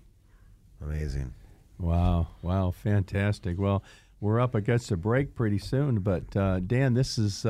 Amazing. 0.82 1.32
Wow! 1.78 2.28
Wow! 2.42 2.70
Fantastic. 2.70 3.58
Well, 3.58 3.82
we're 4.20 4.40
up 4.40 4.54
against 4.54 4.90
a 4.90 4.96
break 4.98 5.34
pretty 5.34 5.58
soon, 5.58 6.00
but 6.00 6.36
uh, 6.36 6.60
Dan, 6.60 6.92
this 6.92 7.16
is. 7.16 7.46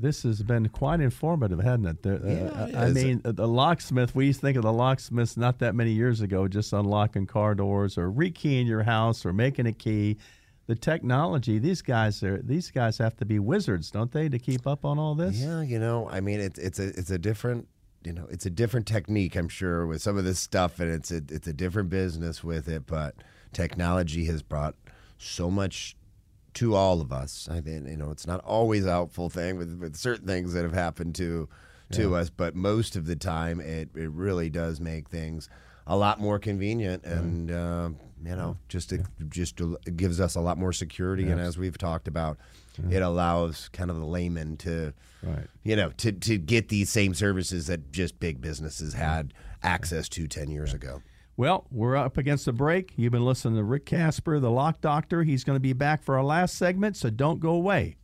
This 0.00 0.22
has 0.22 0.42
been 0.42 0.68
quite 0.68 1.00
informative, 1.00 1.60
hasn't 1.60 2.04
it? 2.04 2.06
Uh, 2.06 2.26
yeah, 2.26 2.78
uh, 2.78 2.84
I 2.84 2.90
mean, 2.90 3.20
the 3.24 3.48
locksmith. 3.48 4.14
We 4.14 4.26
used 4.26 4.40
to 4.40 4.46
think 4.46 4.56
of 4.56 4.62
the 4.62 4.72
locksmiths 4.72 5.36
not 5.36 5.58
that 5.58 5.74
many 5.74 5.92
years 5.92 6.20
ago, 6.20 6.48
just 6.48 6.72
unlocking 6.72 7.26
car 7.26 7.54
doors 7.54 7.98
or 7.98 8.10
rekeying 8.10 8.66
your 8.66 8.82
house 8.82 9.24
or 9.24 9.32
making 9.32 9.66
a 9.66 9.72
key. 9.72 10.16
The 10.66 10.74
technology, 10.76 11.58
these 11.58 11.82
guys 11.82 12.22
are 12.22 12.40
these 12.42 12.70
guys 12.70 12.98
have 12.98 13.16
to 13.16 13.24
be 13.24 13.38
wizards, 13.38 13.90
don't 13.90 14.12
they, 14.12 14.28
to 14.28 14.38
keep 14.38 14.66
up 14.66 14.84
on 14.84 14.98
all 14.98 15.14
this? 15.14 15.36
Yeah, 15.36 15.62
you 15.62 15.80
know, 15.80 16.08
I 16.08 16.20
mean, 16.20 16.40
it's 16.40 16.58
it's 16.58 16.78
a 16.78 16.88
it's 16.88 17.10
a 17.10 17.18
different 17.18 17.66
you 18.04 18.12
know 18.12 18.26
it's 18.30 18.46
a 18.46 18.50
different 18.50 18.86
technique, 18.86 19.36
I'm 19.36 19.48
sure, 19.48 19.86
with 19.86 20.00
some 20.00 20.16
of 20.16 20.24
this 20.24 20.38
stuff, 20.38 20.78
and 20.80 20.90
it's 20.90 21.10
a 21.10 21.22
it's 21.28 21.48
a 21.48 21.52
different 21.52 21.90
business 21.90 22.44
with 22.44 22.68
it. 22.68 22.86
But 22.86 23.16
technology 23.52 24.26
has 24.26 24.42
brought 24.42 24.76
so 25.18 25.50
much 25.50 25.96
to 26.54 26.74
all 26.74 27.00
of 27.00 27.12
us. 27.12 27.48
I 27.50 27.60
think 27.60 27.88
you 27.88 27.96
know 27.96 28.10
it's 28.10 28.26
not 28.26 28.40
always 28.44 28.84
a 28.84 28.90
helpful 28.90 29.30
thing 29.30 29.56
with, 29.56 29.78
with 29.78 29.96
certain 29.96 30.26
things 30.26 30.52
that 30.54 30.62
have 30.62 30.72
happened 30.72 31.14
to 31.16 31.48
to 31.92 32.10
yeah. 32.10 32.16
us, 32.16 32.30
but 32.30 32.54
most 32.54 32.96
of 32.96 33.06
the 33.06 33.16
time 33.16 33.60
it, 33.60 33.90
it 33.94 34.10
really 34.10 34.48
does 34.48 34.80
make 34.80 35.08
things 35.08 35.48
a 35.86 35.96
lot 35.96 36.20
more 36.20 36.38
convenient 36.38 37.04
and 37.04 37.50
uh, 37.50 37.90
you 38.24 38.36
know 38.36 38.56
just 38.68 38.92
it, 38.92 39.00
yeah. 39.00 39.26
just 39.28 39.60
it 39.60 39.96
gives 39.96 40.20
us 40.20 40.36
a 40.36 40.40
lot 40.40 40.58
more 40.58 40.72
security 40.72 41.24
yes. 41.24 41.32
and 41.32 41.40
as 41.40 41.58
we've 41.58 41.78
talked 41.78 42.06
about 42.06 42.38
yeah. 42.88 42.98
it 42.98 43.02
allows 43.02 43.68
kind 43.70 43.90
of 43.90 43.98
the 43.98 44.04
layman 44.04 44.56
to 44.56 44.92
right. 45.22 45.46
you 45.64 45.74
know 45.74 45.90
to, 45.96 46.12
to 46.12 46.38
get 46.38 46.68
these 46.68 46.90
same 46.90 47.14
services 47.14 47.66
that 47.66 47.90
just 47.92 48.20
big 48.20 48.40
businesses 48.40 48.94
had 48.94 49.34
access 49.62 50.08
to 50.08 50.28
10 50.28 50.50
years 50.50 50.72
ago 50.72 51.02
well, 51.36 51.66
we're 51.70 51.96
up 51.96 52.18
against 52.18 52.44
the 52.44 52.52
break. 52.52 52.92
You've 52.96 53.12
been 53.12 53.24
listening 53.24 53.56
to 53.56 53.64
Rick 53.64 53.86
Casper, 53.86 54.38
the 54.40 54.50
lock 54.50 54.80
doctor. 54.80 55.22
He's 55.22 55.44
going 55.44 55.56
to 55.56 55.60
be 55.60 55.72
back 55.72 56.02
for 56.02 56.16
our 56.16 56.24
last 56.24 56.56
segment, 56.56 56.96
so 56.96 57.10
don't 57.10 57.40
go 57.40 57.50
away. 57.50 57.96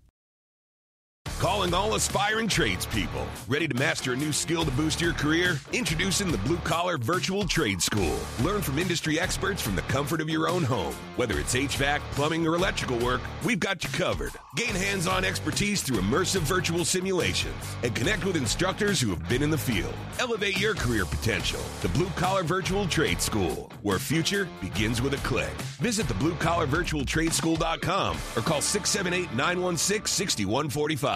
Calling 1.38 1.74
all 1.74 1.94
aspiring 1.94 2.48
tradespeople. 2.48 3.26
Ready 3.46 3.68
to 3.68 3.74
master 3.74 4.14
a 4.14 4.16
new 4.16 4.32
skill 4.32 4.64
to 4.64 4.70
boost 4.70 5.02
your 5.02 5.12
career? 5.12 5.60
Introducing 5.72 6.32
the 6.32 6.38
Blue 6.38 6.56
Collar 6.58 6.96
Virtual 6.96 7.46
Trade 7.46 7.82
School. 7.82 8.18
Learn 8.42 8.62
from 8.62 8.78
industry 8.78 9.20
experts 9.20 9.60
from 9.60 9.76
the 9.76 9.82
comfort 9.82 10.22
of 10.22 10.30
your 10.30 10.48
own 10.48 10.64
home. 10.64 10.94
Whether 11.16 11.38
it's 11.38 11.54
HVAC, 11.54 12.00
plumbing, 12.12 12.46
or 12.46 12.54
electrical 12.54 12.96
work, 12.98 13.20
we've 13.44 13.60
got 13.60 13.84
you 13.84 13.90
covered. 13.90 14.32
Gain 14.56 14.74
hands 14.74 15.06
on 15.06 15.26
expertise 15.26 15.82
through 15.82 15.98
immersive 15.98 16.40
virtual 16.40 16.86
simulations 16.86 17.76
and 17.82 17.94
connect 17.94 18.24
with 18.24 18.36
instructors 18.36 18.98
who 18.98 19.10
have 19.10 19.28
been 19.28 19.42
in 19.42 19.50
the 19.50 19.58
field. 19.58 19.92
Elevate 20.18 20.58
your 20.58 20.74
career 20.74 21.04
potential. 21.04 21.60
The 21.82 21.88
Blue 21.88 22.08
Collar 22.16 22.44
Virtual 22.44 22.86
Trade 22.86 23.20
School, 23.20 23.70
where 23.82 23.98
future 23.98 24.48
begins 24.62 25.02
with 25.02 25.12
a 25.12 25.18
click. 25.18 25.52
Visit 25.80 26.08
the 26.08 26.14
bluecollarvirtualtradeschool.com 26.14 28.16
or 28.36 28.42
call 28.42 28.62
678 28.62 29.36
916 29.36 30.06
6145. 30.06 31.15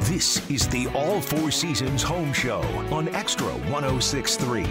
This 0.00 0.50
is 0.50 0.66
the 0.68 0.88
All 0.94 1.20
Four 1.20 1.50
Seasons 1.50 2.02
Home 2.02 2.32
Show 2.32 2.62
on 2.90 3.08
Xtra 3.08 3.52
1063. 3.70 4.66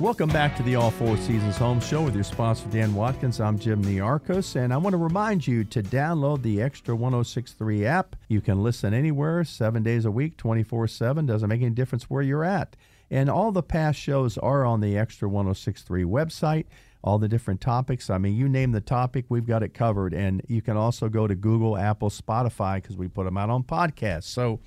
Welcome 0.00 0.30
back 0.30 0.56
to 0.56 0.62
the 0.62 0.74
All 0.76 0.90
Four 0.90 1.18
Seasons 1.18 1.58
Home 1.58 1.80
Show 1.80 2.00
with 2.02 2.14
your 2.14 2.24
sponsor, 2.24 2.66
Dan 2.70 2.94
Watkins. 2.94 3.40
I'm 3.40 3.58
Jim 3.58 3.84
Niarchos, 3.84 4.56
and 4.56 4.72
I 4.72 4.78
want 4.78 4.94
to 4.94 4.96
remind 4.96 5.46
you 5.46 5.62
to 5.64 5.82
download 5.82 6.40
the 6.40 6.56
Xtra 6.56 6.96
1063 6.96 7.84
app. 7.84 8.16
You 8.28 8.40
can 8.40 8.62
listen 8.62 8.94
anywhere, 8.94 9.44
seven 9.44 9.82
days 9.82 10.06
a 10.06 10.10
week, 10.10 10.38
24 10.38 10.88
7. 10.88 11.26
Doesn't 11.26 11.48
make 11.48 11.60
any 11.60 11.70
difference 11.70 12.08
where 12.08 12.22
you're 12.22 12.44
at. 12.44 12.74
And 13.10 13.28
all 13.28 13.52
the 13.52 13.62
past 13.62 13.98
shows 13.98 14.38
are 14.38 14.64
on 14.64 14.80
the 14.80 14.94
Xtra 14.94 15.28
1063 15.28 16.04
website 16.04 16.66
all 17.02 17.18
the 17.18 17.28
different 17.28 17.60
topics. 17.60 18.10
I 18.10 18.18
mean, 18.18 18.36
you 18.36 18.48
name 18.48 18.72
the 18.72 18.80
topic, 18.80 19.26
we've 19.28 19.46
got 19.46 19.62
it 19.62 19.74
covered. 19.74 20.12
And 20.12 20.42
you 20.48 20.62
can 20.62 20.76
also 20.76 21.08
go 21.08 21.26
to 21.26 21.34
Google, 21.34 21.76
Apple, 21.76 22.10
Spotify 22.10 22.76
because 22.76 22.96
we 22.96 23.08
put 23.08 23.24
them 23.24 23.36
out 23.36 23.50
on 23.50 23.62
podcasts. 23.62 24.24
So, 24.24 24.60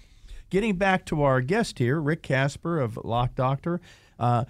getting 0.49 0.75
back 0.75 1.05
to 1.07 1.23
our 1.23 1.41
guest 1.41 1.79
here, 1.79 2.01
Rick 2.01 2.23
Casper 2.23 2.79
of 2.79 2.97
Lock 3.03 3.35
Doctor, 3.35 3.81
uh, 4.19 4.45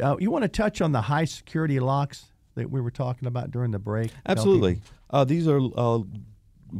uh, 0.00 0.16
you 0.18 0.30
want 0.30 0.42
to 0.42 0.48
touch 0.48 0.80
on 0.80 0.92
the 0.92 1.02
high 1.02 1.24
security 1.24 1.80
locks 1.80 2.26
that 2.54 2.70
we 2.70 2.80
were 2.80 2.90
talking 2.90 3.26
about 3.26 3.50
during 3.50 3.70
the 3.70 3.78
break? 3.78 4.12
Absolutely. 4.26 4.80
Uh, 5.10 5.24
these 5.24 5.46
are 5.48 5.60
uh, 5.76 6.00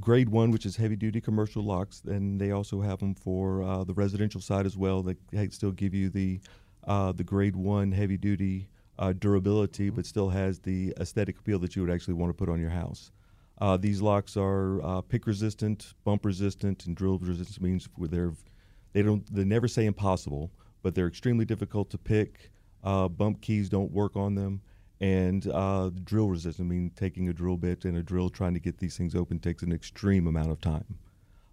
grade 0.01 0.29
one, 0.29 0.51
which 0.51 0.67
is 0.67 0.77
heavy 0.77 0.97
duty 0.97 1.21
commercial 1.21 1.63
locks, 1.63 2.03
and 2.05 2.41
they 2.41 2.51
also 2.51 2.81
have 2.81 2.99
them 2.99 3.15
for 3.15 3.63
uh, 3.63 3.85
the 3.85 3.95
residential 3.95 4.41
side 4.41 4.67
as 4.67 4.77
well. 4.77 5.03
They 5.03 5.49
still 5.49 5.73
give 5.73 5.95
you 5.95 6.11
the 6.11 6.41
uh, 6.87 7.13
the 7.13 7.25
grade 7.25 7.57
one 7.57 7.93
heavy 7.93 8.17
duty 8.17 8.69
uh, 8.99 9.13
durability, 9.13 9.91
but 9.91 10.07
still 10.07 10.31
has 10.31 10.61
the 10.61 10.95
aesthetic 11.01 11.39
appeal 11.39 11.59
that 11.61 11.75
you 11.75 11.83
would 11.83 11.91
actually 11.91 12.15
want 12.15 12.31
to 12.31 12.35
put 12.35 12.49
on 12.49 12.61
your 12.61 12.71
house. 12.71 13.11
Uh, 13.59 13.77
these 13.77 14.03
locks 14.03 14.37
are 14.37 14.83
uh, 14.83 15.01
pick 15.01 15.27
resistant, 15.27 15.95
bump 16.05 16.25
resistant, 16.25 16.87
and 16.87 16.97
drill 16.97 17.19
resistant. 17.19 17.63
Means 17.63 17.89
they're 17.99 18.33
they 18.93 19.03
don't 19.03 19.33
they 19.33 19.45
never 19.45 19.69
say 19.69 19.87
impossible, 19.87 20.51
but 20.83 20.95
they're 20.95 21.07
extremely 21.07 21.45
difficult 21.45 21.91
to 21.91 21.99
pick. 21.99 22.51
Uh, 22.83 23.09
bump 23.09 23.41
keys 23.41 23.69
don't 23.69 23.93
work 23.93 24.17
on 24.17 24.35
them, 24.35 24.61
and 25.01 25.49
uh, 25.53 25.91
drill 26.05 26.29
resistant. 26.29 26.69
I 26.69 26.75
mean, 26.75 26.91
taking 26.97 27.29
a 27.29 27.33
drill 27.33 27.57
bit 27.57 27.85
and 27.85 27.97
a 27.97 28.03
drill 28.03 28.29
trying 28.29 28.55
to 28.55 28.61
get 28.61 28.79
these 28.79 28.97
things 28.97 29.15
open 29.15 29.39
takes 29.39 29.63
an 29.63 29.73
extreme 29.73 30.27
amount 30.27 30.51
of 30.51 30.61
time. 30.61 30.99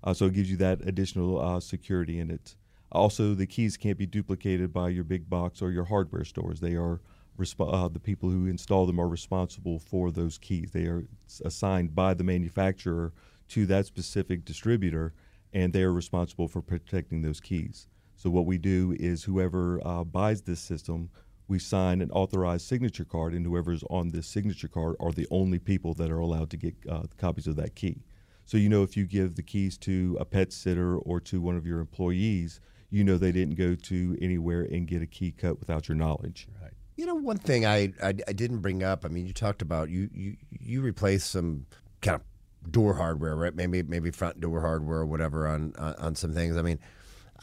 Uh, 0.04 0.14
so 0.14 0.26
it 0.26 0.34
gives 0.34 0.50
you 0.50 0.58
that 0.58 0.82
additional 0.82 1.62
security 1.62 2.20
in 2.20 2.32
it. 2.32 2.56
Also, 2.92 3.34
the 3.34 3.46
keys 3.46 3.78
can't 3.78 3.98
be 3.98 4.08
duplicated 4.08 4.74
by 4.74 4.90
your 4.90 5.04
big 5.04 5.30
box 5.30 5.62
or 5.62 5.72
your 5.72 5.86
hardware 5.86 6.26
stores. 6.26 6.60
They 6.60 6.76
are 6.76 7.00
resp- 7.42 7.74
uh, 7.74 7.88
the 7.88 8.00
people 8.00 8.30
who 8.30 8.48
install 8.48 8.86
them 8.86 9.00
are 9.00 9.08
responsible 9.08 9.80
for 9.80 10.12
those 10.12 10.38
keys. 10.38 10.72
They 10.72 10.86
are 10.86 11.06
assigned 11.44 11.96
by 11.96 12.14
the 12.14 12.24
manufacturer 12.24 13.14
to 13.50 13.66
that 13.66 13.86
specific 13.86 14.46
distributor, 14.46 15.14
and 15.52 15.74
they 15.74 15.84
are 15.84 15.94
responsible 15.94 16.48
for 16.48 16.62
protecting 16.62 17.22
those 17.22 17.42
keys. 17.42 17.88
So 18.16 18.30
what 18.30 18.46
we 18.46 18.58
do 18.58 18.96
is 19.00 19.24
whoever 19.24 19.86
uh, 19.86 20.04
buys 20.04 20.44
this 20.44 20.60
system, 20.60 21.10
we 21.48 21.60
sign 21.60 22.02
an 22.02 22.12
authorized 22.12 22.68
signature 22.68 23.04
card, 23.04 23.34
and 23.34 23.46
whoever's 23.46 23.84
on 23.90 24.12
this 24.12 24.28
signature 24.28 24.70
card 24.70 24.96
are 25.00 25.12
the 25.12 25.28
only 25.32 25.60
people 25.60 25.94
that 25.96 26.12
are 26.12 26.20
allowed 26.20 26.50
to 26.52 26.58
get 26.58 26.76
uh, 26.90 27.04
copies 27.18 27.48
of 27.48 27.56
that 27.58 27.76
key. 27.76 28.04
So 28.46 28.58
you 28.58 28.70
know 28.70 28.84
if 28.84 28.96
you 28.96 29.06
give 29.06 29.36
the 29.36 29.44
keys 29.44 29.78
to 29.80 30.18
a 30.20 30.26
pet 30.26 30.54
sitter 30.54 30.98
or 30.98 31.20
to 31.22 31.42
one 31.42 31.58
of 31.58 31.66
your 31.66 31.80
employees, 31.80 32.60
you 32.90 33.04
know 33.04 33.18
they 33.18 33.32
didn't 33.32 33.56
go 33.56 33.76
to 33.76 34.18
anywhere 34.22 34.62
and 34.62 34.88
get 34.88 35.02
a 35.02 35.08
key 35.08 35.32
cut 35.32 35.60
without 35.60 35.88
your 35.88 35.96
knowledge. 35.96 36.48
Right. 36.62 36.74
You 37.02 37.08
know, 37.08 37.16
one 37.16 37.40
thing 37.40 37.66
I, 37.66 37.94
I, 38.04 38.14
I 38.28 38.34
didn't 38.34 38.60
bring 38.60 38.84
up. 38.84 39.06
I 39.06 39.08
mean, 39.08 39.26
you 39.26 39.34
talked 39.34 39.64
about 39.64 39.90
you 39.90 40.08
you 40.14 40.38
you 40.52 40.82
replaced 40.84 41.32
some 41.32 41.66
kind 42.04 42.14
of 42.14 42.72
door 42.72 42.94
hardware, 42.94 43.36
right? 43.36 43.56
Maybe 43.56 43.82
maybe 43.82 44.12
front 44.12 44.40
door 44.40 44.62
hardware 44.62 45.00
or 45.00 45.06
whatever 45.08 45.48
on 45.48 45.74
on, 45.80 45.96
on 45.96 46.16
some 46.16 46.32
things. 46.32 46.58
I 46.58 46.62
mean, 46.62 46.78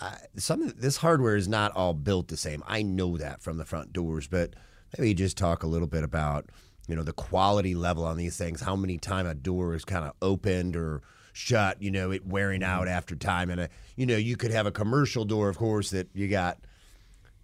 uh, 0.00 0.14
some 0.36 0.72
this 0.76 0.98
hardware 0.98 1.34
is 1.34 1.48
not 1.48 1.72
all 1.72 1.92
built 1.92 2.28
the 2.28 2.36
same. 2.36 2.62
I 2.68 2.82
know 2.82 3.16
that 3.16 3.42
from 3.42 3.56
the 3.56 3.64
front 3.64 3.92
doors, 3.92 4.28
but 4.28 4.54
maybe 4.96 5.09
you 5.09 5.14
just 5.14 5.36
talk 5.36 5.64
a 5.64 5.66
little 5.66 5.88
bit 5.88 6.04
about 6.04 6.50
you 6.86 6.94
know 6.94 7.02
the 7.02 7.12
quality 7.12 7.74
level 7.74 8.04
on 8.04 8.16
these 8.16 8.36
things. 8.36 8.61
How 8.61 8.76
many 8.76 8.96
time 8.96 9.26
a 9.26 9.34
door 9.34 9.74
is 9.74 9.84
kind 9.84 10.04
of 10.04 10.12
opened 10.22 10.76
or 10.76 11.02
shut? 11.32 11.82
You 11.82 11.90
know, 11.90 12.12
it 12.12 12.24
wearing 12.24 12.62
out 12.62 12.86
after 12.86 13.16
time, 13.16 13.50
and 13.50 13.62
a, 13.62 13.68
you 13.96 14.06
know 14.06 14.18
you 14.18 14.36
could 14.36 14.52
have 14.52 14.66
a 14.66 14.70
commercial 14.70 15.24
door, 15.24 15.48
of 15.48 15.59
course, 15.59 15.90
that 15.90 16.11
you 16.14 16.28
got 16.28 16.59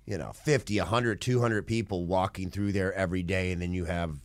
you 0.06 0.18
know 0.18 0.32
50 0.32 0.78
100 0.78 1.20
200 1.20 1.66
people 1.66 2.06
walking 2.06 2.50
through 2.50 2.72
there 2.72 2.92
every 2.94 3.22
day 3.22 3.52
and 3.52 3.62
then 3.62 3.72
you 3.72 3.84
have 3.84 4.18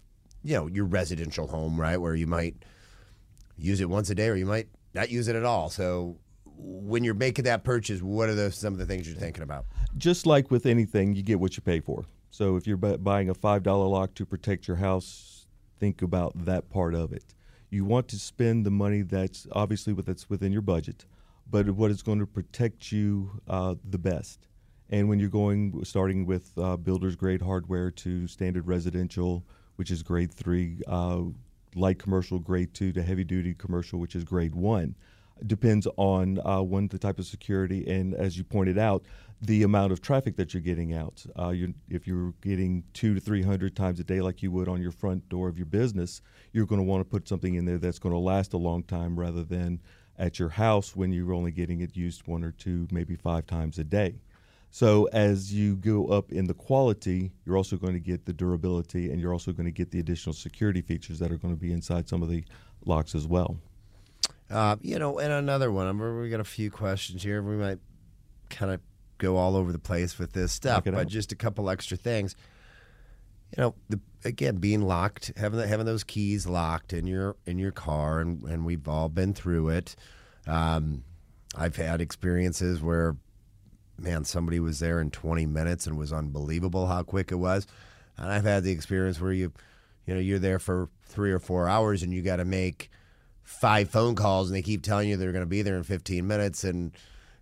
you 0.43 0.55
know 0.55 0.67
your 0.67 0.86
residential 0.86 1.47
home 1.47 1.80
right 1.80 1.97
where 1.97 2.15
you 2.15 2.27
might 2.27 2.55
use 3.57 3.82
it 3.82 3.89
once 3.89 4.09
a 4.09 4.15
day 4.15 4.27
or 4.27 4.36
you 4.36 4.45
might 4.45 4.67
not 4.93 5.09
use 5.09 5.27
it 5.27 5.36
at 5.36 5.45
all 5.45 5.69
so 5.69 6.17
when 6.61 7.03
you're 7.03 7.13
making 7.13 7.45
that 7.45 7.63
purchase 7.63 8.01
what 8.01 8.30
are 8.30 8.36
those 8.36 8.55
some 8.55 8.73
of 8.73 8.80
the 8.80 8.86
things 8.86 9.07
you're 9.07 9.17
thinking 9.17 9.43
about 9.43 9.65
Just 9.97 10.25
like 10.25 10.51
with 10.51 10.65
anything, 10.65 11.15
you 11.15 11.23
get 11.23 11.39
what 11.39 11.57
you 11.57 11.61
pay 11.61 11.80
for. 11.80 12.05
So 12.32 12.55
if 12.55 12.67
you're 12.67 12.77
buying 12.77 13.30
a 13.30 13.34
five 13.34 13.63
dollar 13.63 13.88
lock 13.88 14.13
to 14.15 14.25
protect 14.25 14.67
your 14.67 14.77
house, 14.77 15.47
think 15.80 16.01
about 16.01 16.45
that 16.45 16.69
part 16.69 16.93
of 16.93 17.11
it. 17.11 17.34
You 17.69 17.86
want 17.86 18.07
to 18.09 18.19
spend 18.19 18.65
the 18.65 18.71
money 18.71 19.01
that's 19.01 19.47
obviously 19.51 19.93
that's 19.93 20.30
within 20.30 20.51
your 20.51 20.61
budget, 20.61 21.05
but 21.49 21.69
what 21.71 21.91
is 21.91 22.01
going 22.01 22.19
to 22.19 22.27
protect 22.27 22.91
you 22.91 23.41
uh, 23.47 23.75
the 23.84 23.97
best. 23.97 24.47
And 24.89 25.07
when 25.07 25.19
you're 25.19 25.29
going, 25.29 25.83
starting 25.83 26.25
with 26.25 26.51
uh, 26.57 26.77
builder's 26.77 27.15
grade 27.15 27.41
hardware 27.41 27.91
to 27.91 28.27
standard 28.27 28.67
residential, 28.67 29.45
which 29.75 29.91
is 29.91 30.01
grade 30.01 30.33
three, 30.33 30.81
uh, 30.87 31.21
light 31.75 31.99
commercial 31.99 32.39
grade 32.39 32.73
two 32.73 32.91
to 32.93 33.03
heavy 33.03 33.23
duty 33.23 33.53
commercial, 33.53 33.99
which 33.99 34.15
is 34.15 34.23
grade 34.23 34.55
one, 34.55 34.95
depends 35.45 35.87
on 35.97 36.39
uh, 36.45 36.61
one 36.61 36.87
the 36.87 36.99
type 36.99 37.19
of 37.19 37.25
security 37.25 37.87
and 37.87 38.13
as 38.13 38.37
you 38.37 38.43
pointed 38.43 38.77
out 38.77 39.03
the 39.41 39.63
amount 39.63 39.93
of 39.93 40.01
traffic 40.01 40.35
that 40.35 40.53
you're 40.53 40.61
getting 40.61 40.93
out. 40.93 41.25
Uh, 41.37 41.49
you 41.49 41.73
if 41.89 42.07
you're 42.07 42.33
getting 42.41 42.83
two 42.93 43.13
to 43.13 43.21
three 43.21 43.41
hundred 43.41 43.75
times 43.75 43.99
a 43.99 44.03
day 44.03 44.19
like 44.21 44.43
you 44.43 44.51
would 44.51 44.67
on 44.67 44.81
your 44.81 44.91
front 44.91 45.27
door 45.29 45.47
of 45.47 45.57
your 45.57 45.65
business 45.65 46.21
you're 46.51 46.65
going 46.65 46.79
to 46.79 46.83
want 46.83 46.99
to 46.99 47.05
put 47.05 47.27
something 47.27 47.55
in 47.55 47.65
there 47.65 47.77
that's 47.77 47.99
going 47.99 48.13
to 48.13 48.19
last 48.19 48.53
a 48.53 48.57
long 48.57 48.83
time 48.83 49.17
rather 49.17 49.43
than 49.43 49.79
at 50.17 50.39
your 50.39 50.49
house 50.49 50.95
when 50.95 51.13
you're 51.13 51.33
only 51.33 51.51
getting 51.51 51.79
it 51.79 51.95
used 51.95 52.27
one 52.27 52.43
or 52.43 52.51
two 52.51 52.87
maybe 52.91 53.15
five 53.15 53.45
times 53.45 53.79
a 53.79 53.83
day 53.83 54.15
so 54.72 55.05
as 55.13 55.53
you 55.53 55.76
go 55.76 56.07
up 56.07 56.32
in 56.32 56.45
the 56.45 56.53
quality, 56.53 57.32
you're 57.45 57.57
also 57.57 57.76
going 57.78 57.93
to 57.93 57.99
get 57.99 58.26
the 58.26 58.34
durability, 58.34 59.11
and 59.11 59.20
you're 59.20 59.34
also 59.34 59.51
going 59.51 59.65
to 59.65 59.72
get 59.72 59.91
the 59.91 59.99
additional 59.99 60.34
security 60.34 60.82
features 60.82 61.20
that 61.20 61.32
are 61.32 61.38
going 61.38 61.53
to 61.53 61.59
be 61.59 61.72
inside 61.72 62.07
some 62.07 62.22
of 62.22 62.30
the 62.30 62.43
locks 62.86 63.15
as 63.15 63.28
well. 63.28 63.57
uh, 64.49 64.76
you 64.82 64.97
know 64.97 65.20
and 65.20 65.32
another 65.34 65.72
one 65.72 65.88
I'm, 65.88 66.20
we 66.22 66.30
got 66.30 66.39
a 66.39 66.43
few 66.45 66.72
questions 66.72 67.22
here 67.24 67.41
we 67.41 67.55
might 67.55 67.80
kind 68.49 68.72
of 68.72 68.80
go 69.17 69.38
all 69.38 69.55
over 69.55 69.72
the 69.72 69.80
place 69.80 70.17
with 70.17 70.34
this 70.34 70.51
stuff 70.51 70.86
but 70.86 70.93
out. 70.93 71.07
just 71.07 71.32
a 71.32 71.36
couple 71.36 71.70
extra 71.70 71.97
things 71.97 72.36
you 73.57 73.63
know, 73.63 73.76
the, 73.89 73.99
again, 74.26 74.57
being 74.57 74.82
locked, 74.82 75.32
having 75.36 75.59
the, 75.59 75.67
having 75.67 75.86
those 75.86 76.03
keys 76.03 76.45
locked 76.45 76.93
in 76.93 77.07
your 77.07 77.36
in 77.45 77.57
your 77.57 77.72
car, 77.72 78.20
and, 78.20 78.43
and 78.43 78.65
we've 78.65 78.88
all 78.88 79.09
been 79.09 79.34
through 79.34 79.70
it. 79.70 79.95
Um, 80.45 81.03
I've 81.55 81.76
had 81.76 81.99
experiences 81.99 82.82
where, 82.82 83.15
man, 84.02 84.24
somebody 84.26 84.60
was 84.60 84.80
there 84.80 85.00
in 85.00 85.12
20 85.12 85.45
minutes 85.45 85.88
and 85.88 85.97
was 85.97 86.14
unbelievable 86.14 86.88
how 86.88 87.04
quick 87.04 87.32
it 87.32 87.36
was, 87.36 87.68
and 88.18 88.32
I've 88.32 88.43
had 88.43 88.64
the 88.64 88.72
experience 88.72 89.20
where 89.20 89.34
you, 89.34 89.52
you 90.06 90.14
know, 90.14 90.20
you're 90.20 90.39
there 90.39 90.60
for 90.60 90.89
three 91.04 91.32
or 91.32 91.39
four 91.39 91.68
hours 91.68 92.04
and 92.04 92.14
you 92.14 92.22
got 92.22 92.38
to 92.38 92.45
make 92.45 92.89
five 93.43 93.89
phone 93.89 94.16
calls, 94.16 94.47
and 94.50 94.56
they 94.56 94.62
keep 94.62 94.84
telling 94.84 95.10
you 95.10 95.18
they're 95.18 95.32
going 95.32 95.43
to 95.43 95.47
be 95.47 95.62
there 95.62 95.78
in 95.78 95.84
15 95.84 96.26
minutes, 96.26 96.64
and 96.64 96.91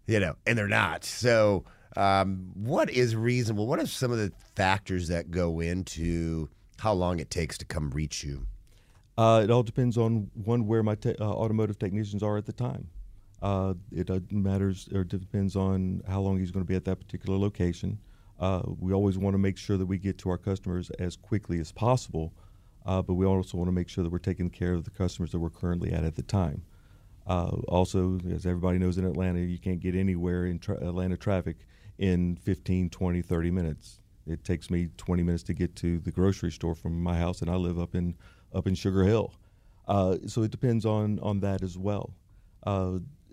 you 0.05 0.19
know, 0.19 0.35
and 0.45 0.57
they're 0.57 0.67
not. 0.67 1.03
So, 1.03 1.65
um, 1.97 2.51
what 2.53 2.89
is 2.89 3.15
reasonable? 3.15 3.67
What 3.67 3.79
are 3.79 3.85
some 3.85 4.11
of 4.11 4.17
the 4.17 4.31
factors 4.55 5.09
that 5.09 5.31
go 5.31 5.59
into 5.59 6.49
how 6.79 6.93
long 6.93 7.19
it 7.19 7.29
takes 7.29 7.57
to 7.57 7.65
come 7.65 7.89
reach 7.91 8.23
you? 8.23 8.47
Uh, 9.17 9.41
it 9.43 9.51
all 9.51 9.63
depends 9.63 9.97
on 9.97 10.29
one 10.33 10.67
where 10.67 10.83
my 10.83 10.95
te- 10.95 11.15
uh, 11.19 11.25
automotive 11.25 11.77
technicians 11.79 12.21
are 12.21 12.37
at 12.37 12.45
the 12.45 12.53
time. 12.53 12.87
Uh, 13.41 13.75
it 13.91 14.09
uh, 14.09 14.19
matters 14.31 14.89
or 14.93 15.03
depends 15.03 15.55
on 15.55 16.01
how 16.07 16.19
long 16.19 16.39
he's 16.39 16.51
going 16.51 16.65
to 16.65 16.67
be 16.67 16.75
at 16.75 16.85
that 16.85 16.97
particular 16.97 17.37
location. 17.37 17.99
Uh, 18.39 18.61
we 18.79 18.93
always 18.93 19.17
want 19.17 19.33
to 19.33 19.37
make 19.37 19.57
sure 19.57 19.77
that 19.77 19.85
we 19.85 19.97
get 19.97 20.17
to 20.19 20.29
our 20.29 20.37
customers 20.37 20.89
as 20.99 21.15
quickly 21.15 21.59
as 21.59 21.71
possible, 21.71 22.33
uh, 22.85 23.01
but 23.01 23.15
we 23.15 23.25
also 23.25 23.57
want 23.57 23.67
to 23.67 23.71
make 23.71 23.89
sure 23.89 24.03
that 24.03 24.11
we're 24.11 24.17
taking 24.17 24.49
care 24.49 24.73
of 24.73 24.83
the 24.83 24.91
customers 24.91 25.31
that 25.31 25.39
we're 25.39 25.49
currently 25.49 25.91
at 25.91 26.03
at 26.03 26.15
the 26.15 26.23
time. 26.23 26.63
Uh, 27.25 27.51
also, 27.67 28.19
as 28.31 28.45
everybody 28.45 28.77
knows 28.77 28.97
in 28.97 29.05
Atlanta, 29.05 29.39
you 29.39 29.57
can't 29.59 29.79
get 29.79 29.95
anywhere 29.95 30.45
in 30.45 30.59
tra- 30.59 30.77
Atlanta 30.77 31.17
traffic 31.17 31.57
in 31.97 32.35
15, 32.37 32.89
20, 32.89 33.21
30 33.21 33.51
minutes. 33.51 33.99
It 34.25 34.43
takes 34.43 34.69
me 34.69 34.89
20 34.97 35.23
minutes 35.23 35.43
to 35.43 35.53
get 35.53 35.75
to 35.77 35.99
the 35.99 36.11
grocery 36.11 36.51
store 36.51 36.75
from 36.75 37.01
my 37.01 37.17
house, 37.17 37.41
and 37.41 37.49
I 37.49 37.55
live 37.55 37.79
up 37.79 37.95
in 37.95 38.15
up 38.53 38.67
in 38.67 38.75
Sugar 38.75 39.03
Hill. 39.03 39.33
Uh, 39.87 40.17
so 40.25 40.43
it 40.43 40.51
depends 40.51 40.85
on 40.85 41.19
on 41.19 41.39
that 41.41 41.61
as 41.63 41.77
well. 41.77 42.13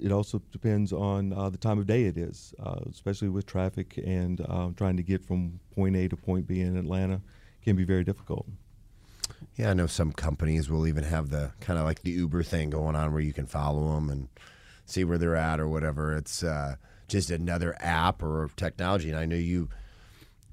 It 0.05 0.12
also 0.12 0.42
depends 0.52 0.92
on 0.92 1.32
uh, 1.32 1.48
the 1.48 1.57
time 1.57 1.78
of 1.78 1.86
day 1.86 2.05
it 2.05 2.18
is, 2.18 2.52
uh, 2.62 2.80
especially 2.90 3.30
with 3.30 3.46
traffic 3.46 3.98
and 4.05 4.38
uh, 4.46 4.68
trying 4.76 4.98
to 4.98 5.02
get 5.02 5.24
from 5.24 5.61
point 5.74 5.96
A 5.96 6.09
to 6.09 6.16
point 6.16 6.46
B 6.46 6.61
in 6.61 6.76
Atlanta 6.76 7.22
can 7.62 7.74
be 7.74 7.84
very 7.84 8.05
difficult. 8.05 8.46
Yeah, 9.57 9.70
I 9.70 9.72
know 9.72 9.86
some 9.86 10.12
companies 10.12 10.68
will 10.68 10.86
even 10.86 11.05
have 11.05 11.30
the 11.30 11.52
kind 11.61 11.78
of 11.78 11.86
like 11.86 12.02
the 12.02 12.11
Uber 12.11 12.42
thing 12.42 12.68
going 12.68 12.94
on 12.94 13.12
where 13.12 13.22
you 13.22 13.32
can 13.32 13.46
follow 13.46 13.94
them 13.94 14.11
and 14.11 14.28
see 14.84 15.05
where 15.05 15.16
they're 15.16 15.36
at 15.36 15.59
or 15.59 15.68
whatever. 15.68 16.14
It's 16.14 16.42
uh, 16.42 16.76
just 17.09 17.30
another 17.30 17.74
app 17.80 18.22
or 18.22 18.50
technology. 18.57 19.09
And 19.09 19.18
I 19.18 19.24
know 19.24 19.36
you 19.36 19.70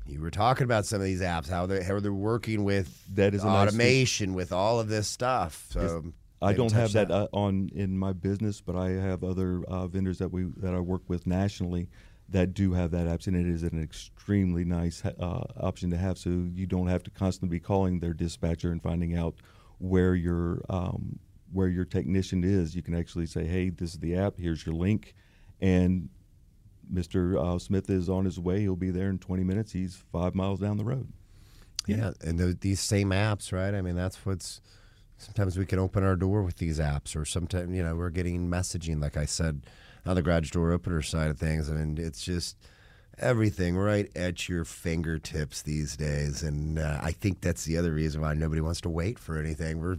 you 0.07 0.21
were 0.21 0.31
talking 0.31 0.63
about 0.63 0.85
some 0.85 1.01
of 1.01 1.05
these 1.05 1.21
apps, 1.21 1.49
how 1.49 1.65
they 1.65 1.83
how 1.83 1.99
they're 1.99 2.13
working 2.13 2.63
with 2.63 3.03
That 3.15 3.33
is 3.33 3.43
a 3.43 3.47
nice 3.47 3.67
automation, 3.67 4.33
with 4.33 4.53
all 4.53 4.79
of 4.79 4.87
this 4.87 5.09
stuff. 5.09 5.67
So 5.71 6.13
I 6.41 6.53
don't 6.53 6.71
have 6.71 6.93
that, 6.93 7.11
Uh, 7.11 7.27
on 7.33 7.69
in 7.73 7.97
my 7.97 8.13
business, 8.13 8.61
but 8.61 8.75
I 8.75 8.91
have 8.91 9.23
other 9.23 9.63
uh, 9.67 9.87
vendors 9.87 10.17
that 10.19 10.31
we 10.31 10.45
that 10.57 10.73
I 10.73 10.79
work 10.79 11.03
with 11.07 11.27
nationally 11.27 11.87
that 12.29 12.53
do 12.53 12.73
have 12.73 12.91
that 12.91 13.27
and 13.27 13.35
it 13.35 13.45
is 13.45 13.61
an 13.63 13.81
extremely 13.81 14.63
nice 14.63 15.03
uh, 15.05 15.43
option 15.57 15.89
to 15.91 15.97
have. 15.97 16.17
So 16.17 16.29
you 16.53 16.65
don't 16.65 16.87
have 16.87 17.03
to 17.03 17.11
constantly 17.11 17.57
be 17.57 17.59
calling 17.59 17.99
their 17.99 18.13
dispatcher 18.13 18.71
and 18.71 18.81
finding 18.81 19.15
out 19.15 19.35
where 19.79 20.15
your 20.15 20.61
um, 20.69 21.19
where 21.51 21.67
your 21.67 21.85
technician 21.85 22.43
is. 22.43 22.75
You 22.75 22.81
can 22.81 22.95
actually 22.95 23.25
say, 23.25 23.45
"Hey, 23.45 23.69
this 23.69 23.93
is 23.93 23.99
the 23.99 24.15
app. 24.15 24.37
Here's 24.37 24.65
your 24.65 24.75
link," 24.75 25.13
and 25.59 26.09
Mr. 26.91 27.37
Uh, 27.37 27.59
Smith 27.59 27.89
is 27.89 28.09
on 28.09 28.25
his 28.25 28.39
way. 28.39 28.61
He'll 28.61 28.75
be 28.75 28.91
there 28.91 29.09
in 29.09 29.19
20 29.19 29.43
minutes. 29.43 29.71
He's 29.71 30.03
five 30.11 30.35
miles 30.35 30.59
down 30.59 30.77
the 30.77 30.83
road. 30.85 31.11
Yeah, 31.87 32.11
and 32.21 32.37
th 32.37 32.59
these 32.61 32.79
same 32.79 33.09
apps, 33.09 33.51
right? 33.51 33.73
I 33.73 33.81
mean, 33.81 33.95
that's 33.95 34.25
what's. 34.25 34.61
Sometimes 35.21 35.55
we 35.55 35.67
can 35.67 35.77
open 35.77 36.03
our 36.03 36.15
door 36.15 36.41
with 36.41 36.57
these 36.57 36.79
apps, 36.79 37.15
or 37.15 37.25
sometimes 37.25 37.75
you 37.75 37.83
know 37.83 37.95
we're 37.95 38.09
getting 38.09 38.49
messaging, 38.49 38.99
like 38.99 39.17
I 39.17 39.25
said, 39.25 39.61
on 40.03 40.15
the 40.15 40.23
garage 40.23 40.49
door 40.49 40.71
opener 40.71 41.03
side 41.03 41.29
of 41.29 41.37
things. 41.37 41.69
I 41.69 41.73
mean, 41.73 41.99
it's 41.99 42.23
just 42.23 42.57
everything 43.19 43.77
right 43.77 44.09
at 44.15 44.49
your 44.49 44.65
fingertips 44.65 45.61
these 45.61 45.95
days, 45.95 46.41
and 46.41 46.79
uh, 46.79 46.99
I 47.03 47.11
think 47.11 47.41
that's 47.41 47.65
the 47.65 47.77
other 47.77 47.91
reason 47.91 48.21
why 48.21 48.33
nobody 48.33 48.61
wants 48.61 48.81
to 48.81 48.89
wait 48.89 49.19
for 49.19 49.37
anything. 49.37 49.79
We're 49.79 49.97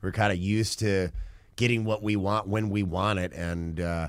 we're 0.00 0.10
kind 0.10 0.32
of 0.32 0.38
used 0.38 0.78
to 0.78 1.10
getting 1.56 1.84
what 1.84 2.02
we 2.02 2.16
want 2.16 2.48
when 2.48 2.70
we 2.70 2.82
want 2.82 3.18
it, 3.18 3.34
and 3.34 3.78
uh, 3.78 4.08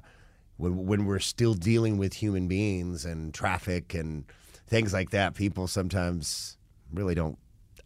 when 0.55 0.85
when 0.85 1.05
we're 1.05 1.19
still 1.19 1.55
dealing 1.55 1.97
with 1.97 2.13
human 2.13 2.47
beings 2.47 3.03
and 3.03 3.33
traffic 3.33 3.93
and 3.93 4.23
things 4.67 4.93
like 4.93 5.09
that, 5.09 5.35
people 5.35 5.67
sometimes 5.67 6.57
really 6.93 7.15
don't 7.15 7.37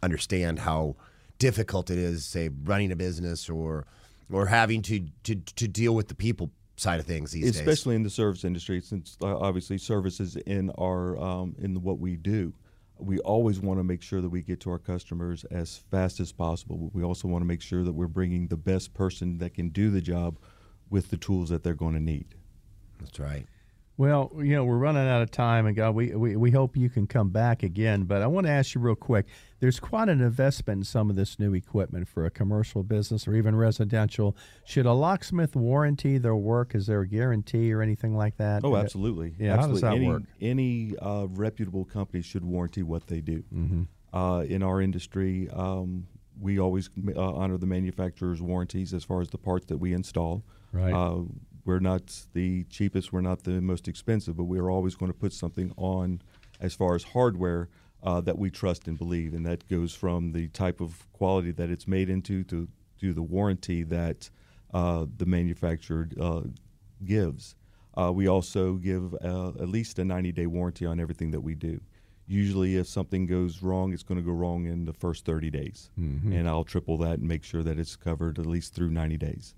understand 0.03 0.59
how 0.59 0.95
difficult 1.39 1.89
it 1.89 1.97
is, 1.97 2.25
say, 2.25 2.49
running 2.63 2.91
a 2.91 2.95
business 2.95 3.49
or 3.49 3.85
or 4.31 4.47
having 4.47 4.81
to 4.83 5.05
to, 5.23 5.35
to 5.35 5.67
deal 5.67 5.95
with 5.95 6.07
the 6.07 6.15
people 6.15 6.51
side 6.75 6.99
of 6.99 7.05
things 7.05 7.31
these 7.31 7.43
days. 7.43 7.59
especially 7.59 7.95
in 7.95 8.03
the 8.03 8.09
service 8.09 8.43
industry, 8.43 8.79
since 8.81 9.17
uh, 9.21 9.37
obviously 9.37 9.77
services 9.77 10.35
in 10.35 10.69
our 10.71 11.17
um, 11.19 11.55
in 11.59 11.81
what 11.81 11.99
we 11.99 12.15
do. 12.15 12.53
we 12.99 13.19
always 13.19 13.59
want 13.59 13.79
to 13.79 13.83
make 13.83 14.01
sure 14.01 14.21
that 14.21 14.29
we 14.29 14.41
get 14.41 14.59
to 14.59 14.69
our 14.71 14.79
customers 14.79 15.43
as 15.45 15.77
fast 15.91 16.19
as 16.19 16.31
possible. 16.31 16.89
We 16.93 17.03
also 17.03 17.27
want 17.27 17.41
to 17.41 17.47
make 17.47 17.61
sure 17.61 17.83
that 17.83 17.93
we're 17.93 18.07
bringing 18.07 18.47
the 18.47 18.57
best 18.57 18.93
person 18.93 19.37
that 19.39 19.53
can 19.53 19.69
do 19.69 19.89
the 19.89 20.01
job 20.01 20.39
with 20.89 21.09
the 21.09 21.17
tools 21.17 21.49
that 21.49 21.63
they're 21.63 21.75
going 21.75 21.93
to 21.93 21.99
need. 21.99 22.35
That's 22.99 23.19
right. 23.19 23.45
Well, 23.97 24.31
you 24.37 24.53
know, 24.55 24.63
we're 24.63 24.77
running 24.77 25.07
out 25.07 25.23
of 25.23 25.31
time, 25.31 25.65
and 25.65 25.75
God, 25.75 25.95
we, 25.95 26.13
we, 26.13 26.35
we 26.35 26.51
hope 26.51 26.77
you 26.77 26.87
can 26.87 27.07
come 27.07 27.29
back 27.29 27.63
again. 27.63 28.03
But 28.03 28.21
I 28.21 28.27
want 28.27 28.45
to 28.45 28.51
ask 28.51 28.75
you 28.75 28.81
real 28.81 28.93
quick 28.93 29.25
there's 29.59 29.79
quite 29.79 30.07
an 30.07 30.21
investment 30.21 30.81
in 30.81 30.83
some 30.83 31.09
of 31.09 31.15
this 31.15 31.39
new 31.39 31.55
equipment 31.55 32.07
for 32.07 32.25
a 32.25 32.29
commercial 32.29 32.83
business 32.83 33.27
or 33.27 33.33
even 33.33 33.55
residential. 33.55 34.37
Should 34.65 34.85
a 34.85 34.93
locksmith 34.93 35.55
warranty 35.55 36.19
their 36.19 36.35
work? 36.35 36.75
Is 36.75 36.85
there 36.85 37.01
a 37.01 37.07
guarantee 37.07 37.73
or 37.73 37.81
anything 37.81 38.15
like 38.15 38.37
that? 38.37 38.63
Oh, 38.63 38.75
absolutely. 38.75 39.33
Yeah, 39.39 39.53
absolutely. 39.53 39.57
how 39.57 39.71
does 39.71 39.81
that 39.81 39.95
any, 39.95 40.07
work? 40.07 40.23
Any 40.39 40.95
uh, 40.99 41.25
reputable 41.31 41.85
company 41.85 42.21
should 42.21 42.45
warranty 42.45 42.83
what 42.83 43.07
they 43.07 43.19
do. 43.19 43.43
Mm-hmm. 43.51 43.83
Uh, 44.15 44.41
in 44.41 44.61
our 44.61 44.79
industry, 44.79 45.49
um, 45.51 46.05
we 46.39 46.59
always 46.59 46.91
uh, 47.15 47.19
honor 47.19 47.57
the 47.57 47.65
manufacturer's 47.65 48.43
warranties 48.43 48.93
as 48.93 49.03
far 49.03 49.21
as 49.21 49.29
the 49.29 49.39
parts 49.39 49.65
that 49.67 49.77
we 49.77 49.93
install. 49.93 50.43
Right. 50.71 50.93
We're 51.67 51.79
not 51.79 52.21
the 52.33 52.63
cheapest, 52.69 53.11
we're 53.11 53.19
not 53.19 53.43
the 53.43 53.59
most 53.59 53.89
expensive, 53.89 54.37
but 54.37 54.45
we're 54.45 54.69
always 54.69 54.95
going 54.95 55.11
to 55.11 55.17
put 55.17 55.33
something 55.33 55.73
on 55.75 56.21
as 56.61 56.73
far 56.73 56.95
as 56.95 57.03
hardware 57.03 57.67
uh, 58.01 58.21
that 58.21 58.37
we 58.37 58.49
trust 58.49 58.87
and 58.87 58.97
believe. 58.97 59.33
And 59.33 59.45
that 59.45 59.67
goes 59.67 59.93
from 59.93 60.31
the 60.31 60.47
type 60.47 60.79
of 60.79 61.05
quality 61.11 61.51
that 61.51 61.69
it's 61.69 61.85
made 61.85 62.09
into 62.09 62.45
to, 62.45 62.69
to 63.01 63.13
the 63.13 63.21
warranty 63.21 63.83
that 63.83 64.29
uh, 64.73 65.07
the 65.17 65.25
manufacturer 65.25 66.07
uh, 66.19 66.43
gives. 67.03 67.57
Uh, 67.97 68.13
we 68.13 68.27
also 68.29 68.75
give 68.75 69.13
uh, 69.15 69.49
at 69.49 69.67
least 69.67 69.99
a 69.99 70.05
90 70.05 70.31
day 70.31 70.45
warranty 70.47 70.85
on 70.85 71.01
everything 71.01 71.31
that 71.31 71.41
we 71.41 71.53
do. 71.53 71.81
Usually, 72.27 72.77
if 72.77 72.87
something 72.87 73.25
goes 73.25 73.61
wrong, 73.61 73.91
it's 73.91 74.03
going 74.03 74.19
to 74.19 74.25
go 74.25 74.31
wrong 74.31 74.67
in 74.67 74.85
the 74.85 74.93
first 74.93 75.25
30 75.25 75.49
days. 75.49 75.89
And 76.33 76.47
I'll 76.47 76.63
triple 76.63 76.97
that 76.99 77.19
and 77.19 77.27
make 77.27 77.43
sure 77.43 77.63
that 77.63 77.77
it's 77.77 77.97
covered 77.97 78.39
at 78.39 78.45
least 78.45 78.73
through 78.73 78.91
90 78.91 79.17
days. 79.17 79.53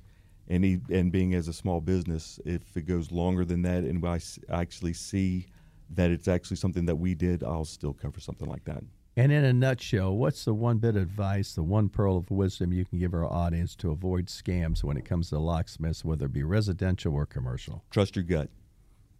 And, 0.50 0.64
he, 0.64 0.80
and 0.89 1.12
being 1.12 1.36
as 1.36 1.47
a 1.47 1.54
small 1.54 1.80
business, 1.80 2.39
if 2.43 2.76
it 2.76 2.88
goes 2.88 3.12
longer 3.12 3.45
than 3.45 3.62
that 3.64 3.84
and 3.84 4.06
I 4.06 4.16
s- 4.16 4.39
actually 4.50 4.93
see 4.93 5.45
that 5.91 6.10
it's 6.10 6.28
actually 6.28 6.58
something 6.58 6.86
that 6.86 6.95
we 6.95 7.14
did, 7.14 7.43
I'll 7.43 7.66
still 7.66 7.93
cover 7.93 8.20
something 8.20 8.47
like 8.47 8.66
that. 8.66 8.84
And 9.16 9.32
in 9.32 9.43
a 9.43 9.52
nutshell, 9.54 10.16
what's 10.16 10.45
the 10.45 10.54
one 10.54 10.78
bit 10.78 10.95
of 10.95 11.04
advice, 11.04 11.54
the 11.54 11.64
one 11.64 11.89
pearl 11.89 12.16
of 12.18 12.32
wisdom 12.32 12.72
you 12.72 12.86
can 12.86 13.00
give 13.00 13.14
our 13.14 13.26
audience 13.26 13.76
to 13.78 13.91
avoid 13.91 14.28
scams 14.28 14.84
when 14.84 14.97
it 14.97 15.06
comes 15.06 15.30
to 15.30 15.39
locksmiths, 15.39 16.06
whether 16.06 16.26
it 16.28 16.34
be 16.34 16.43
residential 16.43 17.14
or 17.14 17.26
commercial? 17.26 17.84
trust 17.89 18.16
your 18.16 18.24
gut. 18.24 18.50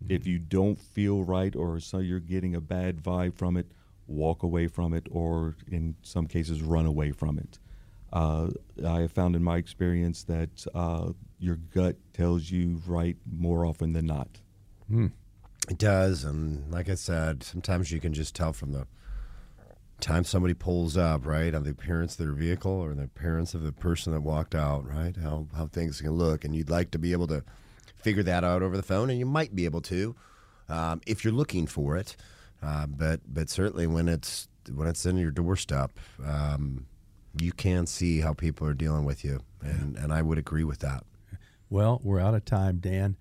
Mm-hmm. 0.04 0.14
If 0.14 0.26
you 0.26 0.40
don't 0.40 0.80
feel 0.80 1.24
right 1.24 1.56
or 1.56 1.80
so 1.80 1.98
you're 2.00 2.20
getting 2.22 2.56
a 2.56 2.62
bad 2.62 3.04
vibe 3.04 3.36
from 3.36 3.58
it, 3.58 3.72
walk 4.08 4.42
away 4.44 4.68
from 4.68 4.94
it, 4.94 5.08
or 5.12 5.56
in 5.68 5.96
some 6.02 6.28
cases, 6.28 6.62
run 6.62 6.86
away 6.86 7.12
from 7.12 7.38
it. 7.38 7.60
Uh, 8.12 8.50
I 8.86 9.02
have 9.02 9.12
found 9.12 9.36
in 9.36 9.44
my 9.44 9.58
experience 9.58 10.24
that 10.24 10.66
uh, 10.74 11.12
your 11.40 11.58
gut 11.74 11.96
tells 12.14 12.50
you 12.50 12.82
right 12.88 13.18
more 13.32 13.66
often 13.66 13.94
than 13.94 14.06
not. 14.08 14.30
It 15.70 15.78
does, 15.78 16.24
and 16.24 16.72
like 16.72 16.90
I 16.90 16.96
said, 16.96 17.44
sometimes 17.44 17.92
you 17.92 18.00
can 18.00 18.14
just 18.14 18.36
tell 18.36 18.54
from 18.54 18.72
the 18.72 18.88
time 20.00 20.24
somebody 20.24 20.54
pulls 20.54 20.98
up, 20.98 21.26
right, 21.26 21.54
on 21.54 21.64
the 21.64 21.72
appearance 21.72 22.14
of 22.14 22.26
their 22.26 22.34
vehicle 22.34 22.72
or 22.72 22.94
the 22.96 23.04
appearance 23.04 23.54
of 23.54 23.62
the 23.62 23.72
person 23.72 24.14
that 24.14 24.22
walked 24.22 24.56
out, 24.56 24.88
right, 24.88 25.16
how 25.18 25.48
how 25.56 25.68
things 25.68 26.02
can 26.02 26.12
look, 26.12 26.44
and 26.44 26.56
you'd 26.56 26.70
like 26.70 26.90
to 26.92 26.98
be 27.00 27.12
able 27.12 27.28
to 27.28 27.44
figure 27.96 28.24
that 28.24 28.44
out 28.44 28.64
over 28.64 28.78
the 28.78 28.84
phone, 28.84 29.10
and 29.10 29.20
you 29.20 29.26
might 29.26 29.54
be 29.56 29.66
able 29.66 29.82
to 29.82 30.16
um, 30.70 31.02
if 31.06 31.24
you're 31.24 31.34
looking 31.34 31.68
for 31.68 31.98
it, 31.98 32.16
uh, 32.64 32.86
but 32.88 33.22
but 33.28 33.50
certainly 33.50 33.88
when 33.88 34.08
it's 34.08 34.48
when 34.74 34.88
it's 34.88 35.06
in 35.06 35.18
your 35.18 35.32
doorstep, 35.32 35.92
um, 36.26 36.86
you 37.40 37.52
can 37.52 37.86
see 37.86 38.20
how 38.22 38.34
people 38.34 38.68
are 38.68 38.74
dealing 38.74 39.06
with 39.06 39.24
you, 39.24 39.42
and 39.62 39.98
and 39.98 40.14
I 40.14 40.22
would 40.22 40.38
agree 40.38 40.64
with 40.64 40.80
that. 40.80 41.04
Well, 41.70 42.02
we're 42.04 42.20
out 42.20 42.34
of 42.34 42.46
time, 42.46 42.80
Dan. 42.80 43.16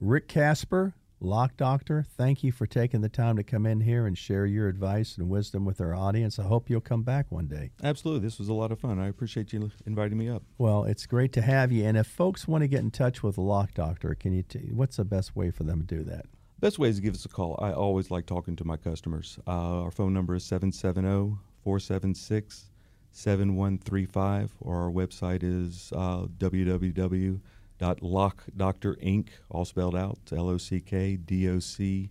Rick 0.00 0.28
Casper, 0.28 0.94
Lock 1.20 1.56
Doctor, 1.56 2.02
thank 2.02 2.44
you 2.44 2.52
for 2.52 2.66
taking 2.66 3.00
the 3.00 3.08
time 3.08 3.36
to 3.36 3.42
come 3.42 3.64
in 3.66 3.80
here 3.80 4.06
and 4.06 4.16
share 4.16 4.44
your 4.44 4.68
advice 4.68 5.16
and 5.16 5.28
wisdom 5.28 5.64
with 5.64 5.80
our 5.80 5.94
audience. 5.94 6.38
I 6.38 6.44
hope 6.44 6.68
you'll 6.68 6.80
come 6.80 7.02
back 7.02 7.26
one 7.30 7.46
day. 7.46 7.70
Absolutely, 7.82 8.26
this 8.26 8.38
was 8.38 8.48
a 8.48 8.54
lot 8.54 8.72
of 8.72 8.78
fun. 8.78 8.98
I 8.98 9.08
appreciate 9.08 9.52
you 9.52 9.70
inviting 9.86 10.18
me 10.18 10.28
up. 10.28 10.42
Well, 10.58 10.84
it's 10.84 11.06
great 11.06 11.32
to 11.34 11.42
have 11.42 11.72
you. 11.72 11.84
And 11.84 11.96
if 11.96 12.06
folks 12.06 12.46
want 12.46 12.62
to 12.62 12.68
get 12.68 12.80
in 12.80 12.90
touch 12.90 13.22
with 13.22 13.38
Lock 13.38 13.74
Doctor, 13.74 14.14
can 14.14 14.32
you? 14.32 14.42
T- 14.42 14.70
what's 14.72 14.96
the 14.96 15.04
best 15.04 15.34
way 15.34 15.50
for 15.50 15.64
them 15.64 15.80
to 15.80 15.86
do 15.86 16.04
that? 16.04 16.26
Best 16.60 16.78
way 16.78 16.88
is 16.88 16.96
to 16.96 17.02
give 17.02 17.14
us 17.14 17.24
a 17.24 17.28
call. 17.28 17.58
I 17.60 17.72
always 17.72 18.10
like 18.10 18.26
talking 18.26 18.56
to 18.56 18.64
my 18.64 18.76
customers. 18.76 19.38
Uh, 19.46 19.82
our 19.82 19.90
phone 19.90 20.14
number 20.14 20.34
is 20.34 20.44
770 20.44 21.36
476 21.64 22.70
7135, 23.16 24.52
or 24.60 24.82
our 24.82 24.90
website 24.90 25.42
is 25.42 25.92
uh, 25.96 26.26
www.lockdoctorinc, 26.38 29.28
all 29.50 29.64
spelled 29.64 29.96
out, 29.96 30.18
L 30.32 30.50
O 30.50 30.58
C 30.58 30.80
K 30.80 31.16
D 31.16 31.48
O 31.48 31.58
C 31.58 32.10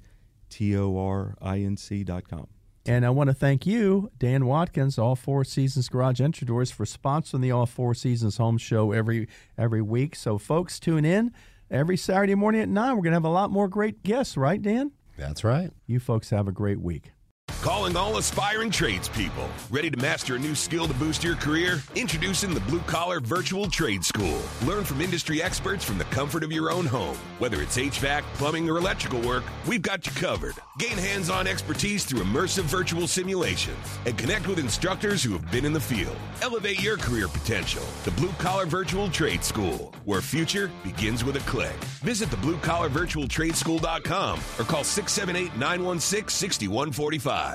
T 0.49 0.75
O 0.75 0.97
R 0.97 1.35
I 1.41 1.59
N 1.59 1.77
C 1.77 2.03
dot 2.03 2.27
com. 2.27 2.47
And 2.87 3.05
I 3.05 3.09
want 3.09 3.29
to 3.29 3.33
thank 3.33 3.65
you, 3.65 4.11
Dan 4.17 4.45
Watkins, 4.45 4.99
All 4.99 5.15
Four 5.15 5.43
Seasons 5.43 5.89
Garage 5.89 6.21
Entry 6.21 6.45
Doors, 6.45 6.69
for 6.69 6.85
sponsoring 6.85 7.41
the 7.41 7.51
All 7.51 7.65
Four 7.65 7.93
Seasons 7.93 8.37
Home 8.37 8.57
Show 8.57 8.91
every 8.91 9.27
every 9.57 9.81
week. 9.81 10.15
So, 10.15 10.37
folks, 10.37 10.79
tune 10.79 11.05
in 11.05 11.31
every 11.69 11.97
Saturday 11.97 12.35
morning 12.35 12.61
at 12.61 12.69
nine. 12.69 12.95
We're 12.95 13.03
going 13.03 13.11
to 13.11 13.17
have 13.17 13.25
a 13.25 13.29
lot 13.29 13.51
more 13.51 13.67
great 13.67 14.03
guests, 14.03 14.37
right, 14.37 14.61
Dan? 14.61 14.91
That's 15.17 15.43
right. 15.43 15.71
You 15.87 15.99
folks 15.99 16.29
have 16.31 16.47
a 16.47 16.51
great 16.51 16.79
week. 16.79 17.11
Calling 17.65 17.97
all 17.97 18.17
aspiring 18.17 18.69
tradespeople. 18.69 19.49
Ready 19.71 19.89
to 19.89 19.97
master 19.97 20.35
a 20.35 20.39
new 20.39 20.53
skill 20.53 20.87
to 20.87 20.93
boost 20.93 21.23
your 21.23 21.35
career? 21.35 21.81
Introducing 21.95 22.53
the 22.53 22.59
Blue 22.59 22.79
Collar 22.81 23.19
Virtual 23.19 23.71
Trade 23.71 24.05
School. 24.05 24.39
Learn 24.65 24.83
from 24.83 25.01
industry 25.01 25.41
experts 25.41 25.83
from 25.83 25.97
the 25.97 26.03
comfort 26.05 26.43
of 26.43 26.51
your 26.51 26.69
own 26.69 26.85
home. 26.85 27.17
Whether 27.39 27.63
it's 27.63 27.75
HVAC, 27.75 28.21
plumbing, 28.35 28.69
or 28.69 28.77
electrical 28.77 29.19
work, 29.21 29.43
we've 29.67 29.81
got 29.81 30.05
you 30.05 30.11
covered. 30.11 30.53
Gain 30.77 30.95
hands 30.95 31.31
on 31.31 31.47
expertise 31.47 32.05
through 32.05 32.21
immersive 32.21 32.65
virtual 32.65 33.07
simulations 33.07 33.97
and 34.05 34.15
connect 34.15 34.47
with 34.47 34.59
instructors 34.59 35.23
who 35.23 35.33
have 35.33 35.51
been 35.51 35.65
in 35.65 35.73
the 35.73 35.79
field. 35.79 36.15
Elevate 36.43 36.83
your 36.83 36.97
career 36.97 37.27
potential. 37.27 37.81
The 38.03 38.11
Blue 38.11 38.31
Collar 38.33 38.67
Virtual 38.67 39.09
Trade 39.09 39.43
School, 39.43 39.91
where 40.03 40.21
future 40.21 40.69
begins 40.83 41.23
with 41.23 41.37
a 41.37 41.49
click. 41.49 41.73
Visit 42.03 42.29
the 42.29 42.37
bluecollarvirtualtradeschool.com 42.37 44.39
or 44.59 44.63
call 44.65 44.83
678 44.83 45.57
916 45.57 46.29
6145. 46.29 47.54